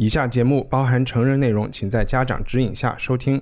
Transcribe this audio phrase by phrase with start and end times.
[0.00, 3.38] 以下节目包含成人内容，请在家长指引下收听。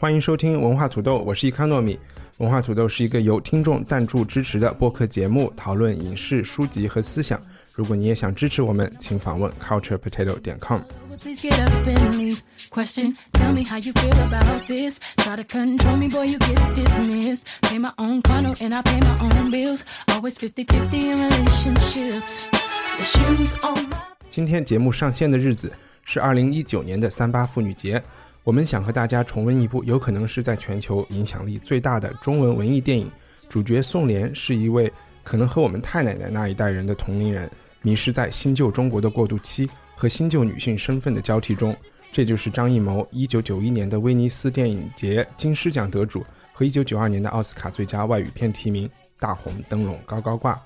[0.00, 1.98] 欢迎收听文化土豆，我是伊康糯米。
[2.38, 7.38] 文化土豆是一个由听众赞助支持的播客节目，讨论影视、书籍和思想。
[7.74, 10.80] 如果你也想支持我们，请访问 culturepotato 点 com。
[11.18, 12.42] Please get up and leave.
[12.70, 14.98] Question, tell me how you feel about this.
[15.16, 17.60] Try to control me, boy, you get dismissed.
[17.62, 19.82] Pay my own condo and I pay my own bills.
[20.08, 22.48] Always 50-50 in relationships.
[22.98, 23.96] The shoes on my
[24.30, 25.72] 今天节目上线的日子
[26.04, 28.02] 是二零一九年的三八妇女节，
[28.44, 33.10] 我们想和大家重温一部有可能是在全球影响力最大的中文文艺电影。
[33.48, 41.76] 主角宋濂是一位可能和我们太奶奶那一代人的同龄人，迷失在新旧中国的过渡期和新旧女性身份的交替中。
[42.12, 50.58] 这就是张艺谋一九九一年的威尼斯电影节金狮奖得主和一九九二年的奥斯卡最佳外语片提名，大红灯笼高高挂。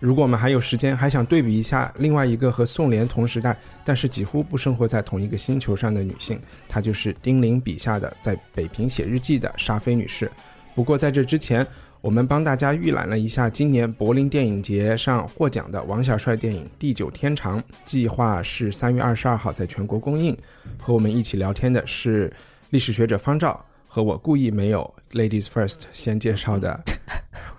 [0.00, 10.28] 如果我们还有时间，还想对比一下另外一个和宋濂同时代，但是几乎不生活在同一个星球上的女性，她就是丁玲笔下的在北平写日记的沙菲女士。
[10.74, 11.64] 不过在这之前，
[12.02, 20.36] 我们帮大家预览了一下今年柏林电影节上获奖的王小帅电影《地久天长》，计划是三月二十二号在全国公映。
[20.80, 22.30] 和我们一起聊天的是
[22.70, 26.80] 历史学者方照和我故意没有 Ladies First 先介绍的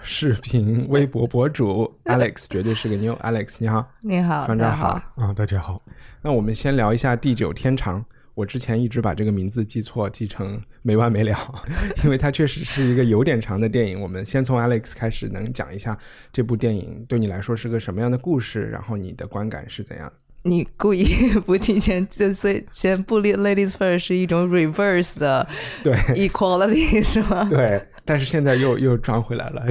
[0.01, 3.17] 视频微博博主 Alex，绝对是个妞。
[3.23, 5.01] Alex 你好，你好，方照好。
[5.15, 5.81] 啊，大家好。
[6.21, 8.01] 那我们先聊一下《地久天长》。
[8.35, 11.37] 我之前一直把这个名字记错，记成没完没了，
[12.03, 13.99] 因为它确实是一个有点长的电影。
[14.01, 15.97] 我们先从 Alex 开始，能讲一下
[16.31, 20.11] 这部电影对你来说是个什么样的故事，然后你的观感是怎样？
[20.45, 21.05] 你故意
[21.45, 25.47] 不提前，就所以先不列 ladies first 是一种 reverse 的
[25.83, 25.93] 对
[26.27, 27.47] equality 是吗？
[27.49, 29.63] 对，但是现在又又转回来了。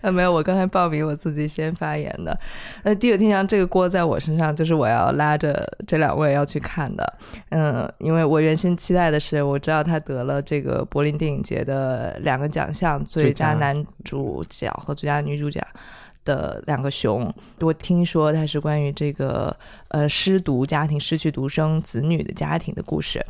[0.00, 2.38] 呃，没有，我刚才报名我自己先发言的。
[2.82, 7.14] 呃，地久天长这个锅在我身上，就是我要拉着这两位要去看的。
[7.50, 15.60] 嗯，因为我原先期待的是，我知道他得了这个柏林电影节的两个奖项，最佳最佳男主角和最佳女主角。
[16.24, 19.56] 的两个熊，我听说它是关于这个
[19.88, 23.24] 呃失独家庭失去独生子女的家庭的故事。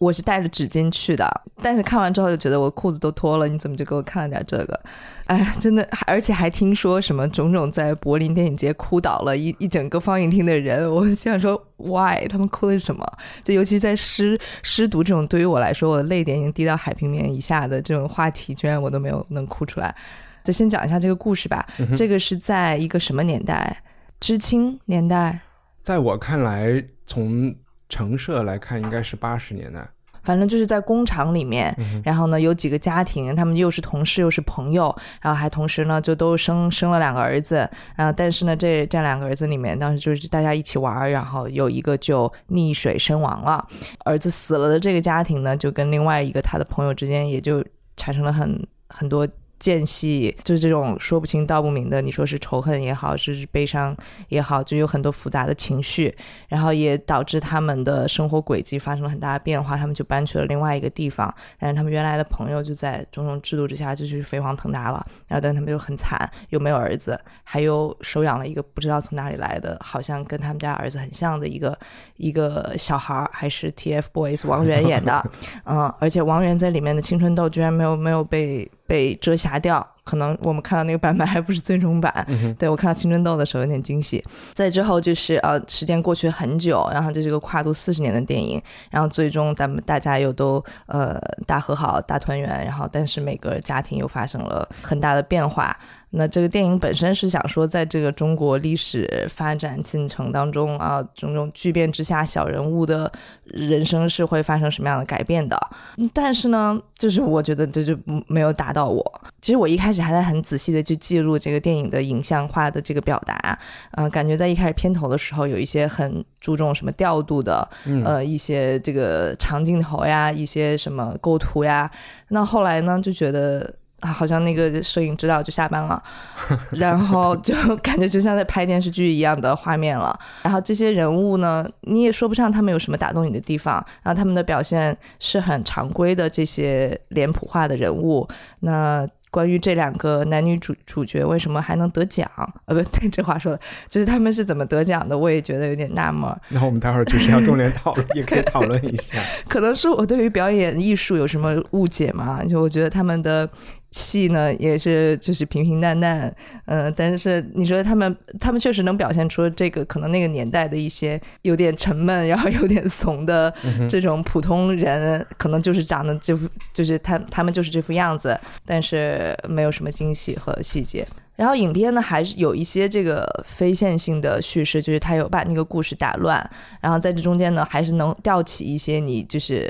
[0.00, 1.30] 我是带着纸巾去的，
[1.62, 4.80] 但是看完之后就觉得我裤子都脱了，你怎么就给我看了点这个？
[5.26, 13.06] 哎，真的，而且还听说什么种种在柏林电影节哭倒了一一整个放映厅的人，我想说 why 他们哭的是什么？
[13.44, 19.94] 就尤其在失失独这种对于我来说，我的泪点已经滴到海平面以下的这种话题，居然我都没有能哭出来。
[20.42, 21.66] 就先讲一下这个故事吧。
[21.94, 23.82] 这个是在一个什么年代？
[24.18, 25.40] 知青年代，
[25.82, 27.54] 在我看来，从
[27.90, 29.86] 成设来看，应该是八十年代。
[30.22, 31.74] 反正就是在工厂里面，
[32.04, 43.66] 然后呢有几个家庭，他们又是同事又是朋友，然后还同时呢就都生生了两个儿子，然后但是呢这这两个儿子里面当时就是大家一起玩，然后有一个就溺水身亡了，
[44.04, 47.64] 儿子死了的这个家庭呢就跟另外一个他的朋友之间也就
[47.96, 49.26] 产生了很很多。
[49.60, 53.94] 间隙就是这种说不清道不明的，你说是仇恨也好，是悲伤
[54.28, 56.12] 也好，就有很多复杂的情绪，
[56.48, 71.78] 然后也导致他们的生活轨迹发生了很大的变化，他们就搬去了另外一个地方，但是他们原来的朋友就在种种制度之下就去飞黄腾达了，然后但他们就很惨，又没有儿子，还有收养了一个不知道从哪里来的，好像跟他们家儿子很像的一个
[72.16, 75.22] 一个小孩，还是 TFBOYS 王源演的，
[75.64, 82.26] 嗯，而且王源在里面的青春痘居然没有没有被被遮瑕掉，可能我们看到那个版本还不是最终版。
[82.58, 84.24] 对我看到青春痘的时候有点惊喜。
[84.52, 88.60] 再之后就是呃，时间过去很久，然后这是一个跨度四十年的电影，
[88.90, 91.16] 然后最终咱们大家又都呃
[91.46, 95.76] 大和好、大团圆，然后但是每个家庭又发生了很大的变化。
[96.12, 103.10] 那这个电影本身是想说，在这个中国历史发展进程当中啊，种种巨变之下，小人物的
[103.44, 105.56] 人生是会发生什么样的改变的。
[105.96, 107.96] 嗯但是呢，就是我觉得这就
[108.26, 109.22] 没有打到我。
[109.40, 113.56] 其实我一开始还在很仔细的去记录这个电影的影像化的这个表达，
[113.92, 117.66] 呃，感觉在一开始片头的时候有一些很注重什么调度的，
[118.04, 121.90] 呃，一些这个长镜头呀，一些什么构图呀。
[122.28, 123.72] 那后来呢，就觉得。
[124.00, 126.02] 啊，好像那个摄影指导就下班了，
[126.72, 130.18] 然后就感觉就像在拍电视剧一样的画面了。
[130.42, 138.26] 然后这些人物呢，你也说不上他们有什么打动你的地方，然后他们的表现是很常规的这些脸谱化的人物。
[138.60, 142.28] 那关于这两个男女主主角为什么还能得奖？
[142.64, 146.28] 呃，不对，这话说的就是他们是怎么得奖的，我也觉得有点纳闷。
[146.50, 149.18] 那我们待会儿就是要重点讨论，也可以讨论一下。
[149.48, 152.42] 可能是我对于表演艺术有什么误解嘛？
[152.44, 153.48] 就我觉得他们的
[153.92, 156.32] 戏呢也是就是平平淡淡，
[156.66, 163.52] 嗯、但是你说他们他们确实能表现出这个可能那个年代的一些有点沉闷，然后有点怂的
[163.88, 171.06] 这种普通人，可能就是长得这副就是他他们就是这副样子，但是没有什么惊喜和细节。
[171.36, 176.38] 然后影片呢，还是有一些这个非线性的叙事，就是他有把那个故事打乱，
[176.82, 179.66] 然后在这中间呢，还是能吊起一些你就是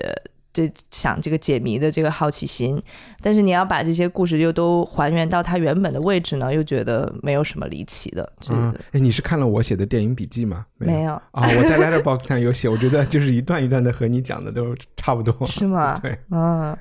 [0.53, 2.81] 这想这个解谜的这个好奇心。
[3.23, 8.31] 但是你要把这些故事又都还原到它原本的位置呢，又觉得没有什么离奇的。
[8.41, 10.67] 就是嗯，哎，你是看了我写的电影笔记吗？
[10.79, 15.47] 没有啊，我在 Letterbox 上有写，我觉得就是一段一段的和你讲的都差不多。
[15.47, 15.95] 是吗？
[16.03, 16.77] 对，嗯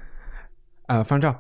[0.88, 1.38] 啊，方丈，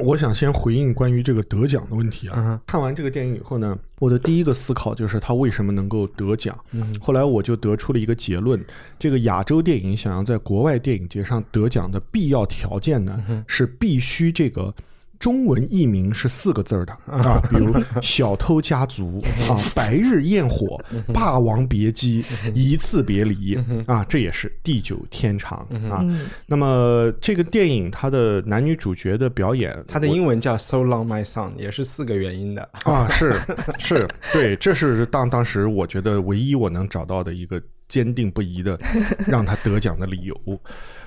[0.00, 2.60] 我想先回应关于这个得奖的问题啊。
[2.66, 6.58] 看完这个电影以后呢，我的第一个思考就是他为什么能够得奖。
[6.72, 8.62] 嗯后来我就得出了一个结论：
[8.98, 14.74] 这个亚洲电影想要在国外电影节上得奖的必要条件呢，嗯是必须这个。
[15.20, 19.18] 中文译名是四个字儿的啊， 比如《小偷家族》
[19.52, 20.82] 啊，《白日焰火》
[21.12, 22.22] 《霸王别姬》
[22.54, 23.54] 《一次别离》
[23.86, 25.58] 啊，这也是地久天长
[25.90, 26.00] 啊。
[26.02, 32.66] 嗯那么这个电影它的男女主角的表演，它的英文叫 So Long My Son，也是四个元音的。
[32.84, 33.38] 啊，是
[33.78, 38.78] 是，对，这是当当时我觉得唯一我能找到的一个坚定不移的
[39.26, 40.34] 让他得奖的理由。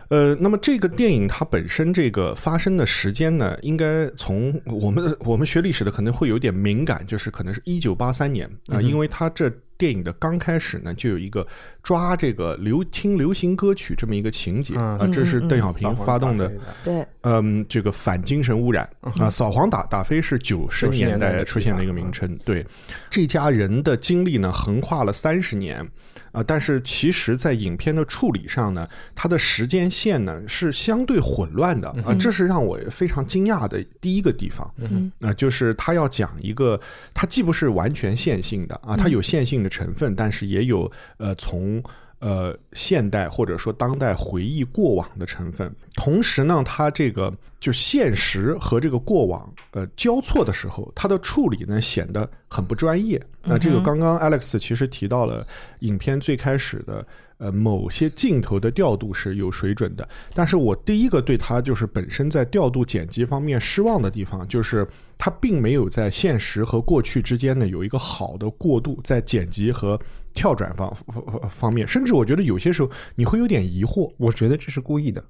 [0.09, 11.45] 呃，那么这个电影它本身这个发生的时间呢，应该从我们我们学历史的可能会有点敏感，就是可能是一九八三年啊、因为它这电影的刚开始呢，就有一个
[11.81, 16.51] 抓这个流听流行歌曲这么一个情节嗯啊，这是邓小平发动的
[16.83, 22.37] 对，嗯，这个反精神污染啊，扫黄打打非是九十90年年代出现的一个名称。
[22.45, 22.65] 对，
[23.09, 25.85] 这家人的经历呢，横跨了三十年
[26.31, 34.71] 啊，但是其实，在影片的处理上呢，它的时间线呢是相对混乱的啊，这是让我非常惊讶的第一个地方。
[34.77, 36.79] 嗯，啊，就是他要讲一个，
[37.13, 41.81] 他既不是完全线性的啊，它有线性的成分，但是也有呃从。
[42.19, 47.29] 呃，现代或者说当代回忆过往的成分，同时呢，它这个
[47.59, 53.21] 就现实和这个过往呃交错的时候，它的处理呢显得很不专业。
[53.43, 55.45] 那、这个刚刚 Alex 其实提到了
[55.79, 57.05] 影片最开始的
[57.43, 64.87] 呃某些镜头的调度是有水准的，但是我第一个对它就是本身在调度剪辑方面失望的地方，就是
[65.17, 69.99] 它并没有在现实和过去之间呢有一个好的过渡，在剪辑和
[70.33, 75.21] 跳转方方方面，甚至我觉得有些时候你会有点疑惑，我觉得这是故意的。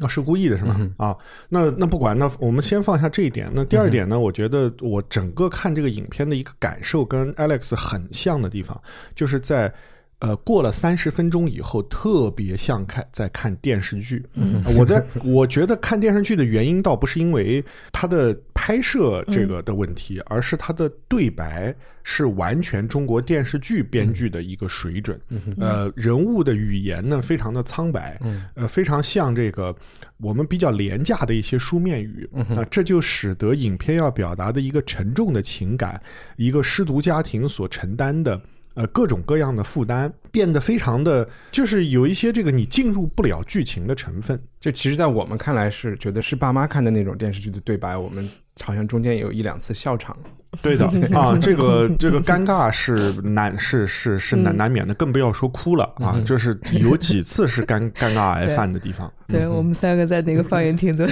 [0.00, 0.90] 啊，是故意的是吗？
[0.98, 1.16] 啊，
[1.48, 3.50] 那那不管，那我们先放下这一点。
[3.54, 8.78] 那第二点呢，我觉得我整个看这个影片的一个感受跟 Alex 很像的地方，
[9.14, 9.72] 就是在。
[10.20, 14.24] 呃，过了三十分钟以后，特别像看在看电视剧。
[14.64, 21.72] 呃 我在我觉得看电视剧的原因，倒不是因为它的拍摄这个的问题，而是它的对白
[22.02, 25.20] 是完全中国电视剧编剧的一个水准。
[25.56, 28.20] 呃，人物的语言呢，非常的苍白，
[28.54, 29.72] 呃，非常像这个
[30.16, 36.00] 我们比较廉价的一些书面语啊、这就使得影片要表达的一个沉重的情感，
[36.36, 38.40] 一个失独家庭所承担的。
[38.78, 44.40] 呃，各种各样的负担变得非常的，就是有一些这个你进入不了剧情的成分。
[44.60, 48.30] 就其实，在我们看来是觉得是爸妈看的那种电视剧的对白，我们
[48.62, 50.16] 好像中间有一两次笑场。
[50.62, 50.86] 对的
[51.16, 59.12] 啊，这个 这个尴尬是难是是是难难免的，更不要说哭了啊，就是有几次是尴尴尬癌犯的地方。
[59.26, 61.06] 对我们三个在那个放映厅都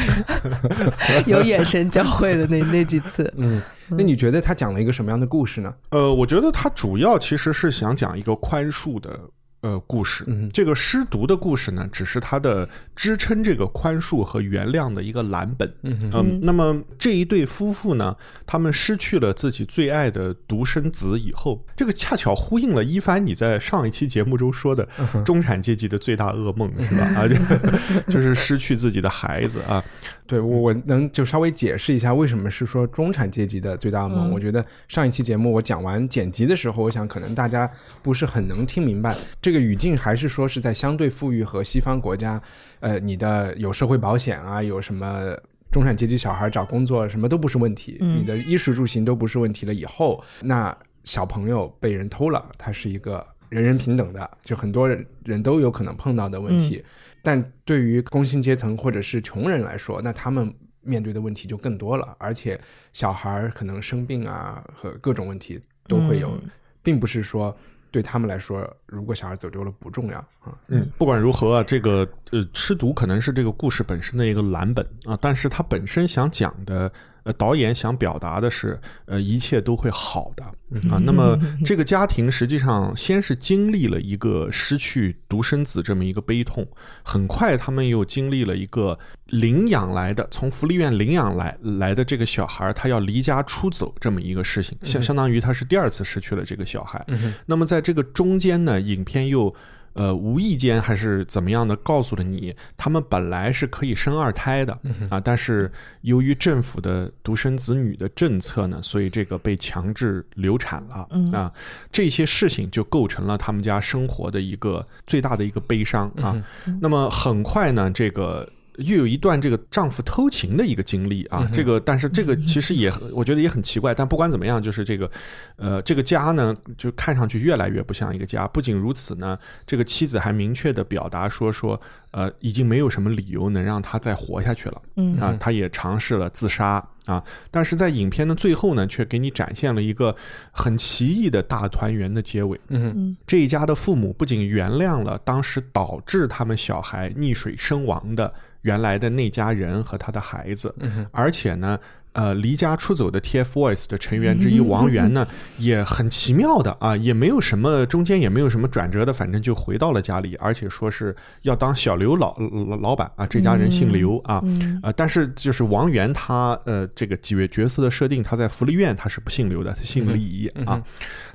[1.26, 3.30] 有眼神交汇的那那几次。
[3.36, 5.74] 嗯，那你觉得他讲了一个什么样的故事呢？
[5.90, 9.20] 呃，我觉得他主要其实是想讲一个宽恕的。
[9.66, 10.24] 呃故事。
[10.26, 15.72] 嗯这个失独的故事呢，只是它的支撑这个宽恕和原谅的一个蓝本。
[15.82, 24.86] 嗯那么这一对夫妇呢，他们失去了自己最爱的独生子以后，这个恰巧呼应了一帆你在上一期节目中说的
[25.24, 27.04] 中产阶级的最大噩梦，是吧？
[27.16, 27.34] 啊，就
[28.14, 29.82] 就是失去自己的孩子啊。
[30.26, 34.32] 对我我能就稍微解释一下为什么是说中产阶级的最大梦。
[34.32, 37.70] 我觉得上一期节目我讲完剪辑的时候，我想可能大家
[38.02, 42.40] 不是很能听明白这个语境，还是说是在相对富裕和西方国家，
[42.80, 45.36] 呃，你的有社会保险啊，有什么。
[45.72, 49.74] 中产阶级小孩找工作什么都不是问题，你的衣食住行都不是问题了。
[49.74, 56.82] 以后那小朋友被人偷了，他是一个人人平等的，就很多人人都有可能碰到的问题。
[57.22, 62.58] 但对于工薪阶层或者是穷人来说，那他们面对的问题就更多了，而且
[62.94, 66.40] 小孩可能生病啊和各种问题都会有，
[66.82, 67.54] 并不是说
[67.96, 70.52] 对他们来说，如果小孩走丢了不重要啊。
[70.66, 76.92] 嗯，不管如何啊，这个呃，吃毒可能是这个故事本身的一个蓝本啊，但是它本身想讲的，
[77.26, 80.44] 呃，导演想表达的是，呃，一切都会好的
[80.88, 81.02] 啊。
[81.04, 86.64] 那么这个家庭实际上先是经历了一个失去独生子这么一个悲痛，
[87.02, 97.04] 很快他们又经历了一个领养来的，从福利院领养来来的这个小孩，他要离家出走这么一个事情，相相当于他是第二次失去了这个小孩。
[97.46, 99.52] 那么在这个中间呢，影片又。
[99.96, 104.78] 呃，无意间还是怎么样的，告诉了你，他们本来是可以生二胎的
[105.10, 105.72] 啊，但是
[106.02, 111.50] 由于政府的独生子女的政策呢，所以这个被强制流产了啊，
[111.90, 116.36] 这些事情就构成了他们家生活的一个最大的一个悲伤啊。
[116.80, 118.48] 那么很快呢，这个。
[118.78, 125.10] 又有一段这个丈夫偷情的一个经历啊，这个但是这个 其实也我觉得也很奇怪，但不管怎么样，就是这个，
[125.56, 128.46] 呃，这个家呢就看上去越来越不像一个家。
[128.48, 131.80] 不仅如此呢，这个妻子还明确的表达说说，
[132.10, 134.82] 呃，已经没有什么理由能让他再活下去了。
[134.96, 140.14] 嗯啊，他也尝试了自杀啊，但是在影片的最后呢，却给你展现了一个
[140.50, 142.58] 很奇异的大团圆的结尾。
[142.68, 148.32] 嗯这一家的父母不仅原谅了当时导致他们小孩溺水身亡的
[148.66, 150.74] 原来的那家人和他的孩子，
[151.12, 151.78] 而且呢。
[152.16, 164.42] 呃，离家出走的 TFBOYS 的成员之一王源呢，也很奇妙的啊，也没有什么中间也没有什么转折的，反正就回到了家里，而且说是要当小刘老老老板啊，这家人姓刘啊，
[164.82, 170.82] 呃，但是就是王源他呃这个几位角色的设定，他在福利院他是不姓刘的，他姓李啊，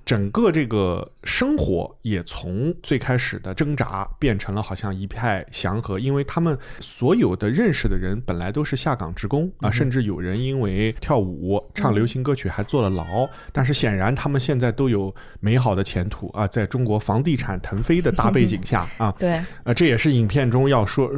[0.03, 21.09] 整个这个生活也从最开始的挣扎变成了好像一派祥和，因为他们所有的认识的人本来都是下岗职工啊，甚至有人因为跳舞、唱流行歌曲还坐了牢，但是显然他们现在都有美好的前途啊，在中国房地产腾飞的大背景下啊， 对，呃，这也是影片中要说。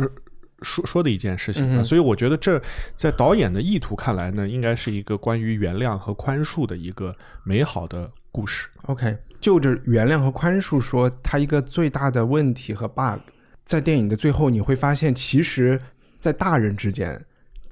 [0.65, 2.57] 说说的一件事情啊，所以我觉得这
[2.95, 8.69] 在导演的意图看来呢，应该是一个关于原谅和宽恕的一个美好的故事。
[8.83, 13.19] OK，就着原谅和宽恕说，它一个最大的问题和 bug，
[13.65, 15.77] 在电影的最后你会发现，其实，
[16.15, 17.21] 在大人之间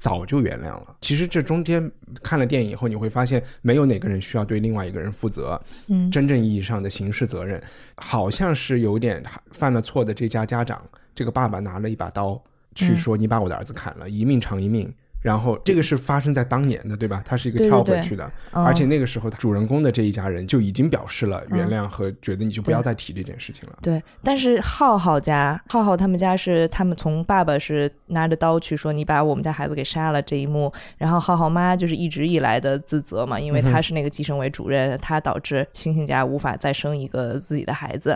[0.02, 0.96] 早就原谅了。
[1.00, 1.92] 其实这中间
[2.24, 5.62] 看了电影以后，你会发现，没有哪个人需要对另外一个人负责。
[5.90, 7.62] 嗯真正意义上的刑事责任，
[7.98, 12.42] 好像是有点犯了错的这家家长，这个爸爸拿了一把刀
[12.74, 17.22] 去说：“你把我的儿子砍了，一命偿一命。”然后这个是发生在当年的，对吧？
[17.26, 23.78] 它是一个跳回去的，嗯而且那个时候主人公的这一家人就已经表示了原谅和觉得你就不要再提这件事情了。
[23.82, 38.16] 对，但是浩浩家，浩浩他们家是他们从爸爸是拿着刀去说你把我们家孩子给杀了这一幕，然后浩浩妈就是一直以来的自责嘛，因为他是那个计生委主任，他导致星星家无法再生一个自己的孩子。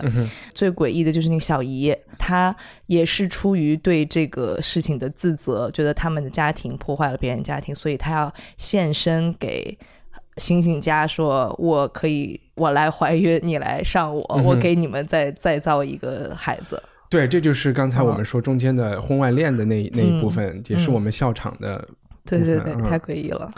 [0.54, 2.56] 最诡异的就是那个小姨，她
[2.88, 9.78] 也是出于对这个事情的自责，觉得他们的家庭破坏了别人家庭，所以他要献身给。
[10.38, 16.84] 星星家说：“我可以，我来怀孕，你来上我，我给你们再再造一个孩子。
[17.10, 21.88] 对，这就是刚才我们说中间的婚外恋的那那一部嗯分，也是我们笑场的。
[22.26, 23.50] 对对对，嗯太诡异了。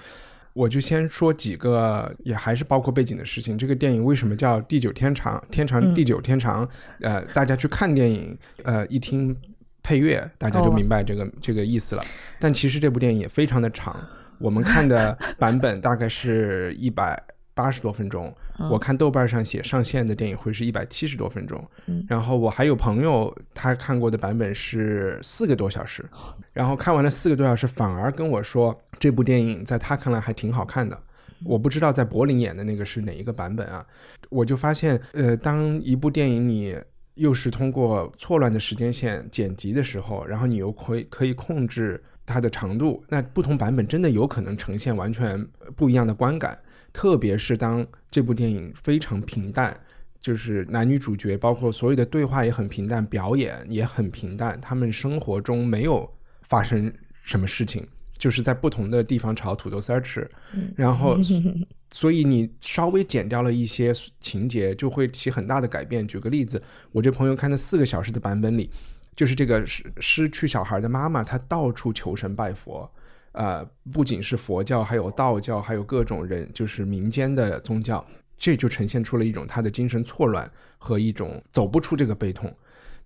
[0.54, 3.58] 我就先说几个，也还是包括背景的事情。
[3.58, 5.36] 这个电影为什么叫《地久天长》？
[5.50, 6.70] 天长嗯地久天长。
[7.02, 9.36] 呃，大家去看电影，呃，一听
[9.88, 12.04] 配乐，大家就哦明白这个、这个意思了。
[12.42, 13.96] 但其实这部电影也非常的长，
[14.38, 17.18] 我们看的 版本大概是一百
[17.54, 18.28] 八十多分钟。
[18.60, 21.64] 嗯我看豆瓣上写上线的电影会是一百七十多分钟。
[21.86, 26.04] 嗯然后我还有朋友他看过的版本是四个多小时，
[26.52, 31.00] 然后看完了四个多小时，反而跟我说这部电影在他看来还挺好看的。
[31.46, 33.86] 我不知道在柏林演的那个是哪一个版本啊？
[34.30, 36.76] 我就发现，呃，当一部电影你
[37.18, 45.46] 又是通过错乱的时间线剪辑的时候，然后你又可以可以控制它的长度，那不同版本真的有可能呈现完全
[45.76, 46.58] 不一样的观感。
[46.94, 49.78] 特别是当这部电影非常平淡，
[50.20, 56.10] 就是男女主角包括所有的对话也很平淡，表演也很平淡，他们生活中没有
[56.42, 56.92] 发生
[57.24, 57.86] 什么事情，
[58.18, 60.30] 就是在不同的地方炒土豆丝儿吃，
[60.76, 61.18] 然后。
[61.90, 66.06] 所以你稍微减掉了一些情节，就会起很大的改变。
[66.06, 68.70] 举个例子，我这朋友看的四个小时的版本里，
[69.16, 72.92] 就是这个失失去小孩的妈妈，她到处求神拜佛，
[73.32, 78.06] 呃，不仅是佛教，还有道教，还有各种人，就是民间的宗教，
[78.38, 82.54] 这就呈现出了一种她的精神错乱和一种走不出这个悲痛。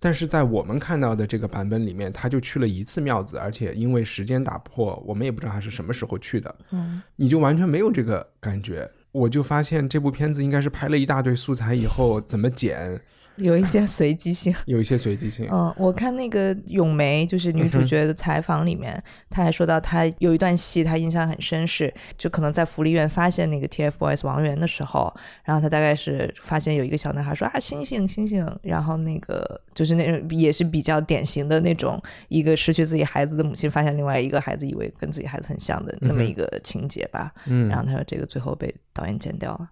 [0.02, 6.52] 但是在我们看到的这个版本里面，他就去了一次庙子，而且因为时间打破，我们也不知道他是什么时候去的。
[6.72, 8.90] 嗯，你就完全没有这个感觉。
[9.12, 13.00] 我就发现这部片子应该是拍了一大堆素材以后怎么剪。
[13.42, 15.48] 有一些随机性， 有一些随机性。
[15.50, 25.12] 嗯，我看那个咏梅就是女主角的采访里面，她还说到她有一段戏，她印象很深，是就可能在福利院发现那个 TFBOYS 王源的时候，
[25.44, 37.32] 然后她大概是发现有一个小男孩说啊星星星星，然后那个就是那种也是比较典型的那种一个失去自己孩子的母亲发现另外一个孩子以为跟自己孩子很像的那么一个情节吧。
[37.46, 39.68] 嗯，然后她说这个最后被导演剪掉了。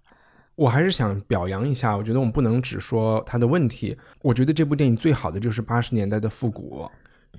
[0.60, 3.96] 我还是想表扬一下，我觉得我们不能只说它的问题。
[4.20, 6.86] 我觉得这部电影最好的就是八十年代的复古。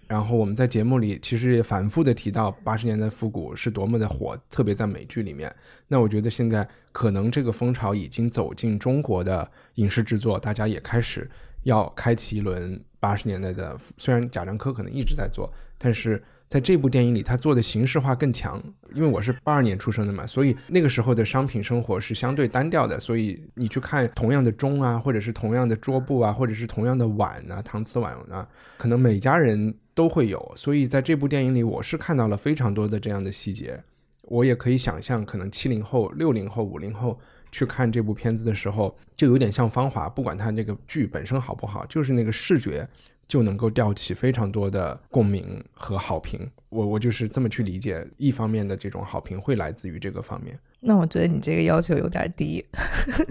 [0.08, 5.56] 然后我们在节目里其实也反复的提到八十年代复古是多么的火，特别在美剧里面。
[5.88, 11.30] 那我觉得现在可能这个风潮已经走进中国的影视制作，大家也开始
[11.62, 13.78] 要开启一轮八十年代的。
[13.98, 15.48] 虽然贾樟柯可能一直在做，
[15.78, 16.20] 但是。
[16.52, 18.62] 在这部电影里，他做的形式化更强。
[18.94, 23.00] 因为我是八二年出生的嘛，所以那个时候的商品生活是相对单调的。
[23.00, 28.46] 所以你去看同样的钟啊，或者是同样的桌布啊，或者是同样的碗啊，搪瓷碗啊，
[28.78, 30.52] 可能每家人都会有。
[30.58, 33.82] 所以在这部电影里，我是看到了非常多的这样的细节。
[34.24, 37.18] 我也可以想象，可能七零后、六零后、五零后
[37.50, 42.86] 去看这部片子的时候，就有点像《芳华》，不管它这个剧本身好不好，就是那个视觉。
[43.32, 50.54] 就能够吊起非常多的共鸣和好评，我我就是这么去理解，一方面的这种好评会来自于这个方面。
[50.82, 52.62] 那我觉得你这个要求有点低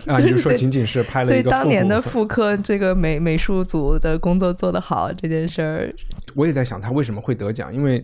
[0.06, 5.94] 啊， 你就说仅仅是拍了一个对当年的复刻这个美美术组的工作做得好这件事儿，
[6.34, 8.02] 我也在想他为什么会得奖，因为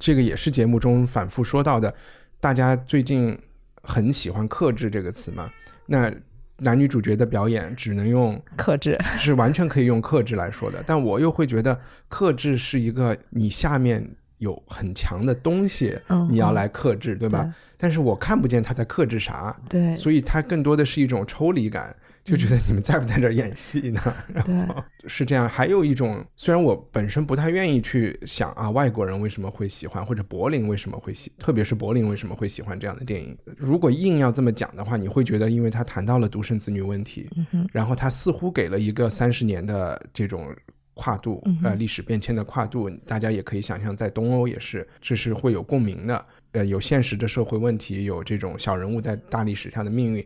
[0.00, 1.94] 这个也是节目中反复说到的，
[2.40, 3.38] 大家最近
[3.82, 5.50] 很喜欢“克制”这个词嘛，
[5.84, 6.10] 那。
[6.58, 10.82] 男女主角的表演只能用克制，是完全可以用克制来说的。
[10.86, 15.98] 但我又会觉得克制是一个你下面有很强的东西，
[16.30, 17.52] 你要来克制，对吧？
[17.76, 21.94] 但是我看不见他在克制啥，对，所以它更多的是一种抽离感。
[22.24, 24.00] 就觉得你们在不在这演戏呢？
[24.32, 25.46] 然后是这样。
[25.46, 33.36] 还有一种，虽然我本身不太愿意去想啊，外国人为什么会喜欢，或者柏林为什么会喜，特别是柏林为什么会喜欢这样的电影。
[33.58, 37.28] 如果硬要这么讲的话，你会觉得，因为他谈到了独生子女问题，
[37.70, 40.48] 然后他似乎给了一个三十年的这种
[40.94, 42.88] 跨度，呃，历史变迁的跨度。
[43.06, 46.26] 大家也可以想象，在东欧也是，这是会有共鸣的。
[46.52, 50.24] 呃，有现实的社会问题，有这种小人物在大历史上的命运。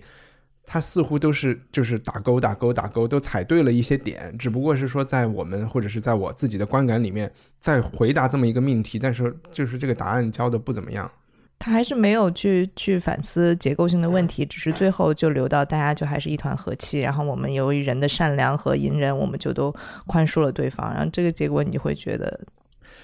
[0.70, 11.10] 他似乎都是就是打勾打勾打勾，都踩对了一些点，只不过是说在我们或者是在我自己的观感里面，在回答这么一个命题，但是就是这个答案教的不怎么样。
[11.58, 19.74] 他还是没有去去反思结构性的问题，只是最后就留到大家就还是一团和气，然后我们由于人的善良和隐忍，我们就都
[20.06, 22.38] 宽恕了对方，然后这个结果你就会觉得。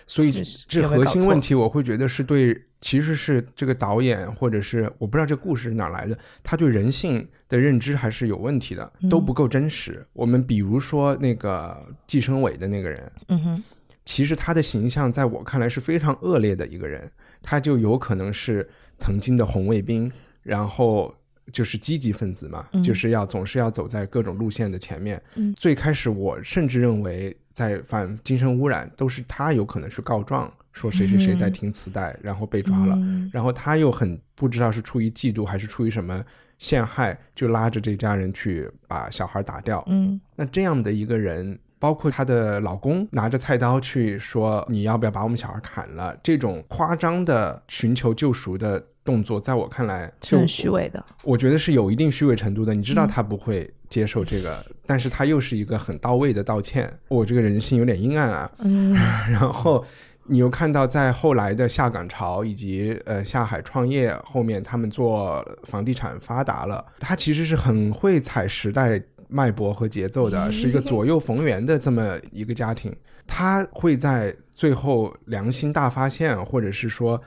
[0.07, 0.31] 所以
[0.69, 10.07] 这核心问题，我会觉得是对，其实是这个导演或者是我不知道这故事是哪来的，他对人性的认知还是有问题的，都不够真实。
[10.13, 13.63] 我们比如说那个计生委的那个人，嗯哼，
[14.05, 17.11] 其实他的形象在我看来是非常恶劣的一个人，
[17.43, 18.69] 他就有可能是
[18.99, 21.15] 曾经的红卫兵，然后
[21.51, 25.19] 就是积极分子嘛，就是要总是要走在各种路线的前面。
[25.57, 27.35] 最开始我甚至认为。
[27.55, 32.99] 在反精神污染，都是他有可能去告状，说谁谁谁在听磁带，然后被抓了，
[33.33, 36.23] 然后他又很不知道是出于嫉妒还是出于什么
[36.59, 39.83] 陷害，就拉着这家人去把小孩打掉。
[39.87, 48.85] 嗯，那这样的一个人，包括她的老公拿着菜刀去说你要不要把我们小孩砍了，这种夸张的寻求救赎的。
[49.05, 52.73] 动作在我看来是很虚伪的，我觉得是有一定虚伪程度的。
[52.73, 56.91] 你知道他不会接受这个，但是他又是一个很到位的道歉。
[57.09, 58.51] 我这个人性有点阴暗啊。
[58.61, 58.95] 嗯，
[59.31, 59.85] 然后
[60.27, 72.95] 你又看到在后来的下岗潮以及呃下海创业后面，他们做房地产发达了，他其实是很会踩时代脉搏和节奏的，是一个左右逢源的这么一个家庭。
[73.27, 77.21] 他会在最后良心大发现，或者是说。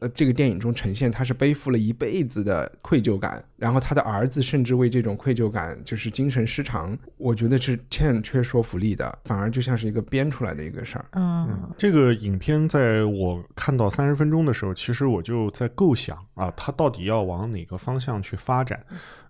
[0.00, 11.06] 呃，这个电影中呈现他是背负了一辈子的愧疚感，然后他的儿子甚至为这种愧疚感就是精神失常，我觉得是欠缺说服力的，反而就像是一个编出来的一个事儿。
[11.12, 18.78] 嗯，这个影片在我看到三十分钟的时候，其实我就在构想啊，它到底要往哪个方向去发展。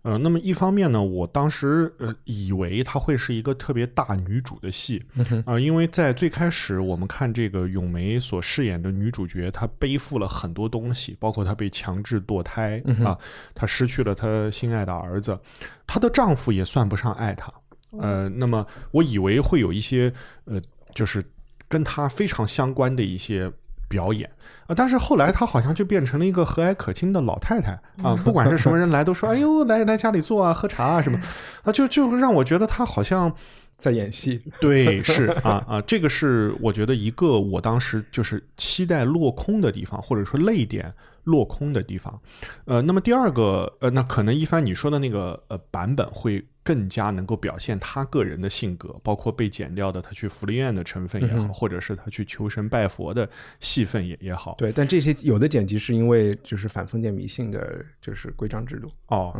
[0.03, 5.03] 呃，那么一方面呢，我当时呃以为它会是一个特别大女主的戏，
[5.47, 13.17] 啊、因为在最开始我们看这个咏梅所饰演的女主角，她背负了很多东西，包括她被强制堕胎啊，
[13.55, 15.39] 她失去了她心爱的儿子，
[15.87, 17.53] 她的丈夫也算不上爱她，
[17.99, 20.13] 呃，那么我以为会有一些
[20.45, 20.61] 呃，
[20.95, 21.23] 就是
[21.69, 23.51] 跟她非常相关的一些
[23.89, 24.31] 表演。
[24.67, 24.75] 啊！
[24.75, 31.21] 但是后来她好像就变成了一个和蔼可亲的老太太 啊，不管是什么人来都说：“哎呦，来来家里坐啊，喝茶啊什么。”
[31.65, 33.31] 啊，就就让我觉得她好像
[33.77, 34.43] 在演戏。
[34.59, 40.91] 对，是啊啊，这个是我觉得一个我当时就是期待落空的地方，或者说泪点
[41.25, 42.21] 落空的地方。
[42.65, 53.29] 呃，那么第二个呃，那可能一帆你说的那个呃版本会更加能够表现他个人的性格，包括被剪掉的他去福利院的成分也好，或者是他去求神拜佛的
[53.61, 54.55] 戏份也也好。
[54.57, 58.89] 对，但这些有的剪辑是因为就是反封建迷信的，就是规章制度。
[59.09, 59.39] 哦，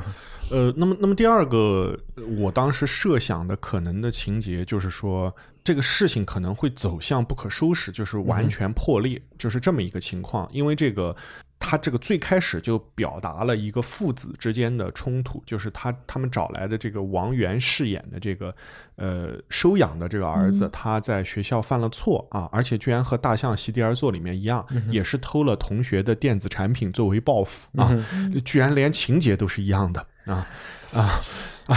[0.51, 1.99] 呃，那么那么第二个，
[2.39, 10.47] 我当时设想的可能的情节就是说，这个事情可能会走向不可收拾，就是完全破裂，就是这么一个情况。
[10.53, 11.17] 因为这个，
[11.59, 18.55] 他这个最开始就表达了一个父子之间的冲突，就是他他们找来的这个王源饰演的这个
[18.97, 27.97] 呃收养的这个儿子，他在学校犯了错啊，而且居然和《大象席地而坐》里面一样，也是偷了同学的电子产品作为报复啊，
[28.45, 30.47] 居然连情节都是一样的啊
[30.95, 31.21] 啊
[31.67, 31.77] 啊！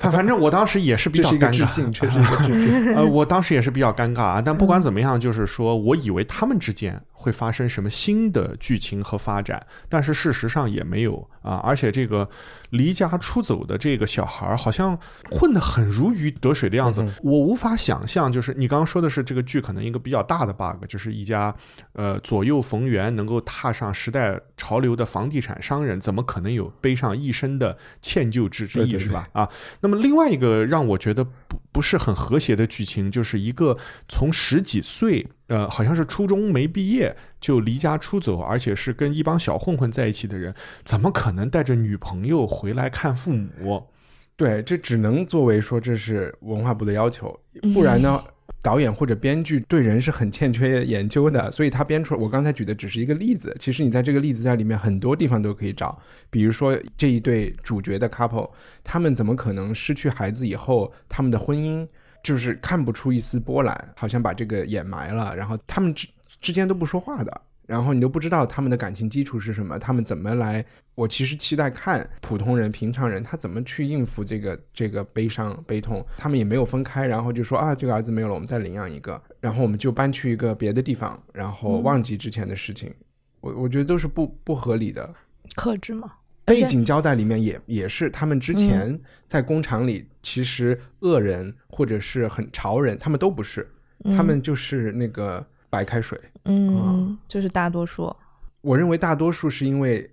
[0.00, 2.94] 反反正我当时也是比较尴尬，致敬，这是一个致敬。
[2.96, 4.42] 呃，我当时也是比较尴尬啊。
[4.42, 11.56] 但不管怎么样，就是说我以为他们之间会发生什么新的剧情和发展，但是事实上也没有啊。
[11.64, 12.28] 而且这个
[12.70, 14.98] 离家出走的这个小孩儿，好像
[15.30, 17.06] 混得很如鱼得水的样子。
[17.22, 21.54] 我无法想象，就是你刚刚说的是这个剧可能一个比较大的 bug，就是一家
[21.94, 29.26] 呃左右逢源能够踏上时代潮流的房地产商人，怎么可能有背上一身的歉疚之之意，是吧？
[29.32, 29.48] 啊，
[29.80, 43.88] 那么另外一个让我觉得不不是很和谐的剧情，就是一个从十几岁，呃，好像是初中没毕业就离家出走，而且是跟一帮小混混在一起的人，怎么可能带着女朋友回来看父母？
[44.36, 47.38] 对，这只能作为说这是文化部的要求，
[47.74, 48.20] 不然呢，
[48.60, 55.96] 导演或者编剧对人是很欠缺研究的，所以他编出来我刚才举的只是一个例子，其实你在这个例子在里面很多地方都可以找，
[56.30, 58.50] 比如说这一对主角的 couple，
[58.82, 61.86] 他们怎么可能失去孩子以后，他们的婚姻
[62.24, 66.08] 就是看不出一丝波澜，好像把这个掩埋了，然后他们之
[66.40, 67.40] 之间都不说话的。
[67.66, 70.64] 然后你都不知道他们的感情基础是什么，他们怎么来？
[70.94, 76.04] 我其实期待看普通人、平常人他怎么去应付这个这个悲伤、悲痛。
[76.18, 82.92] 他们也没有分开，然后就说啊，这个儿子没有了，我们再领养一个，然后我们就搬去一个别的地方，然后忘记之前的事情。
[83.40, 85.14] 我我觉得都是不不合理的。
[85.56, 86.12] 克制嘛。
[86.44, 93.66] 背景交代里面也也是他们之前在工厂里，其实恶人或者是很潮人，他们都不是，
[94.10, 96.20] 他们就是那个白开水。
[96.44, 98.14] 嗯，就是大多数。
[98.60, 100.08] 我认为大多数是因为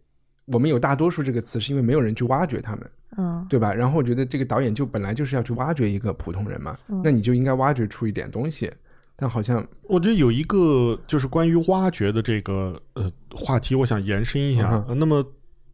[0.45, 3.73] 我们有“大多数”这个词，是因为没有人去挖掘他们，嗯对吧？
[3.73, 8.71] 然后我觉得这个导演就本来就是要去挖掘一个普通人嘛，那你就应该挖掘出一点东西。
[9.17, 14.69] 但好像我觉得有一个就是关于挖掘的这个呃话题，我想延伸一下。
[14.71, 15.23] 嗯呃那么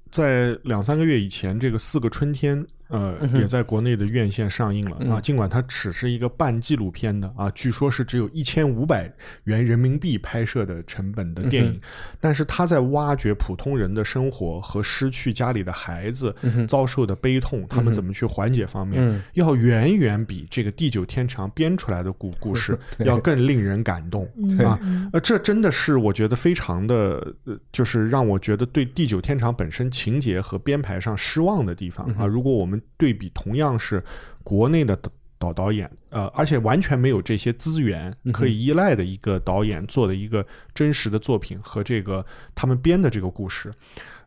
[0.09, 2.61] 在两三个月以前，这个《四个春天》
[2.95, 5.21] 呃、嗯也在国内的院线上映了、嗯啊。
[5.21, 9.11] 尽管它只是一个半纪录片的啊，据说是只有一千五百
[9.43, 11.81] 元人民币拍摄的成本的电影，嗯
[12.19, 16.35] 但是它在挖掘普通人的生活和失去家里的孩子、
[16.67, 24.79] 遭受的悲痛，他们怎么去缓解方面，嗯要远远比这个地久天长编出来的故故事 要更令人感动嗯啊！
[25.13, 32.25] 呃，这真的是我觉得非常的，呃，就是让我觉得对地久天长本身情节和编排上失望的地方啊。
[32.25, 34.03] 如果我们对比同样是
[34.43, 43.71] 国内的导导导演，呃，而且完全没有这些资源可以依赖的一个导演做的一个真实的作品和这个他们编的这个故事，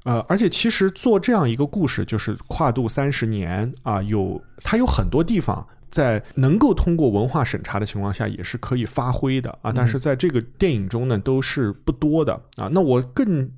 [0.04, 9.72] 呃，而且其实做这样一个故事，就是跨度三十年啊，有它有很多地方在能够通过文化审查的情况下，也是可以发挥的啊。
[9.72, 12.68] 但是在这个电影中呢，都是不多的啊。
[12.70, 13.50] 那我更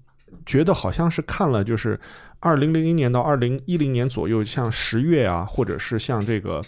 [0.47, 1.99] 觉得好像是看了就是
[2.41, 6.61] 二零零零年到二零一零年左右，像十月啊，或者是像这个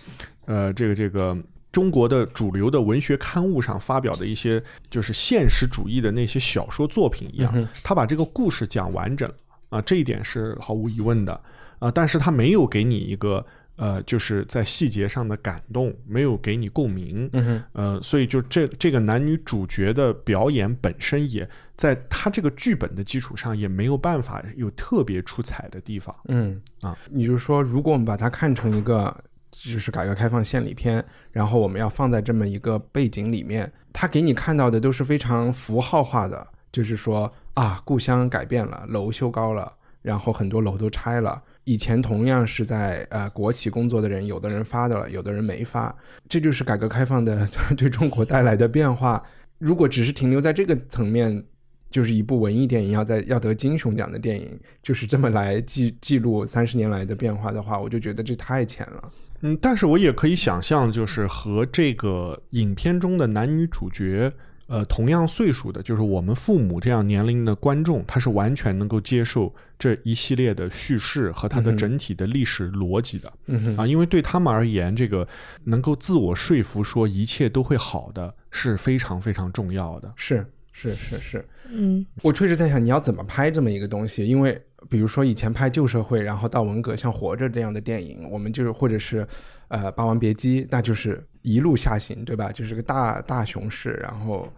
[0.46, 1.36] 呃这个这个。
[1.72, 9.34] 中国的主流的文学刊物上发表的一些就是现实主义的那些小说作品一样，他把这个故事讲完整了
[9.70, 11.32] 啊，这一点是毫无疑问的。
[11.78, 13.42] 啊，但是他没有给你一个
[13.76, 17.30] 呃，就是在细节上的感动，没有给你共鸣，
[17.72, 29.14] 呃，所以就这这个男女主角的表演本身也在他这个剧本的基础上也没有办法有特别出彩的地方，嗯啊，你就说，如果我们把它看成一个
[29.50, 41.42] 就是改革开放献礼片，然后我们要放在这么一个背景里面，它给你看到的都是非常符号化的，就是说啊，故乡改变了，楼修高了，然后很多楼都拆了。
[41.64, 45.94] 以前同样是在呃国企工作的人，有的人发的了，有的人没发，
[46.28, 49.22] 这就是改革开放的 对中国带来的变化。
[49.58, 51.44] 如果只是停留在这个层面，
[51.92, 59.12] 就是一部文艺电影要在要得金熊奖的电影，就是这么来记记录三十年来的变化的话，我就觉得这太浅了。
[59.42, 64.32] 嗯，但是我也可以想象，就是和这个影片中的男女主角，
[64.68, 73.32] 呃，同样岁数的，就是我们父母这样年龄的观众，他是完全能够接受这一系列的叙事和他的整体的历史逻辑的。
[73.46, 75.26] 嗯啊，因为对他们而言，这个
[75.64, 80.10] 能够自我说服说一切都会好的，是非常非常重要的。
[80.16, 89.26] 是是是是，嗯，我确实在想你要怎么拍这么一个东西，因为比如说以前拍旧社会，然后到文革像《活着》这样的电影，我们就是或者是
[89.68, 92.50] 呃《霸王别姬》，那就是一路下行，对吧？
[92.50, 94.50] 就是个大大熊市，然后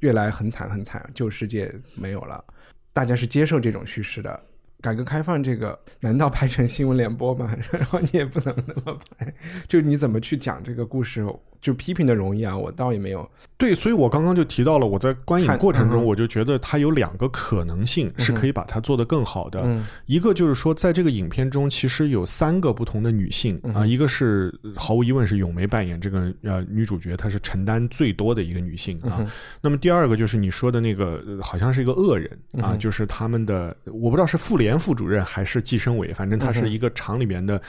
[0.00, 2.44] 越来很惨很惨，旧世界没有了，
[2.92, 4.38] 大家是接受这种叙事的。
[4.82, 7.54] 改革开放这个，难道拍成新闻联播吗？
[7.70, 9.32] 然后你也不能那么拍，
[9.68, 11.22] 就你怎么去讲这个故事？
[11.60, 13.28] 就批评的容易啊，我倒也没有。
[13.58, 19.60] 对，所以我刚刚就提到了，我在观影过程中，我就觉得它有两个可能性是可以把它做得更好的。
[19.64, 29.32] 嗯一个就是说，在这个影片中，其实有三个不同的女性嗯啊、一个是毫无疑问是咏梅扮演这个呃女主角，她是承担最多的一个女性嗯啊。
[29.60, 37.60] 那么第二个就是你说的那个，呃好像是一个恶人嗯啊，就是他们的我不知道是妇联副主任还是计生委，反正他是一个厂里面的。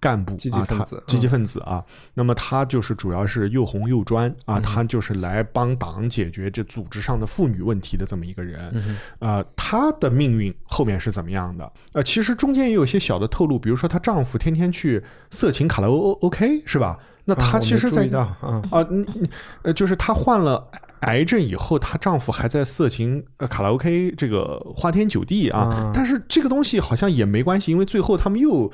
[0.00, 1.84] 干部嗯积极啊，他分子积极嗯分子啊，
[2.14, 8.70] 那么他就是主要是又红又专啊，嗯他就是来帮党解决这组织上的妇女问题的这么一个人。
[8.74, 11.70] 嗯呃，她的命运后面是怎么样的？
[11.92, 16.98] 呃，其实中间也有一些小的透露，比如说她丈夫天天去色情卡拉 O OK 是吧？
[17.26, 18.36] 那啊我她其实在啊
[18.70, 19.30] 啊，你你
[19.62, 20.66] 呃，就是她患了
[21.00, 28.72] 癌症以后，她丈夫还在色情呃卡拉 OK 这个花天酒地啊，啊但是这个东西好像也没关系，因为最后他们又。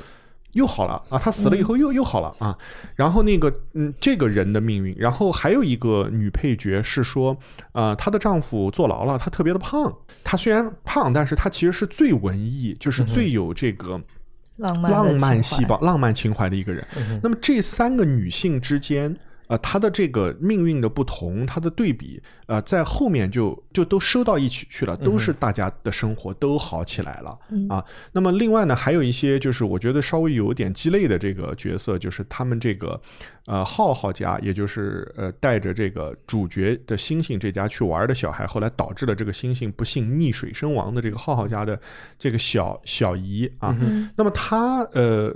[0.57, 2.57] 又好了啊，她死了以后又、又好了啊，
[2.97, 7.37] 然后那个嗯，这个人的命运，然后还有一个女配角是说，
[7.73, 14.01] 呃，她的丈夫坐牢了，她特别的胖，她虽然胖，但是她其实是最文艺，就是最有这个
[14.57, 16.83] 浪漫浪漫细胞、浪漫情怀的一个人。
[17.23, 19.15] 那么这三个女性之间，
[19.49, 27.85] 呃，他的这个命运的不同，他的对比，呃，在后面就就都收到一起去了，都是大家的生活都好起来了、啊。
[28.13, 33.01] 那么另外呢，还有一些就是我觉得稍微有点鸡肋的这个角色，就是他们这个
[33.47, 41.81] 呃浩浩家，也就是呃带着这个主角的星星这家去玩的小孩，后来导致了这个星星不幸溺水身亡的这个浩浩家的
[42.19, 43.77] 这个小小姨啊。
[44.17, 45.35] 那么他呃。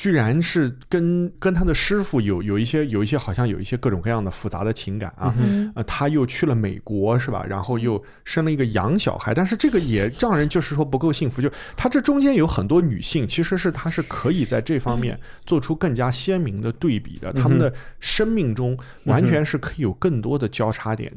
[0.00, 5.34] 居然是跟跟他的师傅有有一些有一些好像有一些各种各样的复杂的情感啊，
[5.74, 7.44] 呃，他又去了美国是吧？
[7.46, 11.42] 然后又生了一个洋小孩，但是这个也让人就是说不够幸福。
[11.42, 17.30] 就他这中间有很多女性，其实是他是可以在这方面做出更加鲜明的对比的。
[17.34, 21.12] 他们的生命中完全是可以有更多的交叉点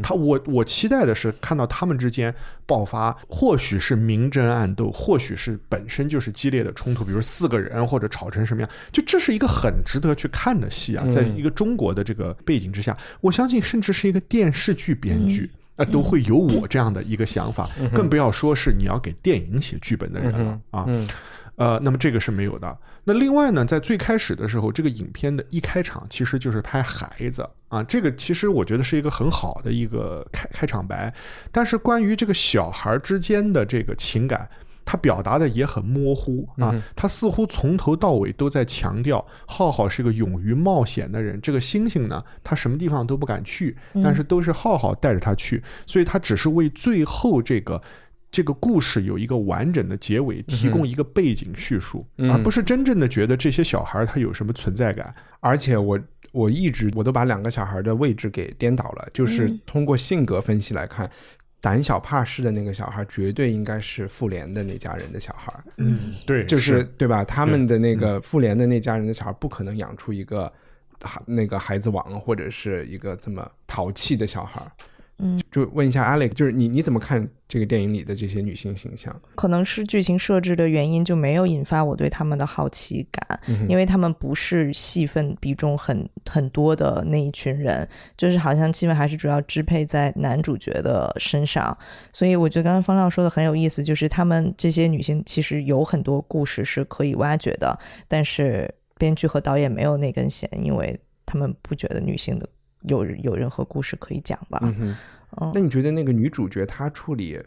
[0.00, 2.32] 他我我期待的是看到他们之间
[2.66, 15.50] 爆发，或许是明争暗斗，或许是本身就是激烈的冲突，比如四个人或者吵成什么样，就这是一个很值得去看的戏啊，在一个中国的这个背景之下，我相信甚至是一个电视剧编剧。
[15.78, 17.64] 啊，都会有我这样的一个想法，
[17.94, 20.84] 更不要说是你要给电影写剧本的人了啊。
[21.54, 22.76] 呃，那么这个是没有的。
[23.04, 31.14] 那另外呢，在最开始的时候，这个影片的一开场其实就是拍孩子啊，这个其实我觉得是一个很好的一个开开场白。
[31.52, 34.50] 但是关于这个小孩之间的这个情感，
[34.88, 47.82] 他表达的也很模糊啊，他似乎从头到尾都在强调浩浩是个勇于冒险的人，这个星星呢，他什么地方都不敢去，但是都是浩浩带着他去，所以他只是为最后这个。
[48.30, 55.14] 这个故事有一个完整的结尾，提供一个背景叙述，而不是真正的觉得这些小孩他有什么存在感。
[55.40, 55.98] 而且我
[56.32, 61.10] 我一直我都把两个小孩的位置给颠倒了，就是通过性格分析来看，
[61.60, 65.52] 胆小怕事的那个小孩，绝对应该是妇联的那家人的小孩。
[65.76, 67.24] 嗯，对，就是对吧？
[67.24, 70.52] 他们的那个妇联的那家人的小孩，不可能养出一个
[71.02, 74.62] 孩那个孩子王或者是一个这么淘气的小孩。
[75.20, 79.14] 嗯，就问一下 Alex，就是你你怎么看这个电影里的这些女性形象？
[79.34, 91.76] 可能是剧情设置的原因，就没有引发我对他们的好奇感，因为他们不是戏份比重很很多的那一群人，就是好像基本还是主要支配在男主角的身上。
[92.12, 97.76] 所以我觉得刚刚方丈说的很有意思，就是他们这些女性其实有很多故事是可以挖掘的，
[98.06, 102.48] 但是编剧和导演没有那根弦，因为他们不觉得女性的。
[102.82, 104.58] 有有任何故事可以讲吧？
[104.62, 104.96] 嗯
[105.30, 107.40] 哼，那你觉得那个女主角她处理，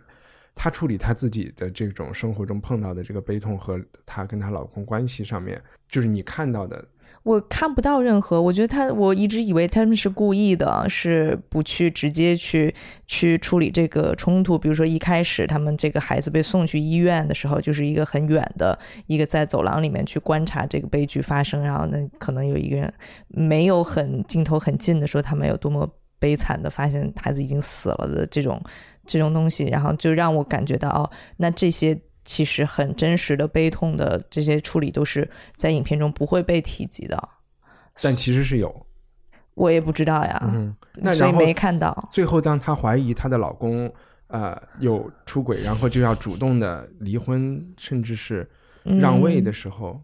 [0.53, 6.85] 她处理她自己的这种生活中碰到的这个悲痛和她跟她老公关系上面，就是你看到的？
[7.23, 12.73] 我看不到任何，我觉得他，我一直以为他们是故意的，是不去直接去
[13.05, 14.57] 去处理这个冲突。
[14.57, 22.91] 比如说一开始他们这个孩子被送去医院的时候，就是一个很远的一个在走廊里面去观察这个悲剧发生，然后呢，可能有一个人
[23.27, 28.59] 没有很镜头很近的说他们有多么悲惨的发现孩子已经死了的这种
[29.05, 31.07] 这种东西，然后就让我感觉到哦，
[31.37, 31.95] 那这些。
[32.23, 37.29] 其实很真实的悲痛的这些处理都是在影片中不会被提及的，
[38.01, 38.85] 但其实是有，
[39.55, 40.75] 我也不知道呀，嗯，
[41.15, 42.09] 所以没看到。
[42.11, 43.91] 最后，当她怀疑她的老公
[44.27, 48.49] 呃有出轨，然后就要主动的离婚，甚至是
[48.83, 49.99] 让位的时候。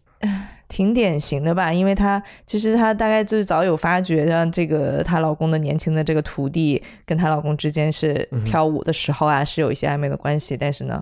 [0.67, 10.57] 挺典型的吧，因为她其实她大概就是早有发觉，让这个她老公的年轻的这个徒弟跟她老公之间是跳舞的时候啊，是有一些暧昧的关系。
[10.57, 11.01] 但是呢，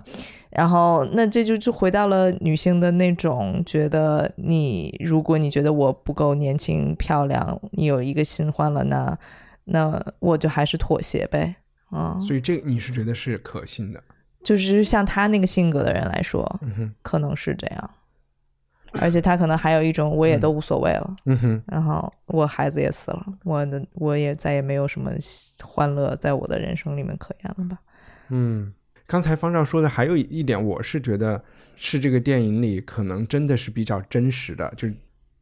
[0.50, 9.18] 然后那这就就回到了女性的那种觉得，你如果你觉得我不够年轻漂亮，你有一个新欢了，那
[9.64, 11.56] 那我就还是妥协呗。
[11.90, 14.00] 啊，所以这你是觉得是可信的？
[14.44, 16.60] 就是像她那个性格的人来说，
[17.02, 17.90] 可能是这样。
[18.92, 21.16] 而且他可能还有一种，我也都无所谓了。
[21.26, 25.10] 嗯哼，然后我孩子也死了，我的我也再也没有什么
[25.62, 27.78] 欢乐在我的人生里面可言了吧？
[28.30, 28.72] 嗯，
[29.06, 31.42] 刚才方丈说的还有一点，我是觉得
[31.74, 34.88] 是这个电影里可能真的是比较真实的，就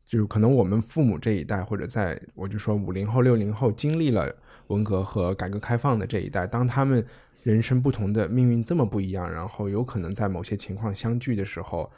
[0.09, 4.35] 就可能我们父母这一代，或者在我就说五零后、六零后经历了
[4.69, 7.05] 文革和改革开放的这一代，当他们
[7.43, 11.91] 人生不同的命运这么不一样，然后有可能在某些情况相聚的时候。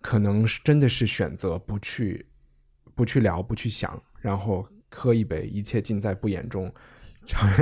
[0.00, 2.24] 可能是真的是选择不去，
[2.94, 6.72] 不去聊，不去想，然后喝一杯，一切尽在不言中。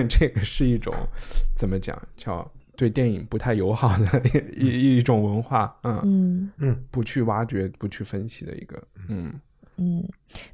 [0.08, 0.94] 这个是一种
[1.56, 2.00] 怎么讲？
[2.16, 4.22] 叫对电影不太友好的
[4.56, 5.76] 一一种文化。
[5.84, 8.82] 嗯嗯嗯，不去挖掘，不去分析的一个。
[9.08, 9.34] 嗯
[9.76, 10.06] 嗯，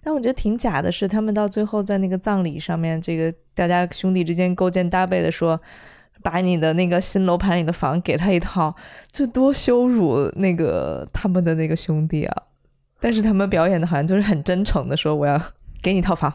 [0.03, 5.61] 但我觉得挺假的是，他们到最后在那个葬礼上面，这个大家兄弟之间勾肩搭背的说。
[6.23, 8.75] 把你的那个新楼盘里的房给他一套，
[9.11, 12.43] 这多羞辱那个他们的那个兄弟啊！
[13.01, 15.41] 但是他们表演的好像就是很真诚的说我要
[15.83, 16.33] 给你套房。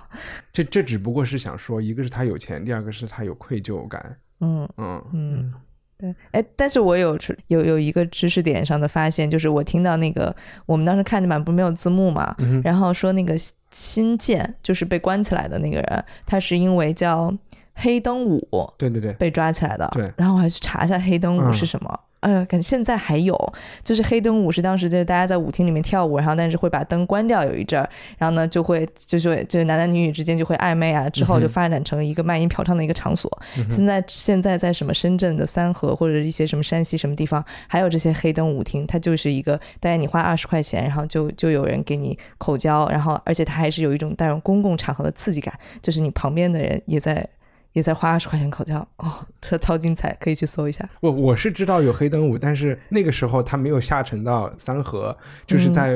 [0.52, 4.18] 这这只不过是想说，一个是他有钱，第二个是他有愧疚感。
[4.42, 5.54] 嗯嗯嗯，
[5.98, 6.14] 对。
[6.32, 13.34] 哎，但是我有有有一个知识点上的发现，就是我听到那个我们当时看那版不是没有字幕嘛，然后说那个
[13.72, 17.34] 新建就是被关起来的那个人，他是因为叫。
[17.78, 18.40] 黑灯舞，
[18.78, 19.88] 对对对，被抓起来的。
[19.94, 22.00] 对，然后我还去查一下黑灯舞是什么。
[22.22, 27.88] 哎呀，感觉现在还有，就是黑灯舞是当时就大家在舞厅里面跳舞，然后但是会把灯关掉有一阵儿，
[28.18, 33.32] 然后呢就会就是就是男男女女之间就会暧昧啊，之后就发展成一个卖淫嫖娼的一个场所。
[33.70, 47.30] 现在现在在什么深圳的三河或者一些什么山西什么地方，还有这些黑灯舞厅，它就是一个大概你花二十块钱，然后就就有人给你口交，然后而且它还是有一种带有公共场合的刺激感，就是你旁边的人也在。
[47.78, 50.90] 也才花二十块钱口交哦，这超精彩，可以去搜一下。
[51.00, 55.96] 我我是知道有黑灯舞，但是那个时候它没有下沉到三河，就是在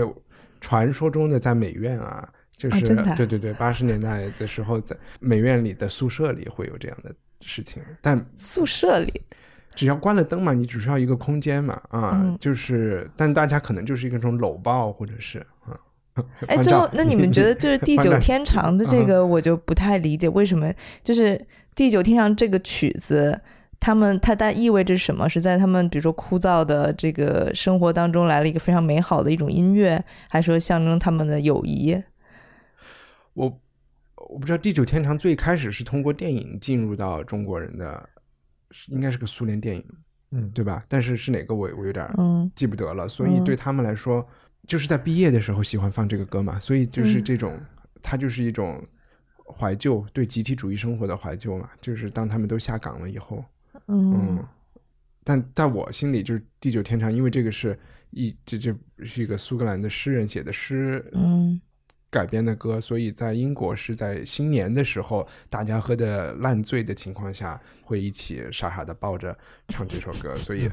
[0.60, 2.82] 传说中的在美院啊，就是
[3.16, 7.82] 对对对，八十年代的时候在美院里的宿舍里会有这样的事情。
[8.00, 9.20] 但宿舍里
[9.74, 15.74] 只要关了灯嘛，你只需要一个空间嘛啊，就是但大家可能就是一个这种搂抱或者是啊。
[16.46, 20.72] 哎， 最后那你们觉得就是 地久天长的这个，我就不太理解为什么
[21.04, 21.44] 就是。
[21.74, 23.40] 地久天长这个曲子，
[23.80, 25.28] 他们它它意味着什么？
[25.30, 32.02] 是在他们比如说枯燥的这个生活当中来了一个非常美好的一种音乐，还是说象征他们的友谊？
[33.34, 33.62] 我
[34.30, 38.10] 我不知道地久天长最开始是通过电影进入到中国人的，
[38.90, 39.86] 应该是个苏联电影，
[40.32, 40.84] 嗯，对吧？
[40.90, 43.08] 但是是哪个我我有点嗯记不得了。
[43.08, 44.28] 所以对他们来说，
[44.68, 47.58] 就是在毕业的时候喜欢放这个歌嘛，所以就是这种，
[48.02, 48.84] 它就是一种。
[49.52, 53.44] 怀旧对集体主义生活的怀旧嘛，就是当他们都下岗了以后，
[53.88, 54.44] 嗯。
[55.24, 57.78] 但在我心里，就是《地久天长》，因为这个是
[58.10, 61.62] 一这这是一个苏格兰的诗人写的诗，嗯。
[62.10, 69.34] 改编的歌，所以在英国是在新年的时候，大家喝的烂醉的情况下，会一起傻傻的抱着
[69.70, 70.68] 唱这首歌， 所以。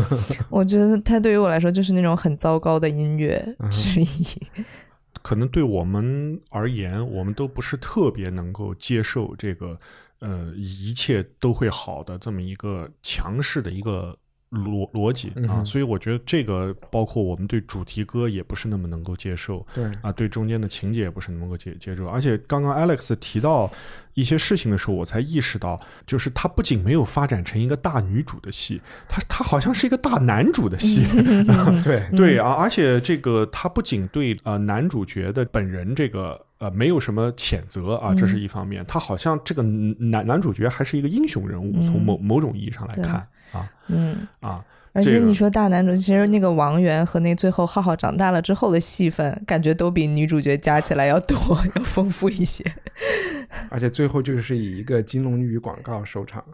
[0.50, 4.06] 我觉得它对于我来说就是那种很糟糕的音乐嗯之一。
[5.22, 9.78] 可能对我们而言，我们都不是特别能够接受这个
[10.18, 14.16] 呃一切都会好的这么一个强势的一个
[14.52, 19.66] 逻逻辑啊，所以我觉得这个包括我们对主题歌也不是那么能够接受。
[19.74, 23.70] 对啊，对中间的情节也不是能够接接受，而且刚刚 Alex 提到
[24.14, 31.02] 一些事情的时候，我才意识到，就是它不仅没有发展成一个大女主的戏，它它好像是一个大男主的戏，
[31.82, 51.36] 对对啊，而且这个他不仅对呃男主角的本人这个呃没有什么谴责啊，这是一方面，他好像这个男男主角还是一个英雄人物，从某某种意义上来看啊嗯，啊，而且你说大男主，其实那个王源和那最后浩浩长大了之后的戏份，感觉都比女主角加起来要多，
[51.76, 52.64] 要丰富一些。
[53.68, 56.44] 而且最后就是以一个金龙鱼广告收场，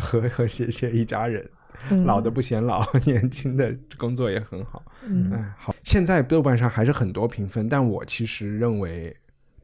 [0.00, 1.44] 和和谐谐一家人。
[2.04, 4.82] 老的不显老， 年轻的工作也很好。
[5.06, 9.14] 嗯哎，好，现在豆瓣上还是很多评分，但我其实认为，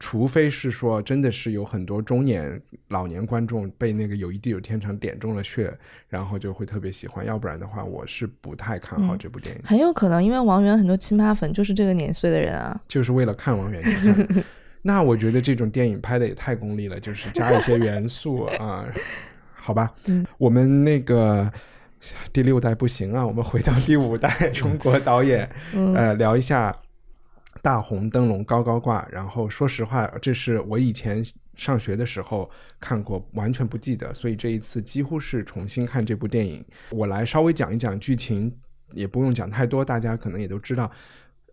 [0.04, 5.72] 除非是说真的是有很多中年、老年观众被那个《友谊地久天长》点中了穴，
[6.08, 12.78] 然后就会特别喜欢，要不然的话，我是不太看好嗯这部电影，很有可能，因为王源很多亲妈粉就是这个年岁的人啊。
[12.88, 13.80] 就是为了看王源。
[14.82, 18.84] 那我觉得这种电影拍的也太功利了，就是加一些元素啊，
[19.54, 19.88] 好吧？
[20.06, 21.48] 嗯，我们那个
[22.32, 26.76] 第六代不行啊，我们回到第五代 中国导演，嗯呃，聊一下
[27.62, 29.08] 大红灯笼高高挂。
[29.10, 36.62] 然后说实话，这是我以前上学的时候看过，完全不记得，所以这一次几乎是重新看这部电影。
[36.90, 38.54] 我来稍微讲一讲剧情，
[38.92, 40.90] 也不用讲太多，大家可能也都知道。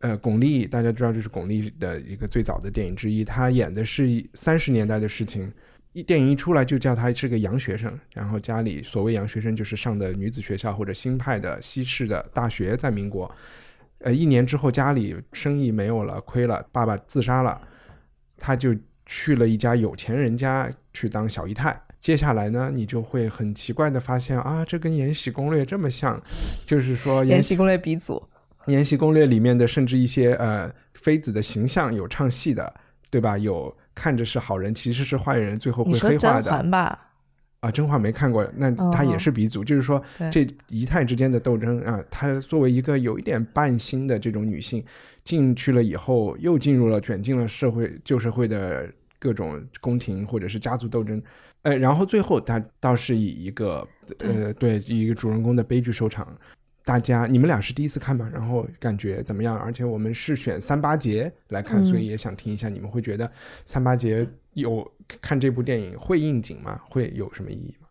[0.02, 5.52] 呃，巩俐大家知道这是巩俐的一个最早的电影之一，她演的是三十年代的事情。
[5.92, 13.30] 一电影一出来就叫她是个洋学生，然后家里所谓洋学生就是上的女子学校或者新派的西式的大学，在民国。
[14.00, 17.60] 呃，一年之后家里生意没有了，亏了，爸爸自杀了，
[18.38, 18.76] 他就
[19.06, 21.80] 去了一家有钱人家去当小姨太。
[22.00, 26.22] 接下来呢，你就会很奇怪的发现啊，这跟《延禧攻略》这么像，
[26.66, 28.16] 就是说《延禧攻略》鼻祖，
[28.72, 32.74] 《延禧攻略》里面的甚至一些呃妃子的形象有唱戏的，
[33.12, 33.38] 对吧？
[33.38, 36.64] 有看着是好人，其实是坏人，最后会黑化的？
[37.60, 37.72] 啊。
[37.72, 44.84] 真话没看过，那哦她也是鼻祖，就是说这姨太之间的斗争啊，她作为一个有一点半新的这种女性
[45.24, 48.90] 进去了以后，又进入了卷进了社会旧社会的
[49.20, 51.22] 各种宫廷或者是家族斗争。
[51.62, 53.86] 呃，然后最后她倒是以一个
[54.20, 56.36] 呃对以一个主人公的悲剧收场。
[56.86, 58.28] 大家，你们俩是第一次看吗？
[58.34, 59.56] 然后感觉怎么样？
[59.56, 63.32] 而且我们是选三八节来看，嗯所以也想听一下你们会觉得
[63.64, 64.28] 三八节
[64.60, 64.90] 有
[65.22, 66.80] 看这部电影会应景吗？
[66.90, 67.89] 会有什么意义吗？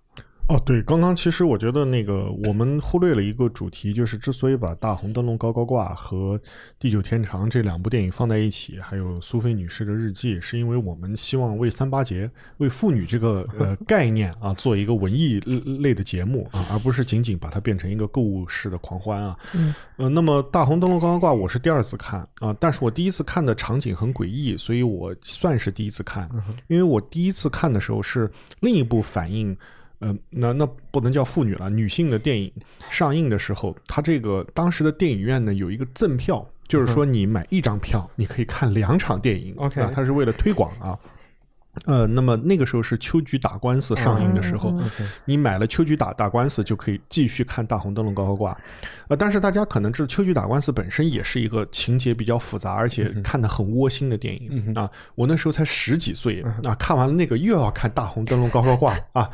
[0.48, 6.38] 哦，对，刚刚其实我觉得那个我们忽略了一个主题，就是之所以把《大红灯笼高高挂》和
[6.78, 15.38] 《地久天长》这两部电影放在一起，还有苏菲女士的日记，是因为我们希望为三八节、为妇女这个呃概念啊做一个文艺
[15.80, 19.36] 类的节目啊，而不是仅仅把它变成一个购物式的狂欢啊。
[19.54, 26.26] 嗯，呃，那么《大红灯笼高高挂》我是第二次看啊，但是我第一次看的场景很诡异，所以我算是第一次看，
[26.68, 28.30] 因为我第一次看的时候是
[28.60, 29.54] 另一部反映。
[30.00, 32.52] 呃，那那不能叫妇女了，女性的电影
[32.88, 39.54] 上映的时候，它这个当时的电影院呢有一个赠票，就是说你买一张票，你可以看两场电影。
[39.56, 40.98] OK 啊，它是为了推广啊。
[41.86, 44.76] 呃，那么那个时候是秋菊打官司上映的时候，
[45.24, 48.56] 你买了秋菊打打官司就可以继续看大红灯笼高高挂。
[49.06, 54.90] 呃，但是大家可能知道，秋菊打官司本身也是一个情节比较复杂，而且看得很窝心的电影、啊。
[55.14, 59.30] 我那时候才十几岁啊，看完了那个又要看大红灯笼高高挂啊，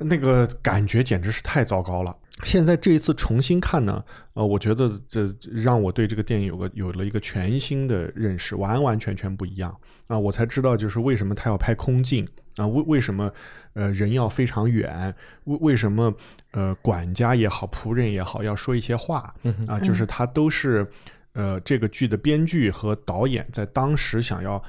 [0.00, 2.16] 那个感觉简直是太糟糕了。
[2.42, 10.18] 现在这一次重新看呢，呃，我觉得这让我对这个电影有个有了一个全新的认识，完完全全不一样啊！
[10.18, 12.26] 我才知道就是为什么他要拍空镜
[12.56, 13.30] 啊，为为什么
[13.74, 16.10] 呃人要非常远，为为什么
[16.52, 19.34] 呃管家也好，仆人也好，要说一些话
[19.68, 20.90] 啊，就是他都是
[21.34, 24.62] 呃这个剧的编剧和导演在当时想要。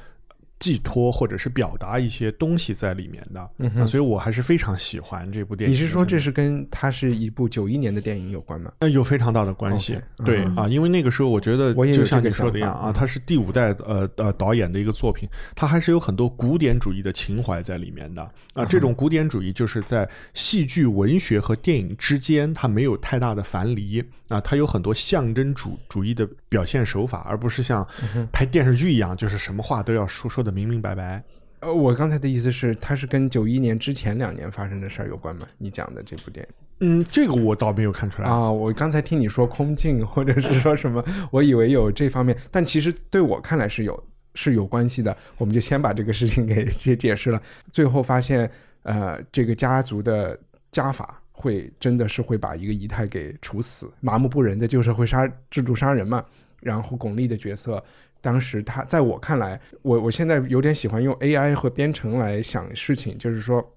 [0.62, 3.42] 寄托或者是表达一些东西在里面的，
[3.82, 5.74] 啊所以我还是非常喜欢这部电影。
[5.74, 8.72] 你是说这是跟它是一部九一年的电影有关吗？
[8.80, 18.22] 嗯有非常大的关系对嗯啊，因为那个时候我觉得就像你说的一样啊，它是第五代呃呃导演的一个作品，它还是有很多古典主义的情怀在里面的
[18.54, 18.64] 啊。
[18.64, 27.88] 这种古典主义就是在戏剧、文学和电影之间，它没有太大的樊篱啊，它有很多象征主主义的表现手法，而不是像
[28.30, 31.24] 拍电视剧一样，就是什么话都要说说的明明白白。
[31.62, 35.48] 呃，我刚才的意思是，它是跟九一年之前两年发生的事儿有关吗？
[35.58, 38.28] 你讲的这部电影嗯，这个我倒没有看出来。
[38.28, 44.04] 啊，我刚才听你说空镜或者是说什么， 我以为有这方面，但其实对我看来是有
[44.36, 45.16] 是有关系的。
[45.38, 47.42] 我们就先把这个事情给解解释了，
[47.72, 48.50] 最后发现，
[48.84, 50.38] 呃，这个家族的
[50.70, 56.24] 家法会真的是会把一个姨太给处死，麻木不仁的就是会杀制度杀人嘛。
[56.62, 57.84] 然后巩俐的角色，
[58.22, 63.76] 当时他在我看来，我我现在有点喜欢用 AI 和编程来想事情，就是说。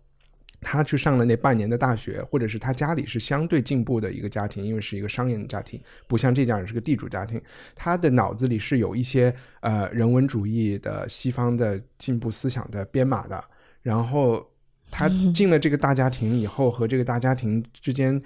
[0.66, 7.38] 他去上了那半年的大学，或者是他家里是相对进步的一个家庭，因为是一个商业家庭，不像这家人是个地主家庭。
[7.76, 13.44] 他的脑子里是有一些呃人文主义的西方的进步思想的编码的。
[13.82, 14.42] 然后
[14.90, 18.20] 他进了这个大家庭以后，和这个大家庭之间，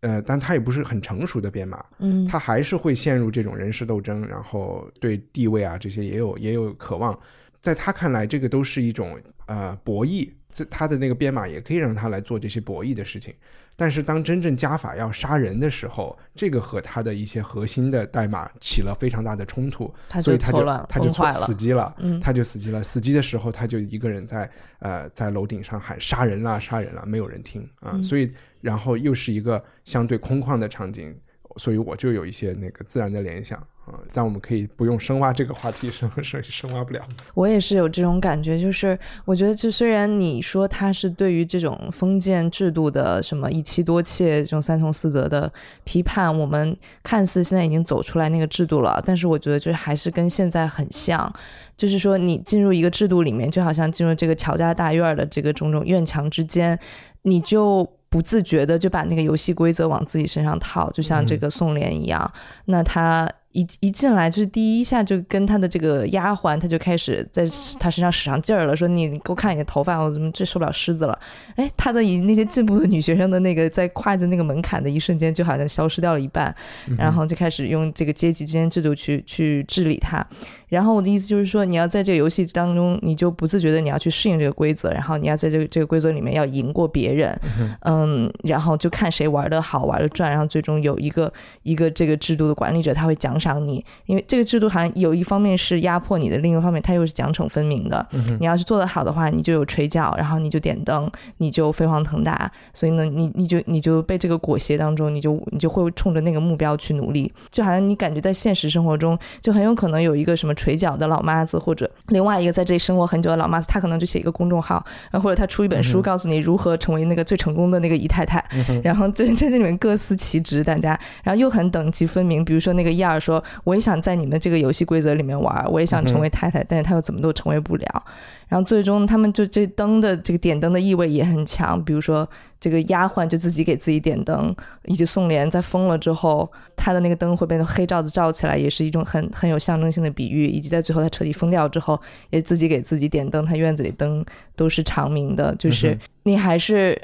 [0.00, 7.18] 呃，但他也不是很成熟的编码，嗯他还是会陷入这种人事斗争，然后对地位啊这些也有也有渴望。
[7.60, 9.16] 在他看来，这个都是一种
[9.46, 13.32] 呃博弈，这他的那个编码也可以让他来做这些博弈的事情。
[13.74, 22.20] 但是当真正加法要杀人的时候，这个和他的一些核心的代码起了非常大的冲突，他就所以他就他就死机了，嗯。
[22.20, 22.82] 他就死机了。
[22.84, 24.48] 死机的时候，他就一个人在
[24.78, 28.04] 呃在楼顶上喊杀人啦杀人啦，没有人听啊、嗯。
[28.04, 31.16] 所以然后又是一个相对空旷的场景，
[31.56, 33.58] 所以我就有一些那个自然的联想
[33.88, 37.00] 嗯、但我们可以不用深挖这个话题，深深深挖不了。
[37.34, 45.52] 我也是有这种感觉，就是我觉得，就虽然你说他是对于这种封建制度的什么一妻多妾这种三从四德的
[45.82, 51.32] 批判，我们看似现在已经走出来那个制度了，但是我觉得就是还是跟现在很像，
[51.76, 56.78] 就是说你进入一个制度里面，就好像进入这个乔家大院的这个种种院墙之间，
[57.22, 57.88] 你就。
[58.12, 62.30] 不自觉的就把那个游戏规则往自己身上套，就像这个宋濂一样。
[62.66, 67.44] 那他一一进来就是第一下就跟他的这个丫鬟，他就开始在
[67.78, 71.18] 他身上使上劲儿了，说你给我看你的头发，我怎么这受不了虱子了？
[71.56, 76.54] 哎，他的以那些进步的女学生的那个在跨进那个门槛的一瞬间，就好像消失掉了一半，
[76.96, 80.26] 然后就开始用这个阶级之间制度去去治理它。
[80.72, 87.38] 然后我的意思就是说，你要在这个游戏当中，你就不自觉的你要去适应这个规则，然后你要在这个这个规则里面要赢过别人，
[87.80, 91.30] 嗯，然后就看谁玩的好，玩的转，然后最终有一个
[91.62, 98.08] 一个这个制度的管理者他会奖赏你，因为这个制度好像有一方面是压迫你的，另一方面它又是奖惩分明的。
[98.40, 118.44] 你要是做得好的话，你就有垂角，然后你就点灯，你就飞黄腾达，所以呢，你你就你就被这个裹挟当中，你就你就会冲着那个目标去努力，就好像你感觉在现实生活中，就很有可能有一个什么垂脚的老妈子，或者另外一个在这里生活很久的老妈子，她可能就写一个公众号，然后或者她出一本书，告诉你如何成为那个最成功的那个姨太太，
[118.84, 122.44] 然后这这里面各司其职，大家，然后又很等级分明。
[122.44, 128.04] 比如说那个燕儿说，我也想在你们这个游戏规则里面玩，我也想成为太太，但是她又怎么都成为不了。
[128.52, 132.28] 然后最终他们就这灯的这个点灯的意味也很强，比如说
[132.60, 136.46] 这个丫鬟就自己给自己点灯，以及宋濂在疯了之后，
[136.76, 140.48] 他的那个灯会被那黑罩子罩起来，也是一种很很有象征性的比喻。
[140.48, 141.98] 以及在最后他彻底疯掉之后，
[142.28, 144.22] 也自己给自己点灯，他院子里灯
[144.54, 147.00] 都是长明的，就是你还是。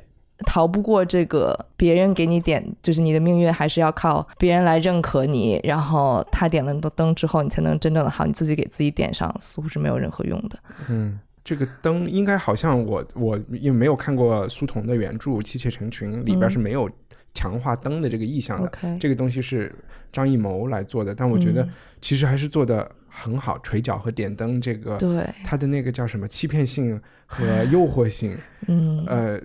[0.46, 10.56] 逃不过这个，别人给你点，就是你的命运还是要靠别人来认可你，然后他点了灯之后，你才能真正的好，你自己给自己点上，似乎是没有任何用的。
[10.88, 11.18] 嗯，
[11.48, 16.90] 这个灯应该好像我我因为没有看过苏童的原著《妻妾成群》，里边是没有
[17.32, 18.70] 强化灯的这个意象的。
[19.00, 19.74] 这个东西是
[20.12, 21.70] 张艺谋来做的，但我觉得嗯
[22.02, 23.58] 其实还是做的很好。
[23.60, 28.36] 垂角和点灯这个，对，它的那个叫什么欺骗性和诱惑性，
[28.68, 29.40] 嗯，呃。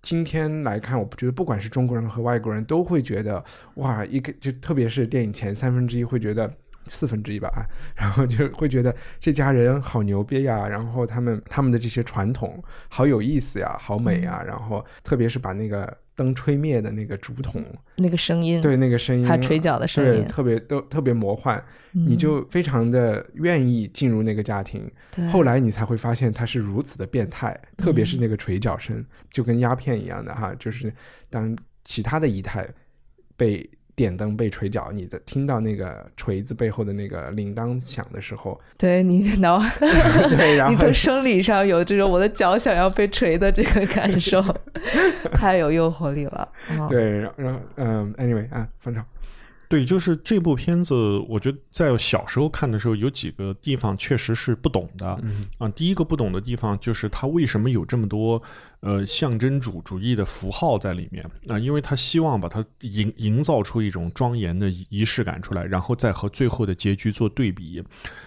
[0.00, 3.44] 今天来看，我觉得不管是中国人和外国人都会觉得，
[3.74, 6.48] 哇，一个就特别是电影前三分之一会觉得
[6.88, 7.62] 四分之一吧，啊
[7.94, 17.62] 然后就会觉得这家人好牛逼呀，然后他们他们的这些传统好有意思呀，好美呀，然后特别是把那个灯吹灭的那个竹筒，
[17.96, 21.62] 那个声音，对那个声音，还有垂角的声对，音，特别都特别魔幻，
[21.92, 24.90] 嗯你就非常的愿意进入那个家庭。
[25.30, 30.92] 后来你才会发现他是如此的变态，特别是嗯那个垂角声，就跟鸦片一样的哈，就是
[31.30, 32.68] 当其他的仪态
[33.36, 33.68] 被
[33.98, 39.58] 电灯被锤脚，你在听到那个锤子背后的那个铃铛响的时候，对你的脑，
[40.38, 44.40] 对，然后你从生理上有这种我的脚想要被锤的这个感受，
[45.34, 46.48] 太有诱惑力了。
[46.78, 49.02] 哦，对，然后然后嗯，anyway 啊，方超，
[49.68, 50.94] 对，就是这部片子，
[51.28, 55.18] 我觉得在小时候看的时候，有几个地方确实是不懂的。
[55.22, 58.42] 嗯啊，第一个不懂的地方就是他为什么有这么多
[58.80, 61.58] 呃象征主主义的符号在里面啊？
[61.58, 67.84] 因为他希望把它营营造出一种庄严的仪仪式感出来，然后再和最后的结局做对比。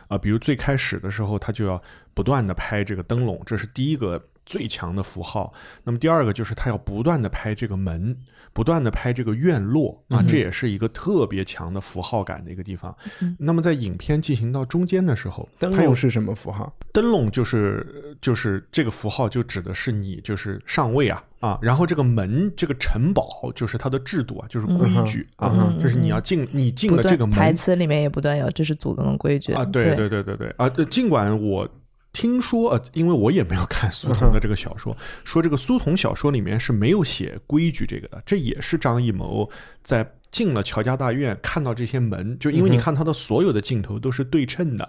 [0.07, 1.81] 啊，比如最开始的时候，他就要
[2.13, 5.53] 不断的拍这个灯笼，这是第一个最强的符号。
[5.83, 8.15] 那么第二个就是他要不断的拍这个门，
[8.53, 12.95] 不断的拍这个院落啊，这也是一个特别强的符号感的一个地方。
[13.37, 16.73] 那么在影片进行到中间的时候，灯笼是什么符号？
[16.91, 31.67] 灯笼就是就是这个符号就指的是你就是上位啊啊，然后这个门这个城堡就是它的制度啊，就是规矩啊，嗯就是你要进你进了这个门台词里面也不断有，这是祖宗的规矩啊，对对对对对对啊，呃尽管我。
[32.13, 39.49] 听说呃，因为我也没有看苏童的这个小说， 说这个苏童小说里面是没有写规矩这个的，这也是张艺谋
[39.81, 44.85] 在进了乔家大院看到这些门，就因为你看他的所有的镜头都是对称的，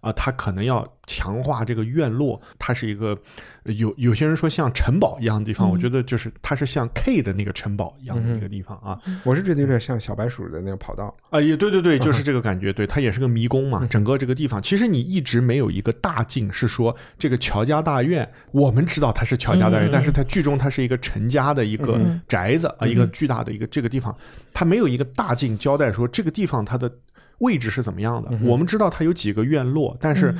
[0.00, 3.18] 啊，他可能要强化这个院落，它是一个
[3.64, 11.14] 有有些人说像城堡一样的地方，我觉得就是它是像 K 的那个城堡一样的一个地方啊，我是觉得有点像小白鼠的那个跑道。
[11.30, 13.86] 啊，也对对对，就是这个感觉，对，它也是个迷宫嘛。
[13.88, 24.14] 整个这个地方，其实你一直没有一个大镜，是说这个乔家大院，我们知道它是乔家大院，但是它剧中它是一个陈家的一个宅子啊，一个巨大的一个这个地方，
[24.52, 26.90] 它没有一个大镜交代说这个地方它的
[27.38, 28.30] 位置是怎么样的。
[28.42, 30.34] 我们知道它有几个院落，但是。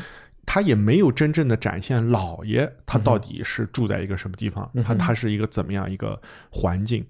[0.46, 6.20] 他也没有真正的展现老爷他到底是住在一个什么地方，他他是一个怎么样一个
[6.50, 7.04] 环境。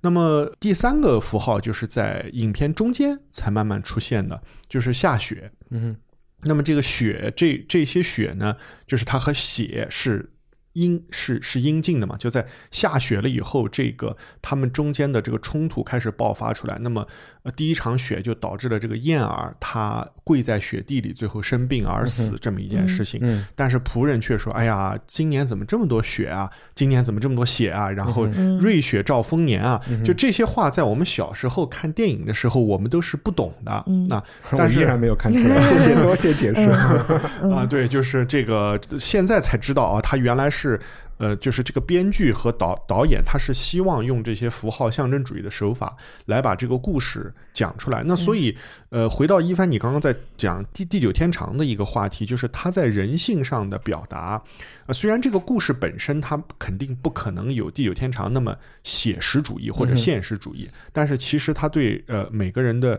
[0.00, 5.50] 那么第三个符号就是在影片中间才慢慢出现的，就是下雪。
[5.70, 5.96] 嗯
[6.42, 10.32] 那么这个雪，这这些雪呢，就是它和血是
[10.72, 12.16] 阴是是阴茎的嘛？
[12.16, 16.78] 就在下雪了以后，这个他们中间的这个冲突开始爆发出来。
[16.80, 17.06] 那么，
[17.42, 23.18] 呃，第一场雪就导致了这个燕儿她跪在雪地里，最后生病而死这么一件事情。
[23.22, 26.50] 嗯但是仆人却说：“哎呀，今年怎么这么多雪啊？
[26.74, 27.90] 今年怎么这么多血啊？
[27.90, 28.26] 然后
[28.60, 33.84] 瑞雪兆丰年啊！”就这些话，在我们小时候看电影的时候，我们都是不懂的。
[34.08, 34.16] 那
[34.52, 36.60] 我但是依然没有看出来，谢谢， 多谢解释。
[37.48, 40.78] 啊，对，就是这个，现在才知道啊，他原来是，
[41.20, 45.94] 呃，就是这个编剧和导导演，他是希望用这些符号象征主义的手法
[46.24, 48.02] 来把这个故事讲出来。
[48.06, 48.56] 那所以，
[48.88, 54.42] 呃，回到一帆，你刚刚在讲第地久天长的一个话题，就是他在人性上的表达。
[54.86, 62.98] 呃，虽然这个故事本身它肯定不可能有地久天长那么写实主义或者现实主义，但是其实他对呃每个人的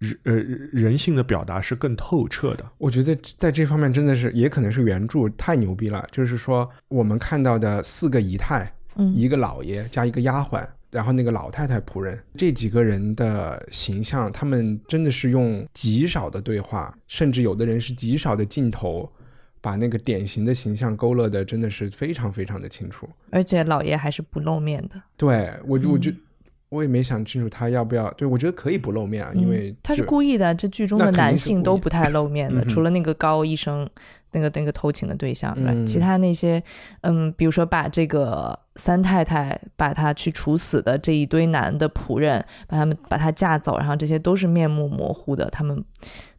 [0.00, 0.34] 人呃
[0.72, 2.64] 人性的表达是更透彻的。
[2.78, 6.06] 我觉得在这方面真的是，也可能是原著太牛逼了。
[6.10, 19.08] 就是说，我们看到的四个姨太，嗯一个老爷加一个丫鬟，然后那个老太太仆人，这几个人的形象，他们真的是用极少的对话，甚至有的人是极少的镜头，
[19.60, 23.06] 把那个典型的形象勾勒的真的是非常非常的清楚。
[23.30, 26.10] 而且老爷还是不露面的，对我就，我嗯就
[26.70, 28.10] 我也没想清楚他要不要。
[28.12, 30.54] 对我觉得可以不露面啊，因为嗯他是故意的。
[30.54, 33.88] 这剧中的男性都不太露面的，除了那个高医生，
[34.32, 35.56] 那个那个偷情的对象
[35.86, 36.62] 其他那些，
[37.02, 45.84] 嗯，比如说把这个三太太把他去处死的这一堆男的仆人，把他们把他架走，然后这些都是面目模糊的，他们，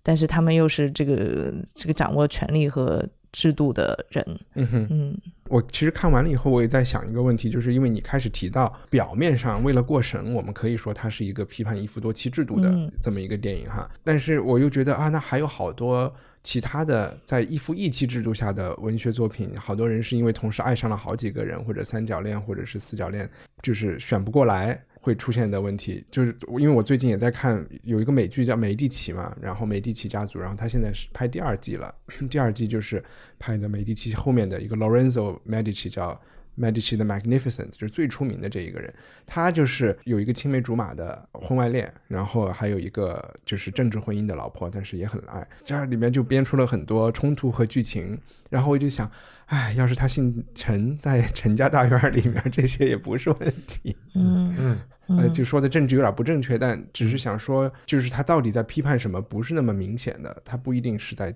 [0.02, 4.26] 但是他们又是这个这个掌握权力和制度的人，
[4.56, 4.88] 嗯哼。
[4.90, 5.18] 嗯
[5.50, 23.30] 我其实看完了以后，我也在想一个问题，就是因为你开始提到表面上为了过审，我们可以说它是一个批判一夫多妻制度的嗯这么一个电影哈，但是我又觉得啊，那还有好多其他的在一夫一妻制度下的文学作品，好多人是因为同时爱上了好几个人，或者三角恋，或者是四角恋，
[23.62, 24.82] 就是选不过来。
[25.04, 31.94] 会出现的问题，就是因为我最近也在看有一个美剧叫《美第奇》嘛，然后美第奇家族，然后他现在是拍第二季了，
[32.30, 33.04] 第二季就是
[33.40, 36.22] 拍的美第奇后面的一个 Lorenzo Medici 叫
[36.62, 38.94] Medici 的 Magnificent，就是最出名的这一个人，
[39.26, 48.16] 他就是有一个青梅竹马的婚外恋，然后还有一个就是政治婚姻的老婆，但是也很爱，这里面就编出了很多冲突和剧情，
[48.50, 49.10] 然后我就想，
[49.48, 53.98] 哎，要是他姓陈，在陈家大院里面，这些也不是问题。
[54.14, 54.80] 嗯嗯
[55.18, 61.34] 呃，就说的政治有点不正确，但只是想说，就是他到底在批判什么，不是那么明显的，他不一定是在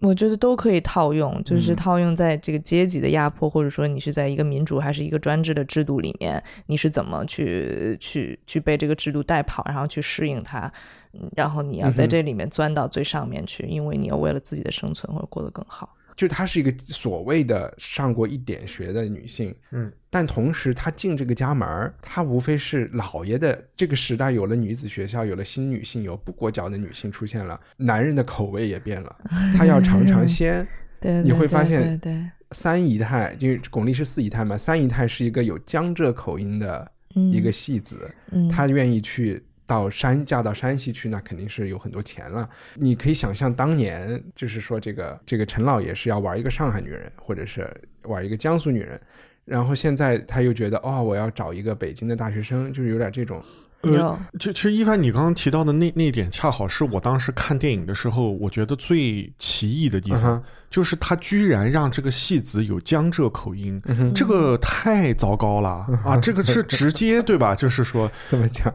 [0.00, 10.72] 我觉得都可以套用，就是嗯套用在这个阶级的压迫，或者说你是在一个民主还是一个专制的制度里面，你是怎么去去去被这个制度带跑，然后去适应它，
[11.14, 15.96] 嗯然后你要在这里面钻到最上面去，因为你要为了自己的生存或者过得更好。
[16.18, 29.16] 就她是一个所谓的上过一点学的女性，嗯，但同时她进这个家门儿，她无非是老爷的这个时代有了女子学校，有了新女性，有不裹脚的女性出现了，男人的口味也变了，
[29.56, 30.66] 他要尝尝鲜。
[31.00, 38.48] 对，你会发现对对，三姨太，因为巩俐是四姨太嘛，三姨太是一个有江浙口音的一个戏子，嗯。
[38.48, 42.48] 她愿意去到山嫁到山西去，那肯定是有很多钱了。
[42.74, 47.70] 你可以想象当年，就是说这个这个陈老爷是要玩一个上海女人，或者是
[48.04, 48.98] 玩一个江苏女人，
[49.44, 53.40] 然后现在他又觉得哦，我要找一个北京的大学生，就是有点这种。
[53.82, 66.16] 有呃，就其实一凡你刚刚提到的那那一点，恰好是我当时看电影的时候，我觉得最奇异的地方，嗯就是他居然让这个戏子有江浙口音，嗯这个太糟糕了啊！
[66.20, 67.54] 这个是直接对吧？
[67.54, 68.74] 就是说， 怎么讲？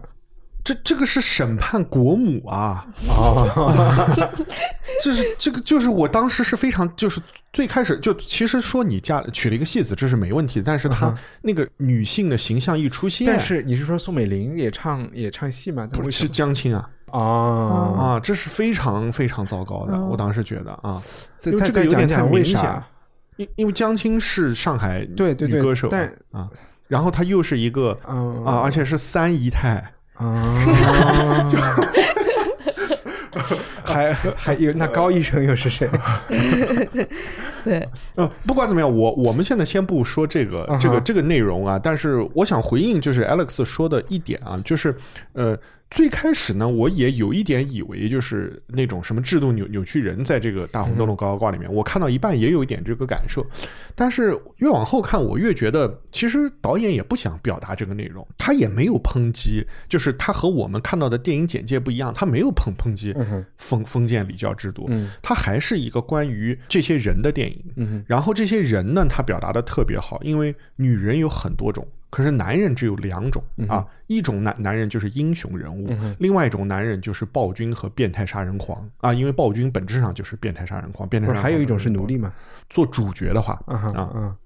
[0.64, 2.86] 这这个是审判国母啊！
[3.10, 4.14] 啊，
[5.04, 7.20] 就是这个，就是我当时是非常，就是
[7.52, 15.86] 最开始就其实说你嫁娶了一个戏子，这是没问题的，但是她那个女性的形象一出现，但是你是说宋美龄也唱也唱戏吗？
[15.92, 21.02] 不是江青啊哦，啊，这是非常非常糟糕的，我当时觉得啊，
[21.40, 22.82] 再因这个有点太讲为明显啥？
[23.36, 26.50] 因因为江青是上海对对对女歌手嘛，但啊，
[26.88, 29.92] 然后她又是一个嗯啊，而且是三姨太。
[30.32, 31.84] 啊，
[33.84, 35.90] 还还有那高医生又是谁？
[37.64, 44.96] 对，呃，不管怎么样，我我们现在先不说这个、这个这个内容啊，但是我想回应就是 Alex 说的一点啊，就是
[45.34, 45.58] 呃，
[45.94, 53.46] 最开始呢，我也有一点以为就是那种什么制度扭扭曲人，在这个大红灯笼高高挂里面，我看到一半也有一点这个感受，
[53.94, 63.14] 但是越往后看，我越觉得其实导演也不想表达这个内容，他也没有抨击，就是他和我们看到的电影简介不一样，他没有抨抨击
[63.58, 65.12] 封封建礼教制度，嗯。
[65.22, 67.64] 它还是一个关于这些人的电影。
[67.76, 75.90] 嗯然后这些人呢，他表达的特别好，因为女人有很多种，可是男人只有两种嗯啊，一种男男人就是英雄人物，
[76.20, 82.32] 另外一种男人就是暴君和变态杀人狂啊，因为暴君本质上就是变态杀人狂，变态杀人狂还有一种是奴隶嘛？
[82.70, 84.38] 做主角的话啊哈啊，啊，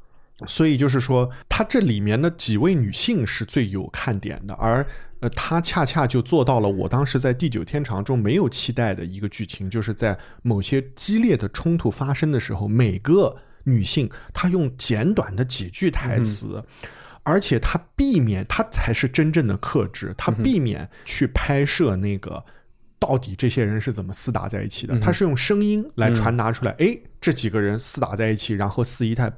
[0.47, 4.87] 所以就是说，他这里面的几位女性是最有看点的，而
[5.19, 16.63] 呃，她恰恰就做到了我当时在《地久天长》中没有期待的一个剧情，就是在某些激烈的冲突发生的时候，每个女性她用简短的几句台词。
[17.27, 22.41] 而且他避免，他才是真正的克制，他避免去拍摄那个
[22.97, 29.29] 到底这些人是怎么厮打在一起的，他是用声音来传达出来，哎，这几个人厮打在一起，然后四姨太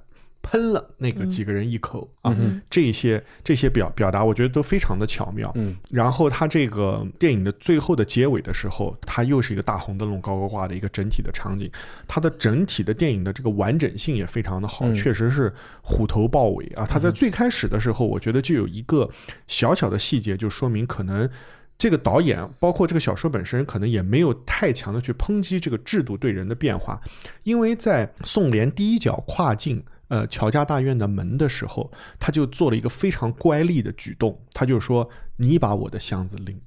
[0.42, 2.36] 喷了那个几个人一口、啊，
[2.70, 5.52] 这些这些表表达，我觉得都非常的巧妙。
[5.56, 11.70] 嗯，然后他这个电影的最后的结尾的时候，它又是一个大红灯笼高高挂的一个整体的场景，
[12.08, 16.86] 它的整体的电影的这个完整性也非常的好，确实是虎头豹尾啊。
[16.88, 19.10] 它在最开始的时候，我觉得就有一个
[19.48, 21.30] 小小的细节，就说明可能。
[21.78, 27.00] 这个导演包括这个小说本身，可能也没有太强的去抨击这个制度对人的变化，
[27.44, 31.90] 因为在宋濂第一脚跨进呃乔家大院的门的时候，
[32.20, 36.60] 他就做了一个非常乖戾的举动，他就说：“你把我的箱子拎。”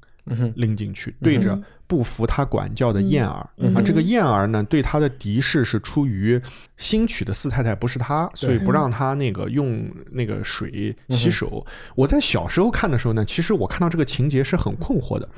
[0.55, 6.41] 拎进去，对着不服他管教的燕儿、啊，这个燕儿呢，对他的敌视是出于
[6.77, 11.67] 新娶的四太太不是他，所以不让他那个用那个水洗手。
[11.97, 15.29] 我在小时候看的时候呢，其实我看到这个情节是很困惑的。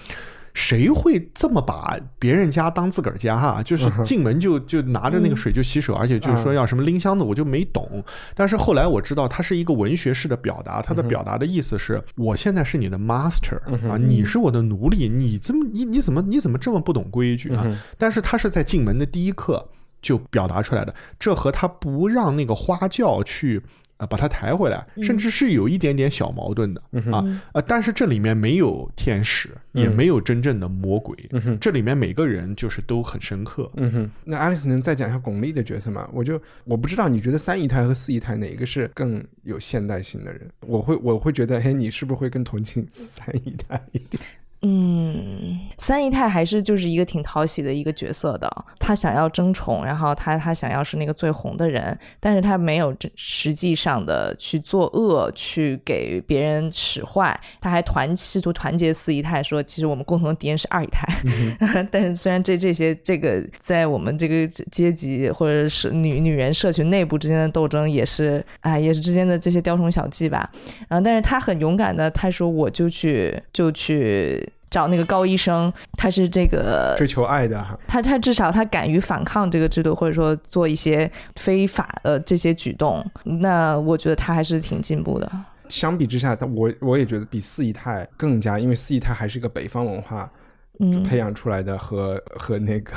[0.54, 3.62] 谁会这么把别人家当自个儿家啊？
[3.62, 8.02] 就是进门就就拿着那个水就洗手，而且就是说要什么拎箱子，我就没懂。
[8.36, 13.58] 但是后来我知道，它是一个文学式的表达，它的表达的意思是我现在是你的 master
[13.90, 17.66] 啊，你是我的奴隶，你这么你你怎么你怎么这么不懂规矩啊？
[17.98, 19.68] 但是他是在进门的第一刻
[20.00, 23.60] 就表达出来的，这和他不让那个花轿去。
[23.98, 26.82] 呃，把他抬回来，甚至是有一点点小矛盾的、
[27.12, 31.16] 啊，呃，但是这里面没有天使，也没有真正的魔鬼，
[31.60, 33.70] 这里面每个人就是都很深刻。
[33.76, 36.08] 嗯哼，那 Alex 能再讲一下巩俐的角色吗？
[36.12, 40.50] 我就我不知道，你觉得三姨太和四姨太哪一个是更有现代性的人？
[40.60, 44.20] 我会我会觉得，嘿，你是不是会更同情三姨太一点？
[44.66, 48.50] 嗯，三姨太还是就是一个挺讨喜的一个角色的。
[48.78, 57.38] 她想要争宠，然后她她想要是那个最红的人，但是她没有真实际上的去作恶，去给别人使坏。
[57.60, 61.06] 她还团试图团结四姨太，说其实我们共同的敌人是二姨太。
[61.92, 70.50] 但是虽然这这些这个在我们这个阶级或者是女女人社群内部之间的斗争，也是哎也是之间的这些雕虫小技吧。
[70.88, 74.53] 然后但是她很勇敢的，她说我就去就去。
[74.74, 85.30] 找那个高医生，他是这个追求爱的，他他至少他敢于反抗这个制度，或者说做一些非法的这些举动，那我觉得他还是挺进步的。
[85.68, 90.28] 相比之下，他我我也觉得比四姨太更加，因为四姨太还是一个北方文化
[90.80, 92.92] 嗯培养出来的，和和那个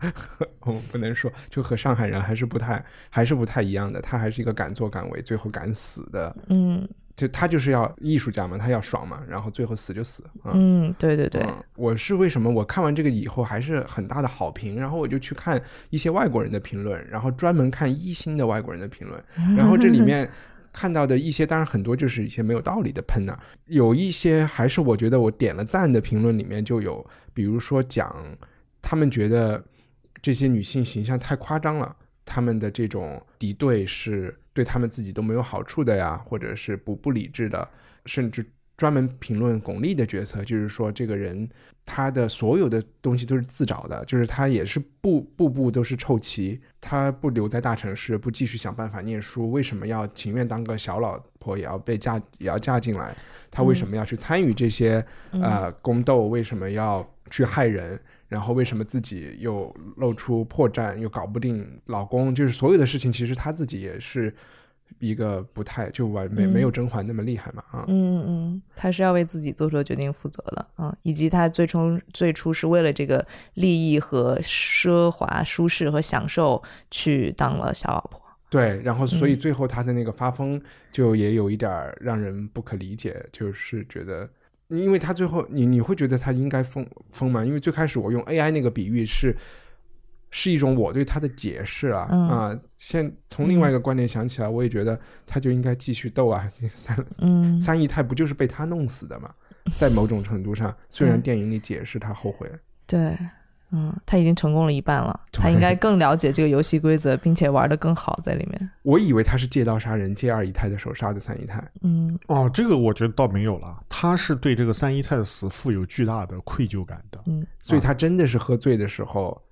[0.60, 3.98] 我们不能说，就和上海人还是不太还是不太一样的。
[4.02, 6.36] 他还是一个敢作敢为，最后敢死的。
[6.48, 6.86] 嗯
[7.16, 10.50] 就他就是要艺术家嘛，他要爽嘛，然后最后死就死啊。
[10.54, 19.24] 嗯，对对对，嗯我是为什么我看完这个以后还是很大的好评，然后我就去看一些外国人的评论，然后专门看一星的外国人的评论，
[19.56, 20.28] 然后这里面
[20.72, 28.12] 看到的一些，当然很多就是一些没有道理的喷呐、有一些还是我觉得我点了赞的评论里面就有，比如说讲
[28.82, 29.62] 他们觉得
[30.20, 31.94] 这些女性形象太夸张了，
[32.24, 37.68] 他们的这种敌对是对他们自己都没有好处的呀，或者是不不理智的，
[38.06, 38.46] 甚至
[38.76, 41.48] 专门评论巩俐的角色，就是说这个人
[41.84, 53.16] 他的所有的东西都是自找的，就是他也是步步步都是臭棋，他不留在大城市，不继续想办法念书，为什么要情愿当个小老婆也要被嫁也要嫁进来？
[53.50, 56.26] 他为什么要去参与这些、呃宫斗？
[56.26, 58.00] 为什么要去害人？
[58.34, 62.34] 然后为什么自己又露出破绽，又搞不定老公？
[62.34, 64.34] 就是所有的事情，其实她自己也是
[64.98, 67.84] 一个不太就完没没有甄嬛那么厉害嘛啊。
[67.86, 73.24] 嗯嗯，她是要为自己做出的决定负责的啊，以及她最初最初是为了这个
[73.54, 76.60] 利益和奢华、舒适和享受
[76.90, 78.20] 去当了小老婆。
[78.50, 80.60] 对，然后所以嗯最后他的那个发疯
[80.92, 81.70] 就也有一点
[82.00, 84.28] 让人不可理解，就是觉得，
[84.68, 87.44] 因为他最后你你会觉得他应该疯疯吗？
[87.44, 89.36] 因为最开始我用 AI 那个比喻是
[90.30, 99.32] 是一种我对他的解释啊、嗯啊，现从另外一个观点想起来，我也觉得他就应该继续斗啊，三嗯 三姨太不就是被他弄死的嘛？
[99.78, 103.16] 在某种程度上，虽然电影里解释他后悔了，对，
[103.72, 108.70] 嗯，他已经成功了一半了，他应该更了解这个游戏规则，并且玩的更好在里面。
[108.82, 111.62] 我以为他是借刀杀人，借二姨太的手杀的三姨太。
[111.82, 117.20] 嗯哦，这个我觉得倒没有了，他是对这个三姨太的死负有巨大的愧疚感的。
[117.26, 119.42] 嗯所以他真的是喝醉的时候，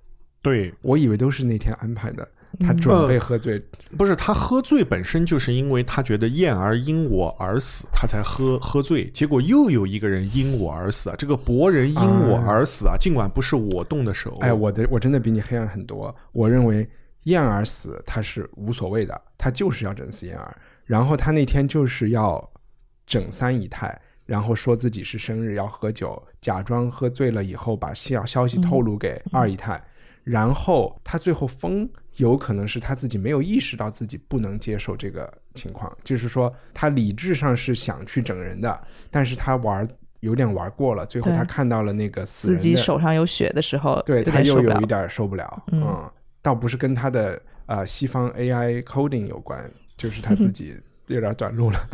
[0.41, 2.27] 对，我以为都是那天安排的，
[2.59, 3.61] 他嗯准备喝醉。
[3.97, 9.09] 不是他喝醉本身就是因为他觉得燕儿因我而死，他才喝喝醉。
[9.11, 11.15] 结果又有一个人因我而死啊！
[11.17, 12.95] 这个博人因我而死啊！
[12.99, 16.15] 尽管不是我动的手，哎，我的我真的比你黑暗很多。
[16.31, 16.89] 我认为
[17.23, 20.57] 燕儿死他是无所谓的，他就是要整死燕儿。
[20.85, 22.51] 然后他那天就是要
[23.05, 29.81] 整三姨太，然后说自己是生日要喝酒，假装喝醉了以后把消消息透露给二姨太，
[30.23, 31.89] 然后他最后疯。
[32.17, 39.87] 有可能是他自己没有意识到自己不能接受这个情况，就是说他理智上是想去整人的，但是他玩
[40.19, 44.85] 有点玩过了，最后他看到了那个死自己手上有血的时候，对他又有一。
[44.85, 46.11] 点受不了，嗯嗯，
[46.41, 50.75] 倒不是跟他的呃西方 AI coding 有关，就是他自己
[51.07, 51.87] 有点短路了，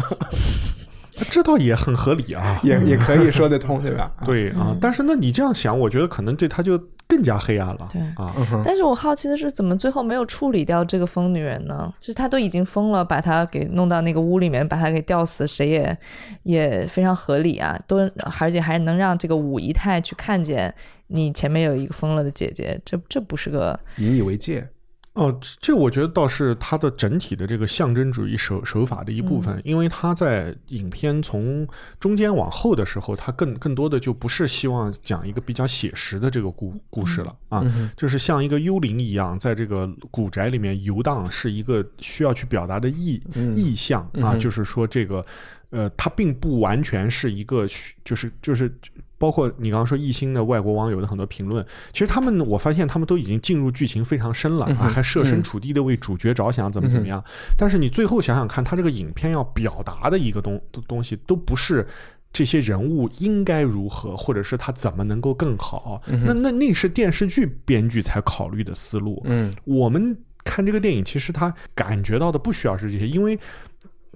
[1.31, 2.59] 这倒也很合理啊。
[2.65, 4.11] 也也可以说得通，对吧？
[4.17, 6.77] 啊，对啊，但是那，你这样想，我觉得可能对他就
[7.09, 7.89] 更加黑暗了。
[7.91, 11.91] 对啊，嗯，但是我好奇的是，怎么最后没有处理掉这个疯女人呢？
[11.99, 15.97] 就是她都已经疯了，把她给弄到那个屋里面，把她给吊死，谁也
[16.43, 17.77] 也非常合理啊。
[17.87, 17.97] 都
[18.39, 20.73] 而且还能让这个五姨太去看见
[21.07, 24.69] 你前面有一个疯了的姐姐，这这不是个引以为戒，
[25.13, 31.67] 哦，这这我觉得倒是它的整体的这个象征主义手手法的一部分，因为它在影片从
[31.99, 37.65] 中间往后的时候，它更更多的就不是希望讲一个比较写实的这个故故事了啊，
[37.97, 43.21] 就是像一个幽灵一样，在这个古宅里面游荡，是一个需要去表达的意、
[43.55, 45.25] 意象啊，就是说这个
[45.71, 47.67] 呃，它并不完全是一个
[48.05, 48.71] 就是就是。
[49.19, 57.23] 包括你刚刚说艺兴的外国网友的很多评论，其实他们我发现他们都已经进入剧情非常深了啊，还设身处地的为主角着想，怎么怎么样。
[57.57, 61.85] 但是你最后想想看，他这个影片要表达的一个东东西，都不是
[62.31, 66.01] 这些人物应该如何，或者是他怎么能够更好。
[66.25, 69.21] 那那那是电视剧编剧才考虑的思路。
[69.25, 73.37] 嗯，我们看这个电影，其实他感觉到的不需要是这些，因为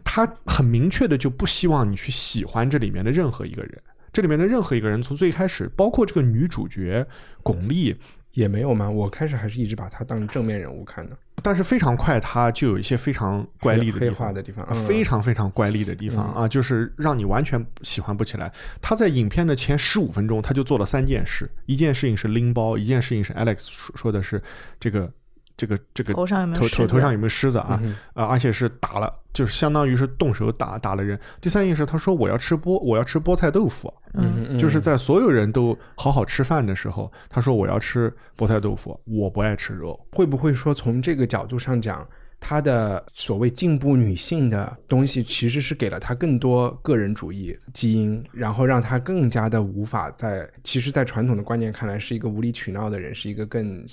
[0.03, 3.81] 他很明确的就不希望你去喜欢这里面的任何一个人。
[4.13, 7.05] 这里面的任何一个人，从最开始，包括这个女主角
[7.41, 7.97] 巩俐，
[8.33, 8.89] 也没有吗？
[8.89, 11.17] 我开始还是一直把她当正面人物看的。
[11.41, 18.53] 但是非常快，她就有一些非常怪力的黑地方化的地方，非常非常怪力的地方啊，就是让你完全喜欢不起来。
[18.81, 24.41] 她在影片的前十五分钟，她就做了三件事：一件事情是拎包，一件事情是 Alex 说说的是
[24.79, 25.11] 这个
[25.57, 27.79] 这个这个头上有没有头头头上有没有虱子啊？
[27.83, 31.19] 嗯啊，而且是打了，就是相当于是动手打打了人。
[31.41, 39.99] 第三意识，他说我要吃菠我要吃菠菜豆腐，嗯就是在所有人都好好吃饭的时候，他说我要吃菠菜豆腐，我不爱吃肉。
[40.11, 42.07] 会不会说从这个角度上讲，
[42.39, 53.85] 他的所谓进步女性的东西，其实是给了他更多个人主义基因，然后让他更加的无法在，其实，在传统的观念看来，是一个无理取闹的人，是一个更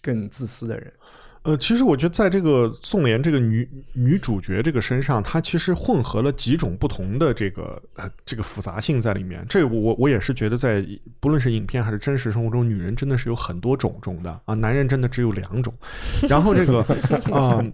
[0.00, 0.92] 更自私的人。
[1.42, 9.44] 呃，其实我觉得在这个宋濂这个女女主角这个身上，她其实混合了几种不同的这个呃这个复杂性在里面。
[9.48, 10.84] 这我我也是觉得在
[11.20, 15.72] 不论是影片还是真实生活中，女人真的是有很多种种的啊，男人真的只有两种。
[16.28, 16.80] 然后这个
[17.32, 17.64] 啊。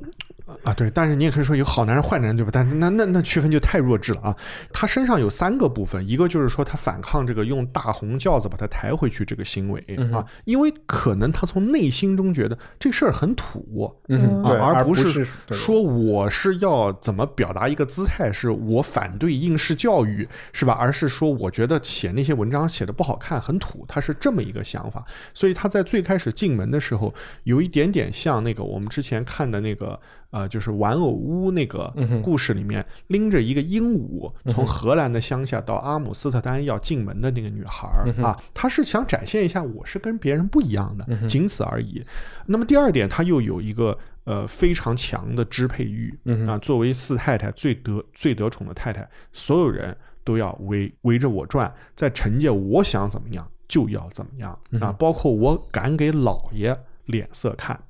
[0.65, 2.51] 啊，对，但是你也可以说有好男人、坏男人，对吧？
[2.53, 4.37] 但那那那区分就太弱智了啊！
[4.73, 20.73] 他身上有三个部分，一个就是说他反抗这个用大红轿子把他抬回去这个行为、啊，因为可能他从内心中觉得这事儿很土，嗯对，啊，而不是说我是要怎么表达一个姿态，是我反对应试教育，是吧？
[20.81, 25.05] 而是说我觉得写那些文章写的不好看，很土，他是这么一个想法。
[25.35, 27.13] 所以他在最开始进门的时候，
[27.43, 30.01] 有一点点像那个我们之前看的那个。
[30.35, 42.05] 呃，就是玩偶屋那个故事里面，拎着一个鹦鹉从荷兰的乡下到阿姆斯特丹要进门的那个女孩儿、啊，她是想展现一下我是跟别人不一样的，仅此而已。
[42.47, 46.13] 那么第二点，她又有一个呃非常强的支配欲
[46.49, 57.81] 啊，作为四太太最得最得宠的太太，所有人都要围围着我转，在惩戒我想怎么样就要怎么样啊，包括我敢给老爷脸色看，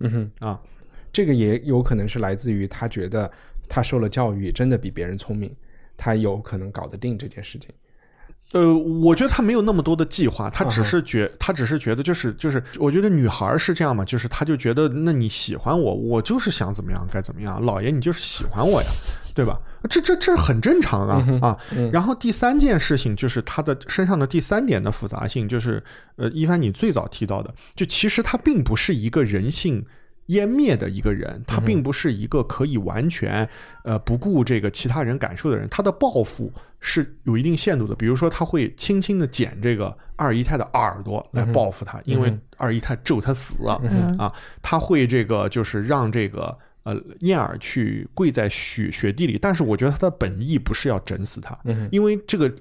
[0.41, 0.61] 啊。
[1.15, 3.31] 这个也有可能是来自于他觉得
[3.69, 5.55] 他受了教育，真的比别人聪明，
[5.97, 7.71] 他有可能搞得定这件事情。
[8.53, 18.89] 呃，我觉得他没有那么多的计划，他只是觉，他只是觉得就是就是，我觉得女孩是这样嘛，就是他就觉得，那你喜欢我，我就是想怎么样该怎么样，老爷你就是喜欢我呀，
[19.35, 19.59] 对吧？
[19.89, 21.59] 这这这很正常啊啊。
[21.91, 25.83] 然后第三件事情就是他的身上的第三点的复杂性，就是
[26.17, 29.85] 呃，一凡你最早提到的，就其实他并不是一个人性。
[30.29, 33.49] 湮灭的一个人，他并不是一个可以完全
[33.83, 35.69] 呃不顾这个其他人感受的人。
[35.69, 43.81] 他的报复是有一定限度的，比如说他会轻轻的剪这个二姨太的耳朵来报复他，因为二姨太咒他死啊，
[44.19, 46.57] 啊，他会这个就是让这个。
[46.85, 51.59] 呃，燕儿去跪在雪雪地里，但是我觉得他的本意不是要整死他，
[51.91, 52.53] 因为这个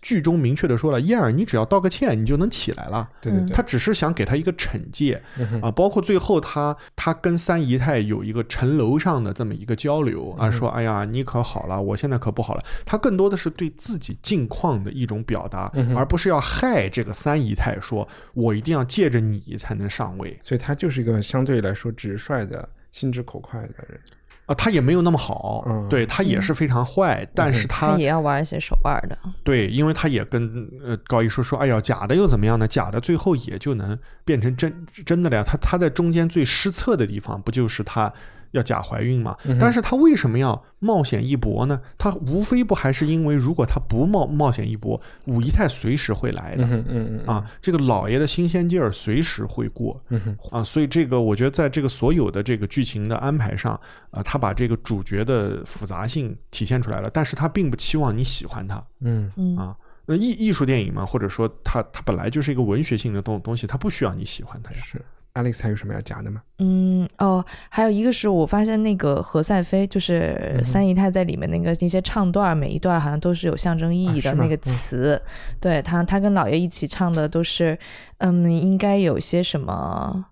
[0.00, 3.06] 剧中明确的说了，燕儿你只要道个歉，你就能起来了。
[3.20, 5.22] 对对对，他只是想给他一个惩戒
[5.60, 12.64] 啊，包括最后他他跟三姨太有一个城楼上的这么一个交流啊，说哎呀你可好了，我现在可不好了。
[12.86, 20.38] 他更多的是对自己境况的一种表达，而不是要害这个三姨太，说我一定要借着你才能上位。
[20.40, 22.66] 所以他就是一个相对来说直率的。
[22.96, 24.00] 心直口快的人
[24.46, 29.18] 啊，他也没有那么好，嗯、对他也是非常坏，嗯、但是他也要玩一些手腕的。
[29.42, 32.66] 对，因为他也跟呃高一说说，哎呀，假的又怎么样呢？
[32.66, 35.42] 假的最后也就能变成真真的了。
[35.42, 38.10] 他他在中间最失策的地方，不就是他
[38.56, 39.36] 要假怀孕嘛？
[39.44, 41.80] 嗯、但是他为什么要冒险一搏呢？
[41.96, 53.78] 他无非不还是因为，如果他不冒冒险一搏，五姨太随时会来的，嗯嗯啊，这个老爷的新鲜劲儿随时会过，嗯啊，所以这个我觉得在这个所有的这个剧情的安排上，
[54.10, 59.76] 啊，他把这个主角的复杂性体现出来了，但是他并不期望你喜欢他，嗯嗯啊，
[60.06, 64.78] 那艺艺术电影嘛，或者说他他本来就是一个文学性的东东西，他不需要你喜欢他呀。
[64.82, 65.00] 是。
[65.36, 66.40] Alex 还有什么要加的吗？
[66.58, 75.20] 嗯哦，还有一个是我发现那个何赛飞，就是三姨太在里面那个那些唱段，每一段好像都是有象征意义的那个词。
[75.60, 77.78] 对他，他跟老爷一起唱的都是，
[78.18, 80.24] 嗯，应该有些什么？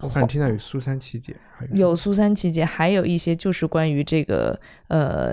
[0.00, 1.36] 我看听到有苏三七姐，
[1.72, 4.58] 有苏三七姐，还有一些就是关于这个
[4.88, 5.32] 呃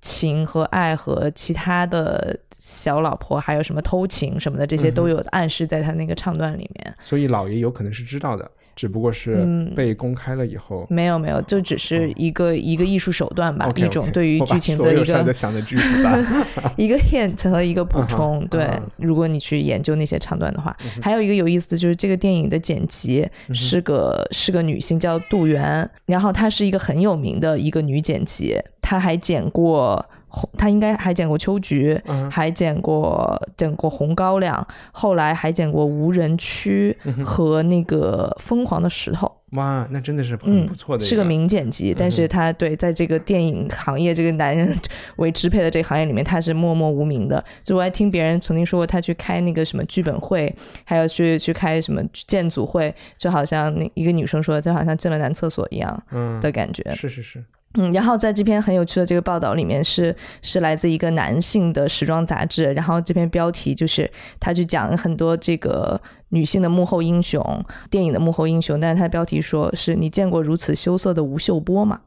[0.00, 6.94] 情和爱和其他的小老婆，还有什么偷情什么的，这些都有暗示在他那个唱段里面。
[6.98, 16.16] 所以老爷有可能是知道的，只不过是被公开了以后，没有没有，就只是一个、一个艺术手段吧一种对于剧情的一个想的巨复杂。
[16.76, 18.46] 一个 hint 和一个补充。
[18.48, 30.04] 对如果你去研究那些长段的话，还有一个有意思的就是这个电影的剪辑是个、是个女性叫杜媛，然后她是一个很有名的一个女剪辑，她还剪过。
[30.36, 39.32] 红，他应该还剪过秋菊，嗯还剪过剪过红高粱，后来还剪过无人区嗯和那个疯狂的石头。
[39.52, 44.76] 哇，那真的是不错的一，是个名剪辑，但是他对在这个电影行业这个男人
[45.16, 47.42] 为支配的这个行业里面，他是默默无名的。
[47.62, 50.52] 就我还听别人曾经说过，他去开那个什么剧本会，
[50.84, 56.82] 还有去去开什么建组会，就好像那一个女生说，就好像进了男厕所一样嗯的感觉。
[56.94, 57.42] 是是是，
[57.76, 64.10] 嗯，然后在这篇很有趣的这个报道里面是是来自一个男性的时装杂志，然后这篇标题就是
[64.40, 66.00] 他去讲很多这个
[66.30, 72.00] 女性的幕后英雄，电影的幕后英雄，但是他标题说是你见过如此羞涩的吴秀波吗？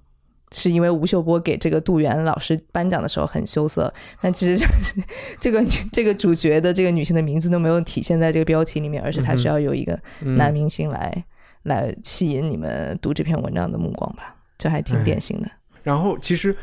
[0.52, 5.00] 是因为吴秀波给这个杜源老师颁奖的时候很羞涩，但其实就是
[5.40, 11.24] 这个这个主角的这个女性的名字都没有体现在这个标题里面，而是他需要有一个嗯男明星来、
[11.62, 15.52] 来吸引你们读这篇文章的目光吧，这还挺哎典型的。
[15.84, 16.56] 然后其实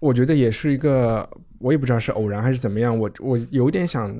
[0.00, 1.28] 我觉得也是一个，
[1.58, 4.14] 我也不知道是偶然还是怎么样，我我有点想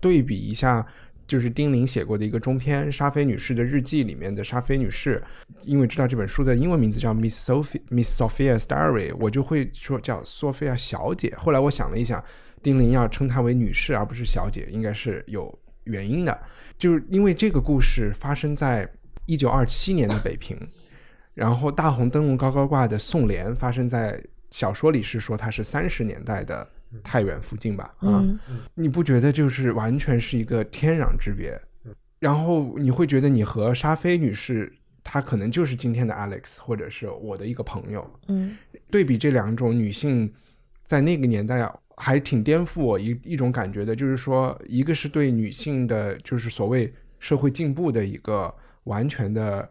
[0.00, 0.86] 对比一下。
[1.24, 5.22] 就是丁玲写过的一个中篇《沙菲女士的日记》里面的沙菲女士，
[5.64, 11.32] 因为知道这本书的英文名字叫 Miss Sophie Miss Sophia's Diary，我就会说叫索菲亚小姐。
[11.38, 12.22] 后来我想了一下，
[12.60, 16.38] 丁玲要称她为女士而不是小姐，应该是有原因的，
[16.76, 18.86] 就是因为这个故事发生在
[19.24, 20.58] 一九二七年的北平，
[21.34, 26.68] 然后大红灯笼高高挂的宋濂发生在小说里是说它是三十年代的
[27.02, 27.84] 太原附近吧？
[27.98, 28.38] 啊，嗯
[28.74, 31.58] 你不觉得就是完全是一个天壤之别？
[32.18, 34.72] 然后你会觉得你和沙菲女士，
[35.02, 38.08] 她可能就是今天的 Alex，或者是我的一个朋友。
[38.28, 38.56] 嗯
[38.90, 40.30] 对比这两种女性，
[40.84, 48.54] 在那个年代啊，还挺颠覆我一一种感觉的，就是说，一个是对女性的，就是所谓社会进步的一个
[48.84, 49.66] 完全的，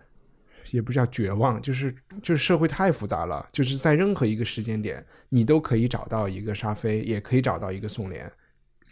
[0.69, 8.19] 也不叫绝望，就是就是社会太复杂了，就是在任何一个时间点，你都可以找到一个沙菲，也可以找到一个宋濂。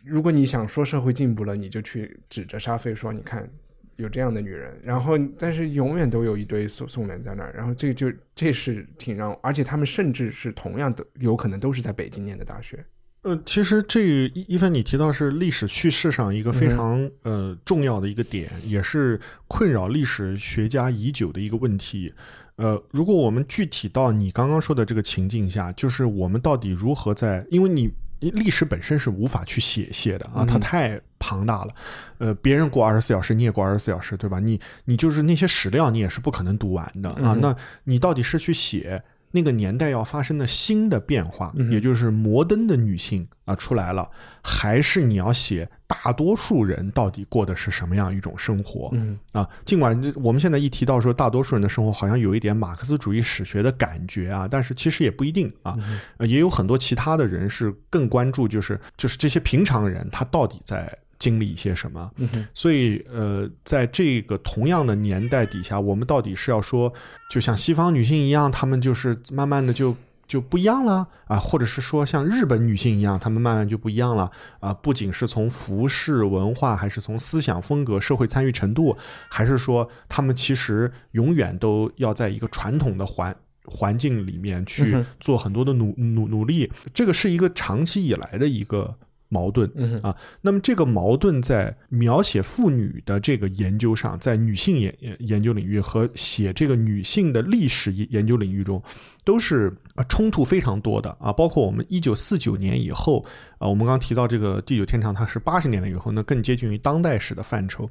[0.04, 3.50] 如果你想说社会进步了，你就去指着沙菲说，你看。
[3.96, 12.82] 有这样的女人，然后但是永远都有一堆宋宋濂在那儿，然后这就这是挺让，而且他们甚至是同样的，有可能都是在北京念的大学。
[13.22, 22.14] 呃，其实这一一凡你提到是历史叙事上一个非常、呃重要的一个点，也是困扰历史学家已久的一个问题。
[22.56, 31.76] 呃，如果我们具体到你刚刚说的这个情境下，就是我们到底如何在，因为你历史本身是无法去写写的啊，它太庞大了。
[32.20, 34.40] 呃，别人过二十四小时，你也过二十四小时，对吧？
[34.40, 37.38] 你你就是那些史料，你也是不可能读完的啊。
[37.42, 37.54] 那
[37.84, 39.04] 你到底是去写？
[39.32, 44.10] 那个年代要发生的新的变化，也就是摩登的女性啊出来了，
[44.42, 48.90] 还是你要写大多数人到底过的是什么样一种生活？
[48.94, 55.78] 嗯啊，尽管我们现在一提到说大多数人的生活好像有一点马克思主义史学的感觉啊，但是其实也不一定啊，
[56.18, 60.98] 呃也有很多其他的人是更关注就是就是这些平常人他到底在。
[61.20, 62.10] 经历一些什么？
[62.54, 66.92] 所以，呃，在这个同样的年代底下，我们到底是要说，
[67.30, 69.96] 就像西方女性一样，她们就是慢慢的就
[70.28, 78.98] 就不一样了啊，或者是说像日本女性一样，她们慢慢就不一样了啊，不仅是从服饰文化，还是从思想风格、社会参与程度，
[79.30, 83.36] 还是说她们其实永远都要在一个传统的环。
[83.72, 88.96] 环境里面去做很多的努努努力，这个是一个长期以来的一个
[89.30, 89.72] 矛盾
[90.04, 90.16] 啊。
[90.42, 98.82] 那么这个矛盾在描写妇女的这个研究上，在女性研研究领域和写这个女性的历史研究领域中，
[99.24, 101.32] 都是呃冲突非常多的啊。
[101.32, 103.26] 包括我们一九四九年以后
[103.58, 107.90] 啊，我们刚刚提到这个《地久天长》，它是八十年代以后，那更接近于当代史的范畴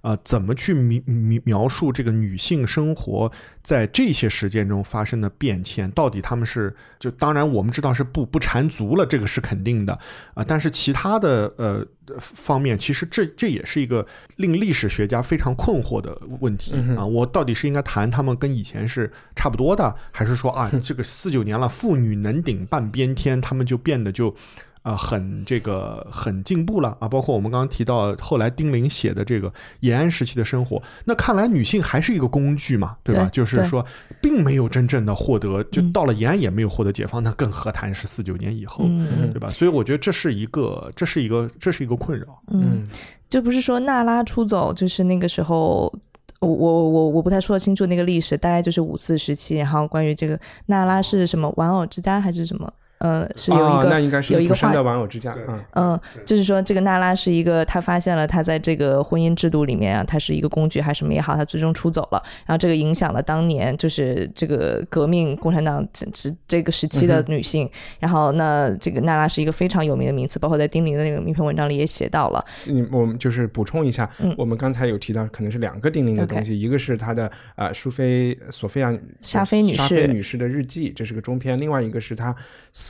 [0.00, 0.16] 啊。
[0.24, 3.30] 怎么去描描描述这个女性生活
[3.62, 5.90] 在这些时间中发生的变迁？
[5.92, 9.98] 到底他们是就当然我们知道是不不缠足了，这个是肯定的
[10.34, 10.42] 啊。
[10.42, 11.86] 但是其他的呃
[12.18, 14.06] 方面，其实这这也是一个
[14.36, 17.04] 令历史学家非常困惑的问题啊。
[17.04, 24.34] 我到底是应该谈他们跟以前是差不多的，还是说啊， 这个四九年了，妇女能顶半边天，他们就变得就。
[24.82, 27.08] 啊、很这个很进步了啊！
[27.08, 33.24] 包括我们刚刚提到后来丁玲写的这个延安时期的生活，那看来女性还是一个工具嘛，对吧？
[33.24, 33.84] 对就是说，
[34.22, 39.48] 并没有真正的获得，就嗯到了延安也没有获得解放，那更何谈是四九年以后，嗯对吧？
[39.50, 42.42] 所以我觉得这是一个，这是一个，这是一个困扰。
[42.48, 42.82] 嗯，
[43.28, 45.92] 就不是说娜拉出走，就是那个时候。
[46.40, 49.58] 我我我我不太说得清楚那个历史，大概就是五四时期。
[49.58, 52.72] 然后关于这个娜拉是什么玩偶之家还是什么？
[53.00, 55.64] 呃，是有一哦个、那应该是有一个话釜山的玩偶之家，嗯。
[55.72, 82.36] 嗯，就是说这个娜拉是一个，她发现了她在这个婚姻制度里面啊，她是一个工具还是什么也好，她最终出走了，然后这个影响了当年就是这个革命共产党这这这个时期的女性，然后那这个娜拉是一个非常有名的名词，包括在丁玲的那个一篇文章里也写到了，嗯，我们就是补充一下，嗯我们刚才有提到，可能是两个丁玲的东西，一个是她的呃苏菲索菲亚沙菲女士沙菲女士的日记，这是个中篇；另外一个是她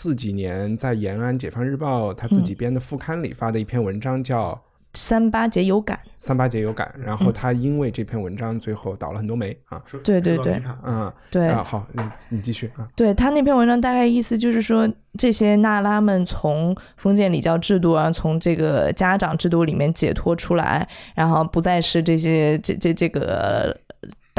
[0.02, 4.52] 四几年在延安《解放日报》她嗯自己编的副刊里发的一篇文章，叫
[4.94, 9.78] 《三八节有感，三八节有感》，然嗯后他因为这篇文章最后倒了很多霉啊。
[10.02, 12.88] 对对对啊，对啊，好，你你继续啊。
[12.96, 23.78] 对他那篇文章大概意思就是说，这些娜拉们从封建礼教制度啊，从这个家长制度里面解脱出来，然后不再是这些这这这个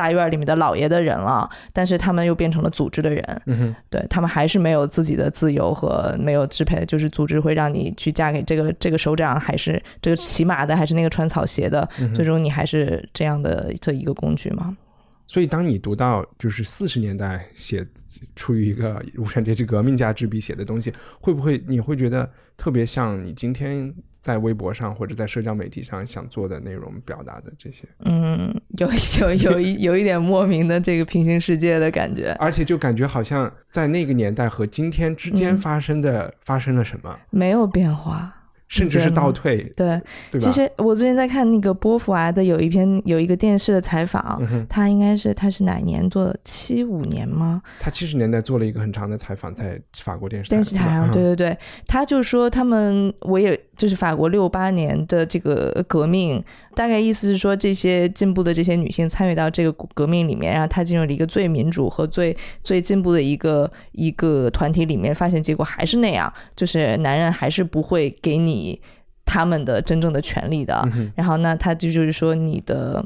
[0.02, 14.76] 大院里面的老爷的人了，但是他们又变成了组织的人，嗯哼，对他们还是没有自己的自由和没有支配，就是组织会让你去嫁给这个这个首长，还是这个骑马的，还是那个穿草鞋的，最终你还是这样的这一个工具嘛。
[15.28, 17.86] 所以，当你读到就是四十年代写
[18.36, 20.91] 出于一个无产阶级革命家之笔写的东西，
[21.22, 27.88] 会不会你会觉得特别像你今天在微博上或者在社交媒体上想做的内容表达的这些？
[28.06, 28.88] 嗯，有
[29.19, 38.38] 有有一有一点莫名的这个平行世界的感觉，而且就感觉好像在那个年代和今天之间发生的、发生了什么，没有变化。
[38.72, 40.39] 甚至是倒退，对，对？
[40.39, 46.39] 其实我最近在看那个波伏娃的有一篇有一个电视的采访，嗯他应该是他是哪年做的？
[46.45, 47.61] 七五年吗？
[47.81, 56.41] 他七十年代做了一个很长的采访，在法国电视台电视台对对对，他就说他们，我也就是法国六八年的这个革命，
[56.76, 68.80] 大概意思是说这些进步的这些女性参与到这个革命里面，然后她进入了一个最民主和最最进步的一个一个团体里面，发现结果还是那样，就是男人还是不会给你
[69.26, 70.88] 他们的真正的权利的。
[71.15, 73.06] 然后呢，他就就是说你的。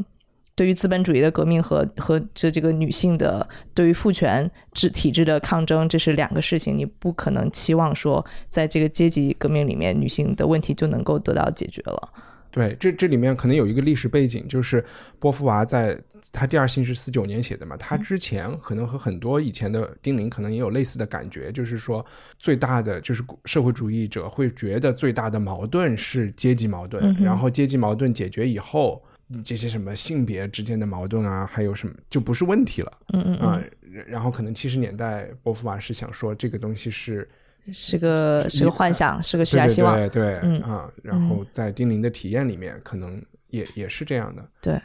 [0.58, 12.10] 对于资本主义的革命和和这这个女性的对于父权制体制的抗争，这是两个事情，你不可能期望说在这个阶级革命里面，女性的问题就能够得到解决了。
[12.56, 14.82] 对，这这里面可能有一个历史背景，就是
[15.20, 16.02] 波伏娃在
[16.32, 22.06] 他第二信是四九年写的嘛，他之前可能和很多以前的丁玲可能也有类似的感觉，就是说
[22.40, 29.04] 最大的就是社会主义者会觉得最大的矛盾是阶级矛盾，然后阶级矛盾解决以后。
[29.44, 33.60] 这些什么性别之间的矛盾啊，还有什么就不是问题了，嗯嗯啊、
[34.06, 37.28] 然后可能七十年代波伏娃是想说这个东西是
[37.72, 39.96] 是个是个幻想，是个虚假希望。
[39.96, 44.48] 对对，嗯啊，然后在丁玲的体验里面，可能也也是这样的。
[44.62, 44.80] 对，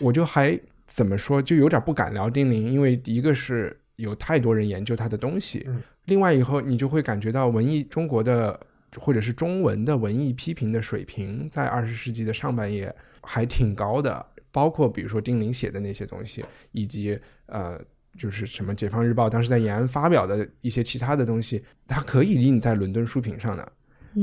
[0.00, 5.68] 我就还怎么说，就有点不敢聊丁玲，因为一个是有太多人研究他的东西，
[6.04, 8.58] 另外以后你就会感觉到文艺中国的
[8.98, 17.80] 或者是中文的文艺批评的水平，在二十世纪的上半叶还挺高的，包括比如说丁玲写的那些东西，以及呃。
[18.16, 23.72] 就是什么《解放日报》当时在延安发表的一些其他的东西，它可以印在伦敦书评上的，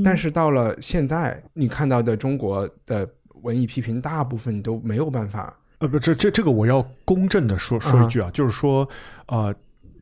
[0.04, 3.08] 但是到了现在，你看到的中国的
[3.42, 5.56] 文艺批评，大部分你都没有办法。
[5.80, 8.88] 呃，不，这这这个我要公正的说说一句啊，就是说，
[9.28, 9.54] 呃，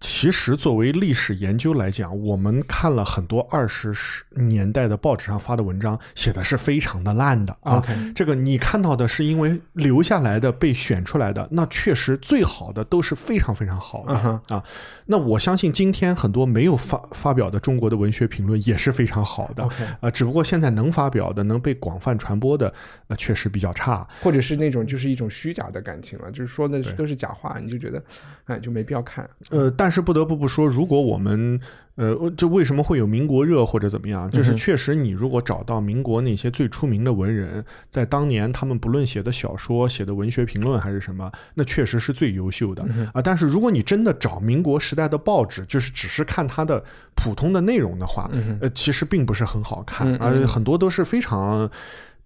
[0.01, 3.93] 其实作为历史研究来讲，我们看了很多二十
[4.31, 7.81] 年代的报纸上发的文章，写的是非常的烂的啊。
[8.15, 14.13] 这个你看到的是因为留下来的被选出来的，那确实最好的都是非常非常好的、
[14.49, 14.63] 啊。
[15.05, 19.63] 那我相信今天很多没有发发表的中国的文学评论也是非常好的
[19.99, 22.73] 啊，只不过现在能发表的、能被广泛传播的，
[23.07, 24.07] 呃，确实比较差。
[24.21, 28.03] 或者是那种就是一种虚假的感情了，就是说的都是假话，你就觉得，
[28.45, 29.29] 哎，就没必要看。
[29.49, 31.59] 呃，但是不得不不说，如果我们
[31.95, 34.31] 呃，就为什么会有民国热或者怎么样？
[34.31, 43.21] 就是确实，你如果找到民国那些最出名的文人，在当年他们不论写的小说、写的文学评论还是什么，那确实是最优秀的啊。
[43.21, 48.31] 但是如果你真的找民国时代的报纸，就是只是看它的普通的内容的话，
[48.61, 51.69] 呃，其实并不是很好看，而很多都是非常。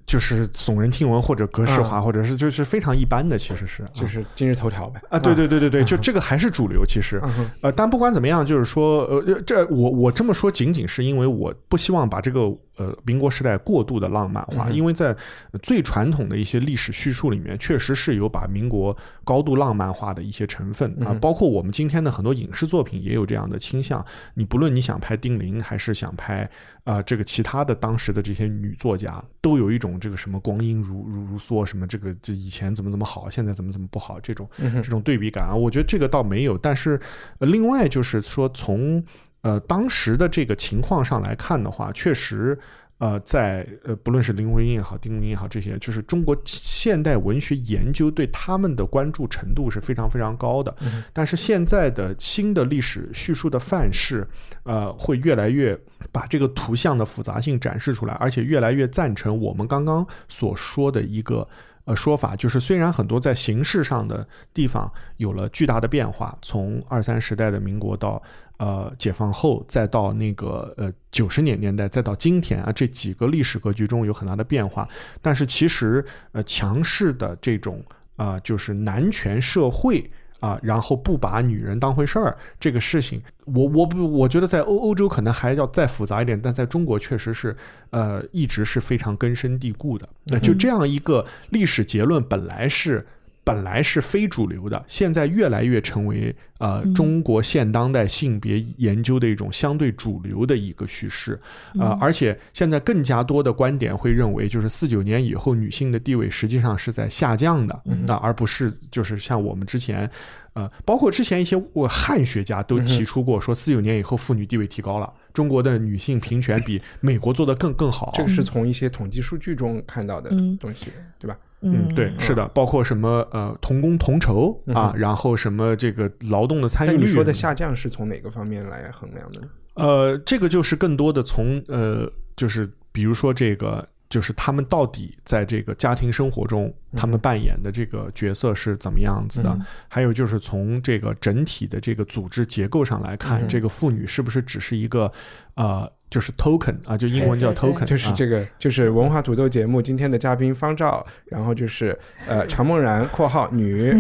[0.06, 5.02] 就是耸人听闻，或者格式化，或者是就是非常一般的，其实是就是今日头条呗。
[5.10, 7.22] 啊，对对对对对，就这个还是主流，其实，
[7.62, 12.42] 呃，但不管怎么样，就是说，呃，这我我这么说，仅仅是因为我不希望把这个
[12.78, 15.16] 呃民国时代过度的浪漫化，因为在
[15.62, 24.04] 最传统的一些历史叙述里面，确实是有把民国高度浪漫化的一些成分啊，包括我们今天的很多影视作品也有这样的倾向。
[24.34, 26.44] 你不论你想拍丁玲，还是想拍
[26.84, 36.58] 啊、呃、这个其他的当时的这些女作家，都有一种这个什么光阴如如如梭，什么这个这以前怎么怎么好，现在怎么怎么不好这种这种对比感啊，我觉得这个倒没有。
[36.58, 37.00] 但是、
[37.40, 39.04] 呃、另外就是说从
[39.46, 42.58] 呃，当时的这个情况上来看的话，确实。
[42.98, 50.74] 呃，在呃，不论是林徽因也好，丁玲也好，这些就是中国现代文学研究对他们的关注程度是非常非常高的。
[51.12, 54.26] 但是现在的新的历史叙述的范式，
[54.64, 55.78] 呃，会越来越
[56.10, 61.46] 把这个图像的复杂性展示出来，而且越来越赞成我们刚刚所说的一个
[61.86, 68.22] 呃说法，就是虽然很多在形式上的地方有了巨大的变化，从二三十代的民国到。
[68.58, 74.88] 呃，解放后再到那个呃九十年年代，再到今天啊，这几个历史格局中有很大的变化。
[75.22, 76.02] 但是其实
[76.32, 77.84] 呃，强势的这种
[78.16, 80.10] 啊，就是男权社会
[80.40, 87.56] 啊，然后不把女人当回事儿这个事情，我我不我觉得在欧欧洲可能还要再复杂一点，但在中国确实是
[87.90, 90.08] 呃一直是非常根深蒂固的。
[90.26, 93.06] 那就这样一个历史结论，本来是。
[93.46, 101.40] 本来是非主流的，现在越来越成为呃中国现当代性别研究的一种相对主流的一个叙事，
[101.80, 110.10] 呃，而且现在更加多的观点会认为，就是四九年以后女性的地位实际上是在下降的，那而不是就是像我们之前，
[110.54, 111.56] 呃，包括之前一些
[111.88, 118.12] 汉学家都提出过，说四九年以后妇女地位提高了，中国的女性平权比美国做得更更好。
[118.16, 120.88] 这个是从一些统计数据中看到的东西，
[121.20, 121.38] 对吧？
[121.66, 126.98] 嗯，对，是的，包括什么呃同工同酬啊，然后什么这个劳动的参与率。
[126.98, 129.42] 你说的下降是从哪个方面来衡量的？
[129.74, 139.58] 呃，这个就是更多的从呃，就是比如说这个，就是他们到底在这个家庭生活中，他们扮演的这个角色是怎么样子的？
[139.88, 145.12] 还有就是从这个整体的这个组织结构上来看，这个妇女是不是只是一个
[145.56, 145.92] 呃。
[146.10, 153.92] 就是 token 啊，就英文叫 token，就是这个，就是文化土豆节目今天的嘉宾方照，然后就是呃常梦然（括号女），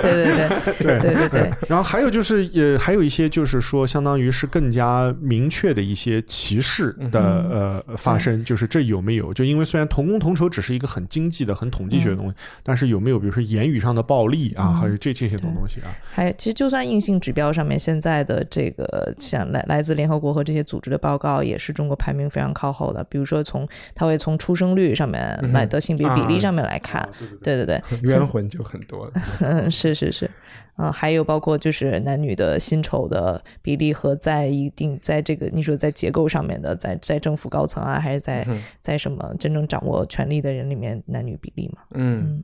[0.00, 0.48] 对对对。
[0.78, 0.98] 对。
[1.04, 7.20] 对对对，然后还有就是呃还有一些就是说，相当于是更加明确的一些歧视的
[7.88, 9.34] 呃发生，就是这有没有？
[9.34, 15.90] 就因为虽然同工同酬只是一个很经济的、很统计学的东西，但是有没有比如说言语上的暴力啊，还有这这些东东西啊？
[16.12, 21.13] 还其实就算硬性指标上面，现在的这个像来来自联合国和这些组织的报。
[21.14, 27.08] 报告也是中国排名非常靠后的，比如说从他会从出生率上面来的性别比例上面来看，
[27.40, 27.80] 对对对，
[28.10, 29.08] 冤魂就很多，
[29.40, 30.28] 嗯， 是是是，
[30.76, 38.44] 嗯，还有包括就是男女的薪酬的比例和在一定在这个你说在结构上面的，在在政府高层啊，还是在
[38.80, 42.42] 在什么真正掌握权力的人里面男女比例嘛，嗯。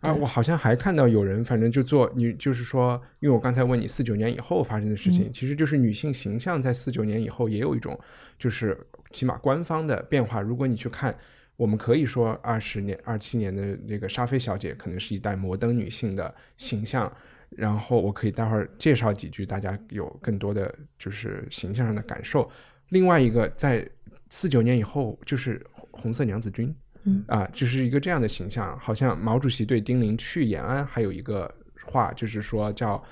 [0.00, 7.98] 啊，我好像还看到有人，反正就做你，就是说，因为我刚才问你四九年以后发生的事情，其实就是女性形象在四九年以后也有一种，
[8.38, 8.78] 就是
[9.10, 10.40] 起码官方的变化。
[10.40, 11.16] 如果你去看，
[11.56, 17.12] 我们可以说二十年、二七年的那个沙菲小姐可能是一代摩登女性的形象。
[17.56, 22.48] 然后我可以待会儿介绍几句，大家有更多的就是形象上的感受。
[22.90, 23.88] 另外一个，在
[24.28, 26.74] 四九年以后，就是红色娘子军。
[27.26, 31.52] 啊，就是一个这样的形象，好像毛主席对丁玲去延安还有一个
[31.86, 33.02] 话，就是说叫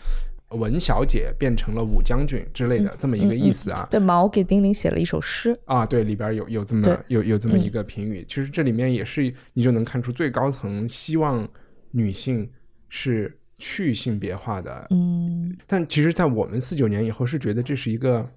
[0.51, 3.87] 文小姐变成了武将军之类的这么一个意思啊。
[3.91, 8.25] 对，毛给丁玲写了一首诗啊，对，里边有有这么有有这么一个评语。
[8.29, 11.47] 其实这里面也是你就能看出最高层希望
[11.91, 12.49] 女性
[12.89, 14.87] 是去性别化的。
[14.91, 18.29] 嗯，但其实，在我们四九年以后是觉得这是一个。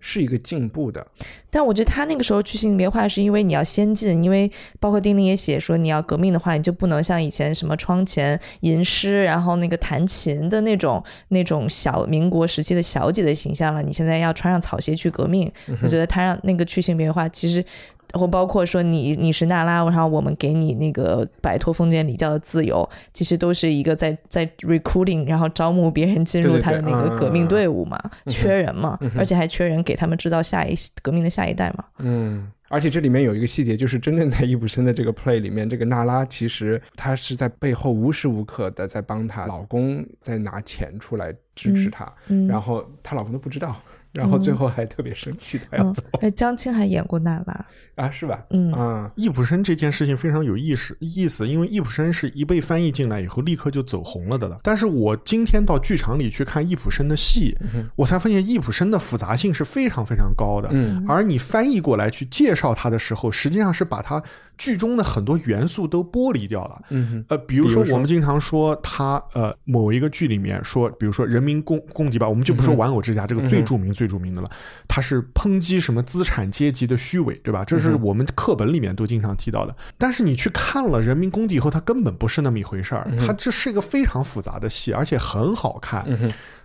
[0.00, 1.06] 是一个进步的，
[1.50, 4.50] 但我觉得他那个时候去性别化，是因为你要先进，因为
[4.80, 13.82] 包括丁玲也写说，你要革命的话，你就不能像以前什么窗前吟诗，然后那个弹琴的那种那种小民国时期的小姐的形象了。
[13.82, 15.50] 你现在要穿上草鞋去革命，
[15.82, 17.64] 我觉得他让那个去性别化，其实。
[18.12, 31.84] 或包括说你你是娜拉，然后我们给你那个摆脱封建礼教的自由，其实都是一个在在 recruiting，然后招募别人进入他的那个革命队伍嘛，缺人嘛，而且还缺人给他们制造下一革命的下一代嘛。
[31.98, 42.10] 嗯，而且这里面有一个细节，就是真正在易卜生的这个 play 里面，这个娜拉其实她是在背后无时无刻的在帮她老公在拿钱出来支持她，
[42.48, 43.76] 然后她老公都不知道，
[44.12, 46.02] 然后最后还特别生气，她要走。
[46.20, 47.66] 哎，江青还演过娜拉。
[47.94, 48.44] 啊，是吧？
[48.50, 54.58] 嗯啊，易卜生这件事情非常有意思，意思，因为易卜生是一被翻译进来以后立刻就走红了的了。
[54.62, 57.56] 但是我今天到剧场里去看易卜生的戏，
[57.96, 60.68] 我才发现易卜生的复杂性是非常非常高的。
[60.72, 64.22] 嗯，而你翻译过来去介绍他的时候，实际上是把他。
[64.58, 74.50] 剧中的很多元素都剥离掉了，嗯，呃，比如说我们经常说他，呃，某一个剧里面说，比如说人民公公敌吧，我们就不说玩偶之家这个最著名最著名的了，
[74.86, 77.64] 他是抨击什么资产阶级的虚伪，对吧？
[77.64, 79.74] 这是我们课本里面都经常提到的。
[79.96, 86.06] 但是你去看了人民公敌以后，它根本不是那么一回事儿，它这是一个非常复杂的戏，而且很好看，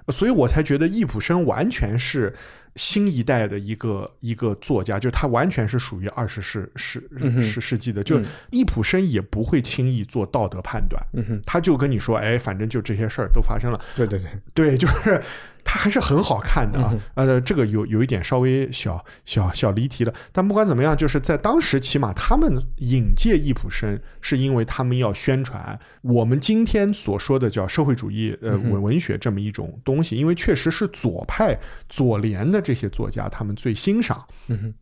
[0.10, 2.36] 所以我才觉得易卜生完全是。
[2.78, 7.02] 新一代的一个一个作家，就他完全是属于二十世世
[7.40, 8.20] 世世纪的，就
[8.52, 15.24] 易卜生也不会轻易做道德判断，嗯，他就跟你说，哎，反正就这些事儿都发生了，对对对，对，就是
[15.66, 16.92] 它还是很好看的啊。
[16.94, 31.60] 嗯呃，这个有有一点稍微小小小离题了，但不管怎么样，就是在当时，起码他们引介易卜生，是因为他们要宣传我们今天所说的叫社会主义呃嗯文文学这么一种东西，因为确实是左派
[31.90, 34.26] 左联的这些作家他们最欣赏。
[34.48, 34.74] 嗯哼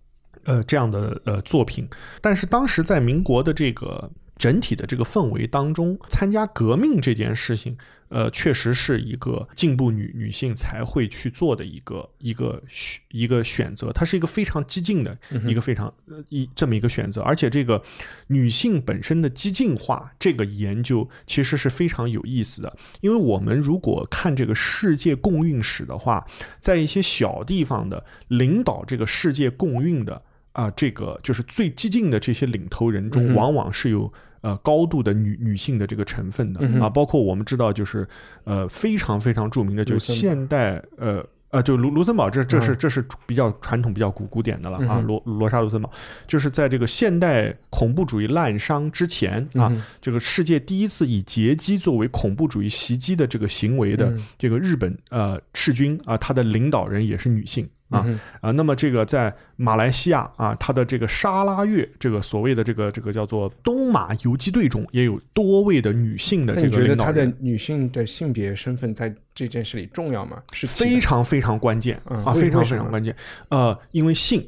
[0.45, 1.87] 呃这样的呃作品，
[2.19, 7.77] 但是当时在民国的这个整体的这个氛围当中，参加革命这件事情，
[8.09, 17.81] 呃，确实是一个进步女女性才会去做的一个一个选一个选择，它是一个非常激进的一个非常呃一这么一个选择，而且这个
[18.27, 26.25] 女性本身的激进化这个研究其实是非常有意思的，因为我们如果看这个世界共运史的话，
[26.59, 30.21] 在一些小地方的领导这个世界共运的。
[30.53, 34.11] 啊，这个就是最激进的这些领头人中，往往是有
[34.41, 38.07] 呃高度的女女性的这个成分的、啊，包括我们知道，就是
[38.45, 41.23] 呃非常非常著名的，就是现代呃。
[41.53, 44.99] 呃，就卢卢森堡，这这是这是比较传统、比较古古典的了啊。
[45.01, 45.91] 罗罗莎卢森堡，
[46.25, 49.71] 就是在这个现代恐怖主义滥觞之前啊，
[50.01, 57.69] 这个世界第一次以劫机作为恐怖主义袭击的这个行为的这个日本呃赤军啊，他的领导人也是女性。
[57.93, 67.03] 啊啊，那么这个在马来西亚啊，它的这个沙拉越这个所谓的这个这个叫做东马游击队中，也有多位的女性的这个那你觉得。
[67.03, 70.41] 她的女性的性别身份在这件事里重要吗？
[70.51, 73.15] 是非常非常关键啊，非常非常关键。
[73.49, 74.45] 呃，因为性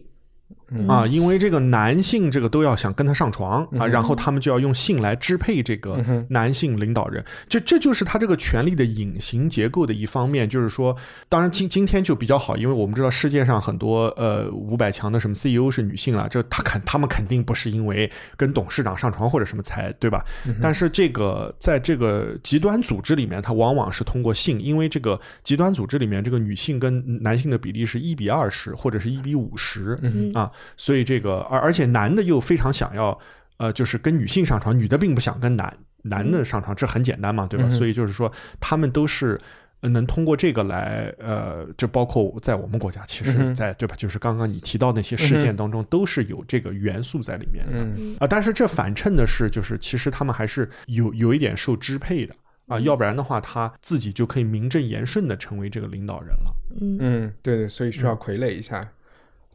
[0.70, 10.50] 嗯啊，因为这个男性这个都要想跟他上床嗯啊，然后他们就要用性来支配这个男性领导人，就这就是他这个权力的隐形结构的一方面。
[10.50, 10.96] 就是说，
[11.28, 20.24] 当然今今天就比较好，因为我们知道世界上很多呃五百强的什么 CEO 是女性了，这他肯他们肯定不是因为跟董事长上床或者什么才对吧？
[20.62, 30.00] 但是这个在这个极端组织里面，它往往是通过性，因为这个极端组织里面这个女性跟男性的比例是一比二十或者是一比五十
[30.34, 33.18] 啊，所以这个而而且男的又非常想要
[33.58, 37.70] 呃，就是跟女性上床，女的并不想跟男男的上床，这很简单嘛，对吧？
[37.70, 39.40] 所以就是说他们都是。
[39.82, 43.96] 呃能通过这个来，呃，这包括在我们国家，其实在，对吧？
[43.96, 52.34] 就是刚刚你提到那些事件当中，都是有这个元素在里面的啊、嗯但是这反衬的是，就是其实他们还是有有一点受支配的
[52.68, 56.56] 啊，要不然的话，他自己就可以名正言顺的成为这个领导人了。
[56.82, 58.90] 嗯，对对，所以需要傀儡一下。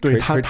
[0.01, 0.41] 垂对他，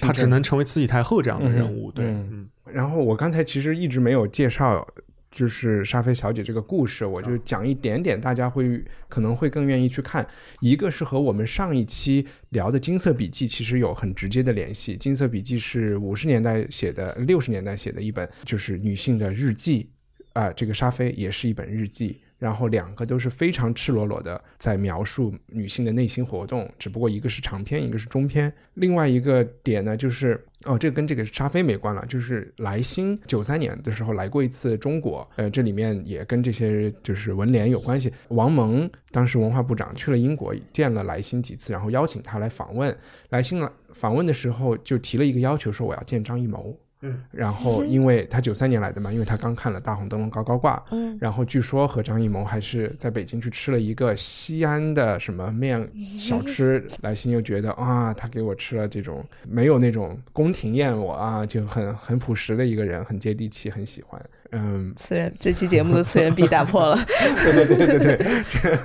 [0.00, 1.90] 他只能成为慈禧太后这样的人物。
[1.90, 4.86] 对，嗯嗯然后我刚才其实一直没有介绍，
[5.30, 10.26] 就是沙菲小姐这个故事，我就讲一点点，大家会可能会更愿意去看。
[10.60, 19.90] 一个是和我们上一期聊的《金色笔记》其实有很直接的联系，《金色笔记》是五十年代写的，六十年代写的一本就是女性的日记，
[20.32, 22.20] 啊、这个沙菲也是一本日记。
[22.40, 28.52] 然后两个都是非常赤裸裸的在描述女性的内心活动，只不过一个是长篇，一个是中篇。
[28.74, 38.12] 另外一个点呢，就是哦，这跟这个沙菲没关了，就是莱辛九三年的时候来过一次中国，呃，这里面也跟这些就是文联有关系。
[38.28, 42.96] 王蒙当时文化部长去了英国，见了莱辛几次，然后邀请他来访问。
[43.28, 46.74] 莱辛来访问的时候就提了一个要求，说我要见张艺谋。
[47.02, 64.22] 嗯，然后因为他九三年来的嘛，因为他刚看了《大红灯笼高高挂》，嗯，然后据说和张艺谋还是在北京去吃了一个西安的什么面 小吃，来信又觉得啊，他给我吃了这种没有那种宫廷宴我啊，就很很朴实的一个人，很接地气，很喜欢。
[64.52, 66.98] 嗯，次元这期节目的次元壁打破了。
[67.42, 68.78] 对对对对对，这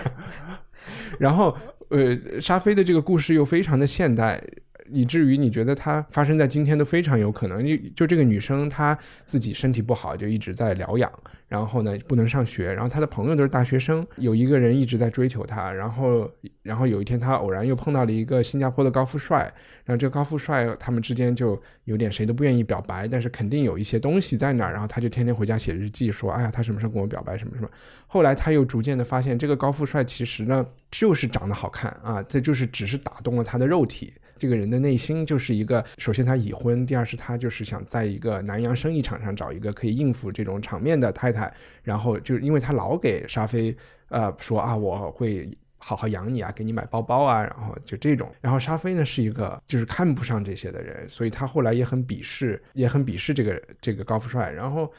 [1.18, 1.54] 然后
[1.90, 4.42] 呃，沙飞的这个故事又非常的现代。
[4.90, 7.66] 以至于你觉得它发生在今天都非常有可能。
[7.66, 11.12] 就就这个女生她自己身体不好，就一直在疗养，
[11.48, 16.30] 然后呢不能上学，然后她的朋友都是大学生，有一个人一直在追求她，然后
[16.62, 19.52] 然后有一天她偶然又碰到了一个新加坡的高富帅，
[19.84, 27.68] 然后这个高富帅他们之间就有点谁都不愿意表白，但是肯定有一些东西在那儿，然后他就天天回家写日记说，哎呀他什么时候跟我表白什么什么。
[28.06, 34.12] 后来他又逐渐的发现，这个高富帅其实呢就是长得好看啊，这就是只是打动了他的肉体。
[34.36, 41.52] 这个人的内心就是一个，首先他已婚，第二是他就是想在一个南洋生意场上找一个可以应付这种场面的太太，
[41.82, 43.76] 然后就是因为他老给沙菲
[44.08, 45.48] 呃说啊我会
[45.78, 54.90] 好好养你啊，给你买包包啊，然后就这种，然后沙菲呢是一个就是看不上这些的人，所以他后来也很鄙视，也很鄙视这个这个高富帅，然后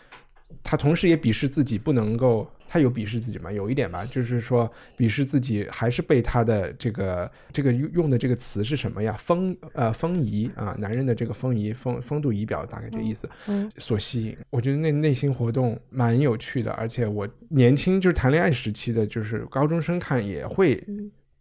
[0.64, 3.52] 他同时也鄙视自己不能够，他有鄙视自己吗？
[3.52, 9.16] 有一点吧，就是说鄙视自己还是被他的这个这个用用的这个词是什么呀？
[9.20, 14.36] 风呃风仪啊，男人的这个风仪风风度仪表，大概这意思，嗯所吸引。
[14.50, 20.84] 我觉得那内心活动蛮有趣的，而且我年轻就是谈恋爱时期的，就是高中生看也会，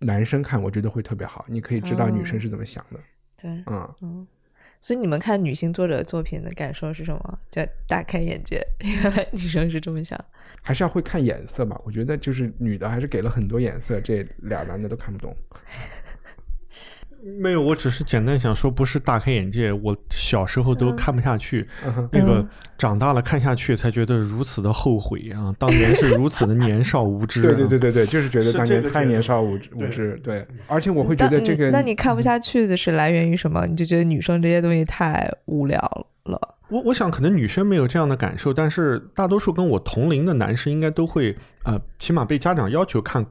[0.00, 3.00] 男生看我觉得会特别好，你可以知道女生是怎么想的，
[3.40, 3.50] 对，
[4.02, 4.26] 嗯。
[4.84, 7.38] 所以你们看女性作者作品的感受是什么？
[7.50, 10.22] 就大开眼界，原来女生是这么想。
[10.60, 11.80] 还是要会看颜色吧。
[11.86, 15.34] 我觉得就是女的还是给了很多颜色，这俩男的都看不懂。
[17.40, 19.72] 没有，我只是简单想说，不是大开眼界。
[19.72, 22.46] 我小时候都看不下去，嗯那个
[22.76, 25.54] 长大了看下去，才觉得如此的后悔啊！
[25.58, 27.42] 当年是如此的年少无知、啊。
[27.44, 30.20] 对对对对对，就是觉得当年太年少无知无知。
[30.22, 33.66] 对，而且我会觉得这个，那你看不下去的是来源于什么？
[33.66, 35.78] 你就觉得女生这些东西太无聊
[36.24, 36.38] 了。
[36.68, 41.34] 我我想可能女生没有这样的感受，但是大多数跟我同龄的男生应该都会，
[41.64, 43.24] 呃，起码被家长要求看《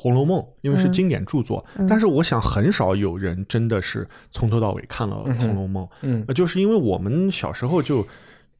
[0.00, 1.62] 红楼梦》，因为是嗯经典著作。
[1.76, 8.06] 嗯但是我想很少有人真的是从头到尾看了《红楼梦》嗯呃就是因为我们小时候就。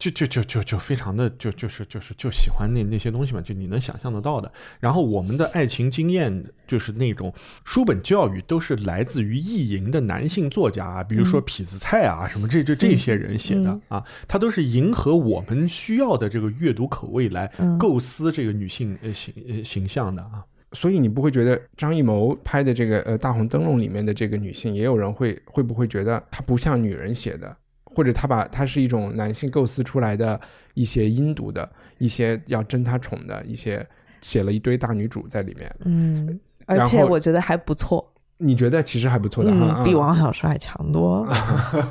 [0.01, 4.51] 就就就就就非常的就就是就是就喜欢那那些东西嘛，就你能想象得到的。
[4.79, 7.31] 然后我们的爱情经验就是那种
[7.67, 20.43] 书本教育都是来自于意淫的男性作家啊，比如说痞子蔡啊什么这这这些人写的嗯啊，他都是迎合我们需要的这个阅读口味来嗯构思这个女性呃形呃形象的啊。
[20.73, 30.41] 所以你不会觉得张艺谋拍的这个呃《大红灯笼》里面的这个女性，也有人会会不会觉得她不像女人写的，或者她把她是一种男性构思出来的
[30.75, 31.69] 一些阴毒的
[31.99, 33.85] 一些要争她宠的一些
[34.21, 41.27] 写了一堆大女主在里面，嗯，而且我觉得还不错，你觉得其实还不错的哈，嗯，比王小帅强多。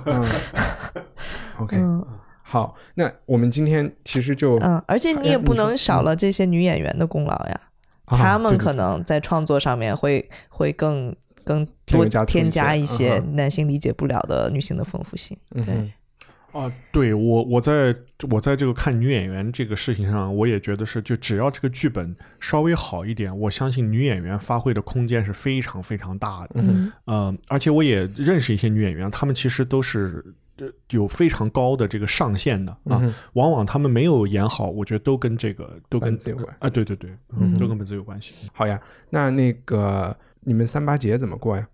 [0.06, 0.26] 嗯，
[1.60, 2.06] OK，嗯。
[2.42, 7.62] 好，那我们今天其实就嗯，而且你也不能少了这些女演员的功劳呀。
[8.10, 11.16] 啊他们可能在创作上面会会更
[11.46, 15.38] 更多添加一添加些一些嗯男性理解不了的女性的丰富性。
[15.54, 15.92] 对。
[16.52, 17.96] 啊，对我，我在
[18.32, 26.56] 我在这个看女演员这个事情上，我也觉得是，就只要这个剧本稍微好一点，我相信女演员发挥的空间是非常非常大的。
[26.56, 30.49] 嗯呃，而且我也认识一些女演员，她们其实都是呃
[30.92, 33.00] 有非常高的这个上限的啊。
[33.02, 38.34] 嗯往往他们没有演好，我觉得都跟这个都跟自己有关啊，对对对，嗯，都跟本子有关系。
[38.54, 41.68] 好呀，那那个你们三八节怎么过呀？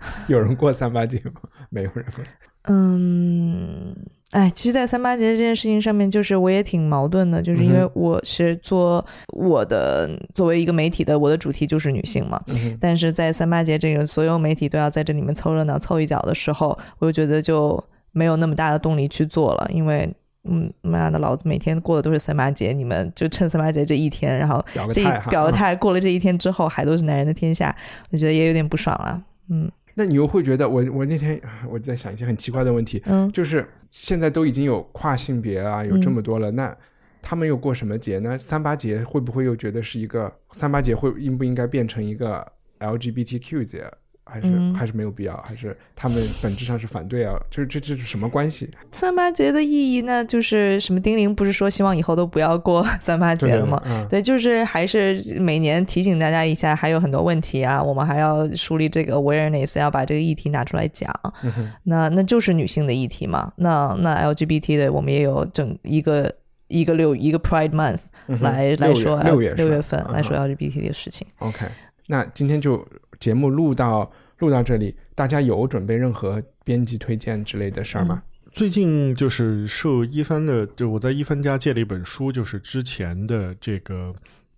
[0.28, 1.40] 有人过三八节吗？
[1.70, 2.24] 没有人过。
[2.70, 3.94] 嗯，
[4.32, 12.40] 哎，其实，在三八节这件事情上面，就是我也挺矛盾的，就是因为嗯我是做我的作为一个媒体的，我的主题就是女性嘛。
[12.48, 20.12] 嗯但是在三八节这个所有媒体都要在这里面凑热闹凑一脚的时候，我就觉得就没有那么大的动力去做了，因为。
[20.50, 27.74] 嗯，妈的，老子每天过的都是三八节，你们就趁三八节这一天，然后这表个态哈嗯表个态，过了这一天之后，还都是男人的天下，
[28.10, 29.20] 我觉得也有点不爽了。
[29.50, 36.74] 嗯那你又会觉得我我那天我在想一些很奇怪的问题，嗯就是现在都已经有跨性别啊，有这么多了，那
[37.20, 38.38] 他们又过什么节呢？
[38.38, 42.46] 三八节会不会又觉得是一个三八节会应不应该变成一个
[42.78, 43.90] LGBTQ 节？
[44.28, 45.36] 还是、嗯还是没有必要？
[45.38, 47.34] 还是他们本质上是反对啊？
[47.50, 48.70] 就是这这是什么关系？
[48.92, 51.00] 三八节的意义呢，就是什么？
[51.00, 53.82] 丁玲不是说希望以后都不要过 三八节了吗？
[53.86, 61.08] 嗯对，就是还是每年提醒大家一下，还有很多问题啊，我们还要树立这个 awareness，要把这个议题拿出来讲。
[61.42, 63.52] 嗯那那就是女性的议题嘛。
[63.56, 66.32] 那那 LGBT 的，我们也有整一个
[66.68, 68.00] 一个六一个 Pride Month
[68.40, 71.26] 来、来说六月六月份来说嗯 LGBT 的事情。
[71.38, 71.66] OK，
[72.06, 72.86] 那今天就
[73.18, 78.22] 节目录到录到这里，大家有准备任何编辑推荐之类的事儿吗？
[78.52, 84.14] 最近就是受一帆的，就我在一帆家借了一本书，就是之前的这个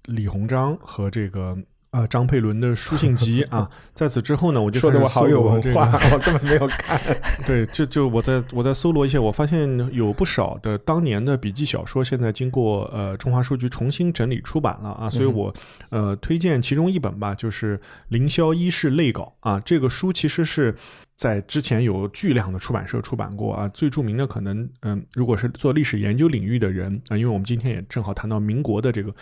[0.06, 1.58] 李鸿章和这个
[1.92, 3.68] 呃张佩伦的书信集啊。
[3.94, 7.00] 在此之后呢，我就说的我好有文化，我根本没有看。
[7.46, 15.52] 对，就就我在我在搜罗一些，我发现有不少的当年的笔记小说，现在经过呃中华书局重新整理出版了啊，所以我
[15.90, 17.76] 呃推荐其中一本吧，就是
[18.08, 20.74] 《凌霄一世类稿》啊，这个书其实是。
[21.20, 29.14] 在之前有巨量的出版社出版过啊，最著名的可能，嗯，如果是做历史研究领域的人啊，因为我们今天也正好谈到民国的这个，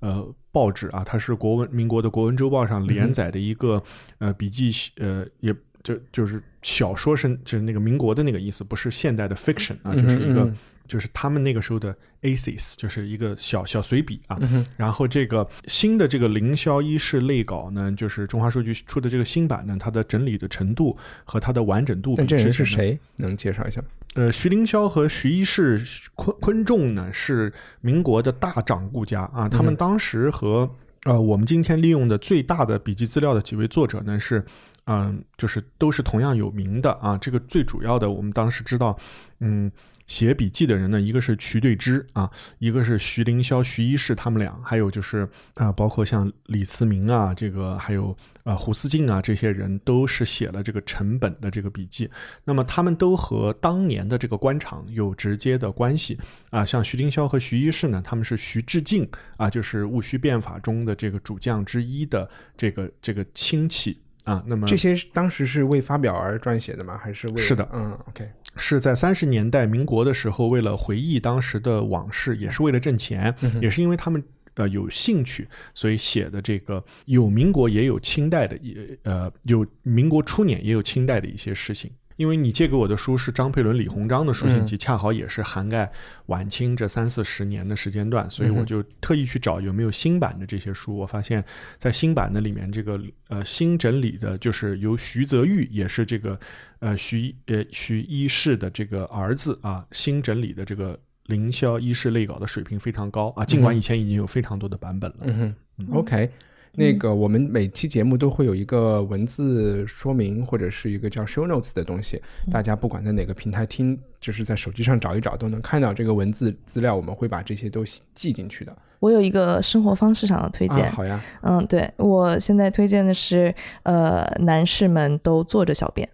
[0.00, 3.82] 呃，报纸啊，它是国文民国的国文周报上连载的一个、
[4.18, 5.50] 呃笔记，呃，也
[5.82, 10.52] 就就是小说是就是那个民国的那个意思，不是现代的 fiction 啊，就是一个、
[10.86, 14.38] 就是他们那个时候的 aces，就是一个小小随笔啊。
[14.40, 22.98] 嗯然后这个新的这个凌霄一世类稿呢，就是中华书局出的这个新版呢，它的整理的程度和它的完整度比但这人是谁？
[23.16, 23.82] 能介绍一下？
[24.14, 25.82] 呃，徐凌霄和徐一世、
[26.14, 30.70] 昆昆仲呢是民国的大掌故家啊，他们当时和
[31.04, 34.44] 呃我们今天利用的最大的笔记资料的几位作者呢是。
[34.86, 37.18] 嗯，就是都是同样有名的啊。
[37.18, 38.96] 这个最主要的，我们当时知道，
[39.40, 39.70] 嗯，
[40.06, 42.30] 写笔记的人呢，一个是瞿对之啊，
[42.60, 52.08] 一个是徐凌霄、徐一世他们俩，还有就是啊，包括像李慈铭啊，这个还有啊胡思静啊，这些人都是写了这个成本的这个笔记。
[52.44, 56.16] 那么他们都和当年的这个官场有直接的关系
[56.50, 56.64] 啊。
[56.64, 64.00] 像徐凌霄和徐一世呢，他们是徐志敬啊，就是戊戌变法中的这个主将之一的这个这个亲戚。
[64.26, 66.98] 啊，那么这些当时是为发表而撰写的吗？
[66.98, 74.20] 还是为是的，嗯，OK，是在三十年代民国的时候，为了回忆当时的往事，也是为了挣钱，也是因为他们
[74.54, 81.92] 呃有兴趣，所以写的这个有民国也有清代的，也呃有民国初年也有清代的一些事情。
[82.16, 85.90] 因为你借给我的书是张佩伦、李鸿章的书信集，恰好也是涵盖
[86.26, 90.96] 晚清这三四十年的时间段，所以我就特意去找有没有新版的这些书。
[90.96, 91.44] 我发现，
[91.78, 96.38] 在新版的里面，这个呃新整理的，就是由徐泽玉，也是这个
[96.78, 105.18] 呃徐呃徐一世的这个儿子啊，新整理的这个凌霄一世类稿的水平非常高啊，尽管以前已经有非常多的版本了。
[105.22, 106.30] 嗯哼，OK。
[106.76, 112.20] 那个，我们每期节目都会有一个文字说明，或者是一个叫 show notes 的东西。
[112.50, 116.94] 大家不管在哪个平台听，就是在手机上找一找，都能看到这个文字资料。
[116.94, 117.82] 我们会把这些都
[118.14, 118.76] 记进去的。
[119.00, 121.20] 我有一个生活方式上的推荐，好呀。
[121.42, 126.08] 嗯，对我现在推荐的是，呃，男士们都坐着小便。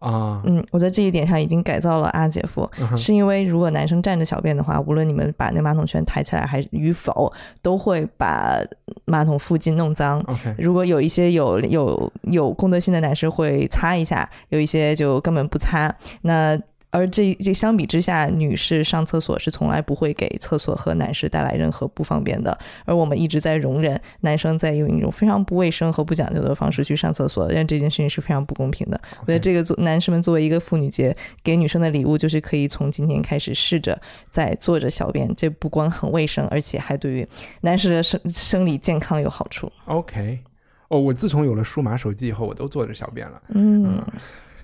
[0.00, 7.32] 啊，嗯，我在这一点上已经改造了阿姐夫，是因为如果男生站着小便的话，无论你们把那马桶圈抬起来还与否，
[7.62, 8.58] 都会把
[9.04, 10.24] 马桶附近弄脏。
[10.58, 15.94] 如果有一些有有有公德心的男士会擦一下，有一些就根本不擦。
[16.22, 16.58] 那
[16.90, 22.56] 而这这相比之下，女士上厕所是从来不会给厕所和男士带来任何不方便的。
[22.84, 29.00] 而我们一直在容忍男生在用一种非常不卫生和不讲究的方式去上厕所，但这件事情是非常不公平的。
[29.20, 33.96] 我觉得这个做男士们作为一个妇女节给女生的礼物，就是可以从今天开始试着
[34.28, 37.28] 在坐着小便，这不光很卫生，而且还对于
[37.60, 39.70] 男士的生生理健康有好处。
[39.84, 40.40] OK，
[40.88, 43.42] 哦，我自从有了数码手机以后，我都坐着小便了。
[43.54, 44.02] 嗯。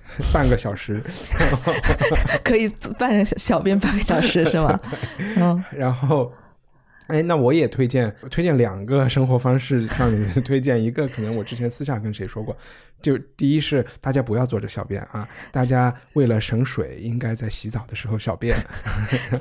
[0.33, 1.01] 半个小时，
[2.43, 2.67] 可以
[2.97, 4.77] 半小便半个小时是吗？
[5.37, 6.31] 嗯，然后，
[7.07, 12.55] 哎，那我也推荐推荐两个生活方式向你推荐一个，可能我之前私下跟谁说过，
[13.01, 18.57] 就第一是大家不要坐着小便啊，大家为了省水，应该在洗澡的时候小便，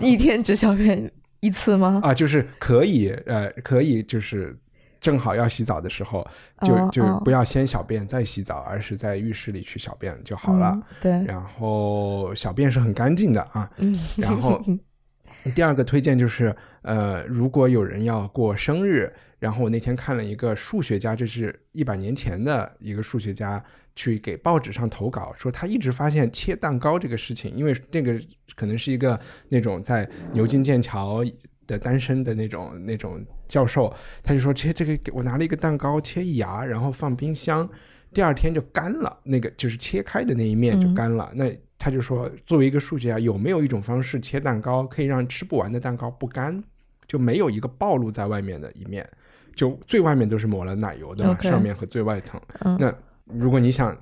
[0.01, 1.11] 一天只小便
[1.41, 2.01] 一次吗？
[2.03, 4.57] 啊，就是可以，呃，可以就是。
[5.01, 6.27] 正好要洗澡的时候，
[6.63, 10.81] 就就不要先小便再洗澡，而是在浴室里去小便就好了。
[11.01, 13.71] 对，然后小便是很干净的啊。
[14.19, 14.61] 然后
[15.55, 23.63] 第二个推荐就是，呃，如果有人要过生日，然后我那天看了一个数学家，这是一百年前的一个数学家
[23.95, 28.21] 去给报纸上投稿，说他一直发现切蛋糕这个事情，因为那个
[28.57, 29.19] 可能是一个
[29.49, 31.25] 那种在牛津剑桥。
[31.67, 37.69] 的单身的那种那种教授，他就说切这个，我拿了一个蛋糕切一牙，然后放冰箱，
[38.13, 41.31] 第二天就干了，那个就是切开的那一面就干了。
[41.35, 46.63] 那他就说，作为一个数学家，有没有一种方式切蛋糕可以让吃不完的蛋糕不干，
[47.07, 49.07] 就没有一个暴露在外面的一面，
[49.55, 52.41] 就最外面都是抹了奶油的嘛，上面和最外层。
[52.79, 52.95] 那
[53.27, 53.97] 如果你想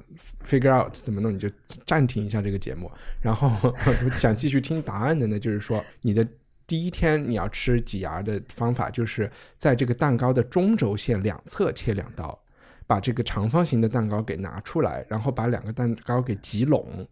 [0.47, 1.51] figure out 怎么弄，你就
[1.87, 3.75] 暂停一下这个节目，然后
[4.15, 6.27] 想继续听答案的呢，就是说你的。
[6.67, 12.43] 第一天你要吃挤牙的方法，就是在这个蛋糕的中轴线两侧切两刀，
[12.87, 17.07] 把这个长方形的蛋糕给拿出来，然后把两个蛋糕给挤拢，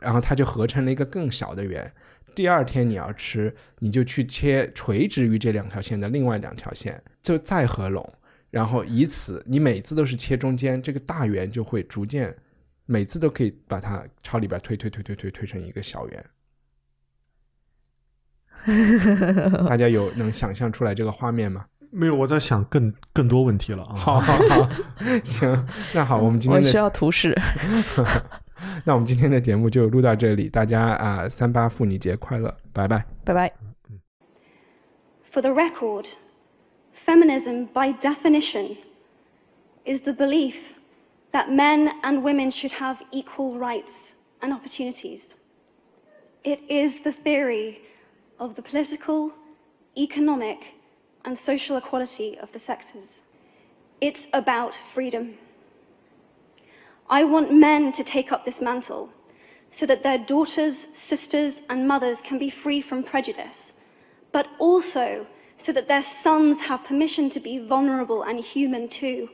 [0.00, 1.90] 然后它就合成了一个更小的圆。
[2.34, 8.08] 第二天你要吃，你就去切垂直于这两条线的另外两条线，就再合拢，
[8.50, 12.34] 然后以此你每次都是切中间，这个大圆就会逐渐，
[12.86, 16.24] 每次都可以把它朝里边推推推推推推成一个小圆。
[19.66, 21.66] 大家有能想象出来这个画面吗？
[21.90, 23.96] 没有，我在想更更多问题了啊。
[23.96, 24.68] 好好好，
[25.24, 27.34] 行，那好，我们今天需要图示。
[28.84, 33.50] 那我们今天的节目就录到这里，大家啊，三八妇女节快乐，拜拜，拜拜。
[35.32, 36.04] For the record,
[37.06, 38.76] feminism by definition
[39.86, 40.54] is the belief
[41.32, 43.88] that men and women should have equal rights
[44.40, 45.20] and opportunities.
[46.42, 47.78] It is the theory.
[48.38, 49.32] Of the political,
[49.96, 50.58] economic,
[51.24, 53.08] and social equality of the sexes.
[54.00, 55.34] It's about freedom.
[57.10, 59.08] I want men to take up this mantle
[59.80, 60.76] so that their daughters,
[61.10, 63.46] sisters, and mothers can be free from prejudice,
[64.32, 65.26] but also
[65.66, 69.28] so that their sons have permission to be vulnerable and human too.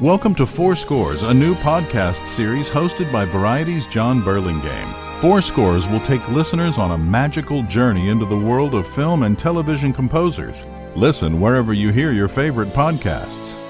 [0.00, 5.03] Welcome to Four Scores, a new podcast series hosted by Variety's John Burlingame.
[5.24, 9.38] Four Scores will take listeners on a magical journey into the world of film and
[9.38, 10.66] television composers.
[10.96, 13.63] Listen wherever you hear your favorite podcasts.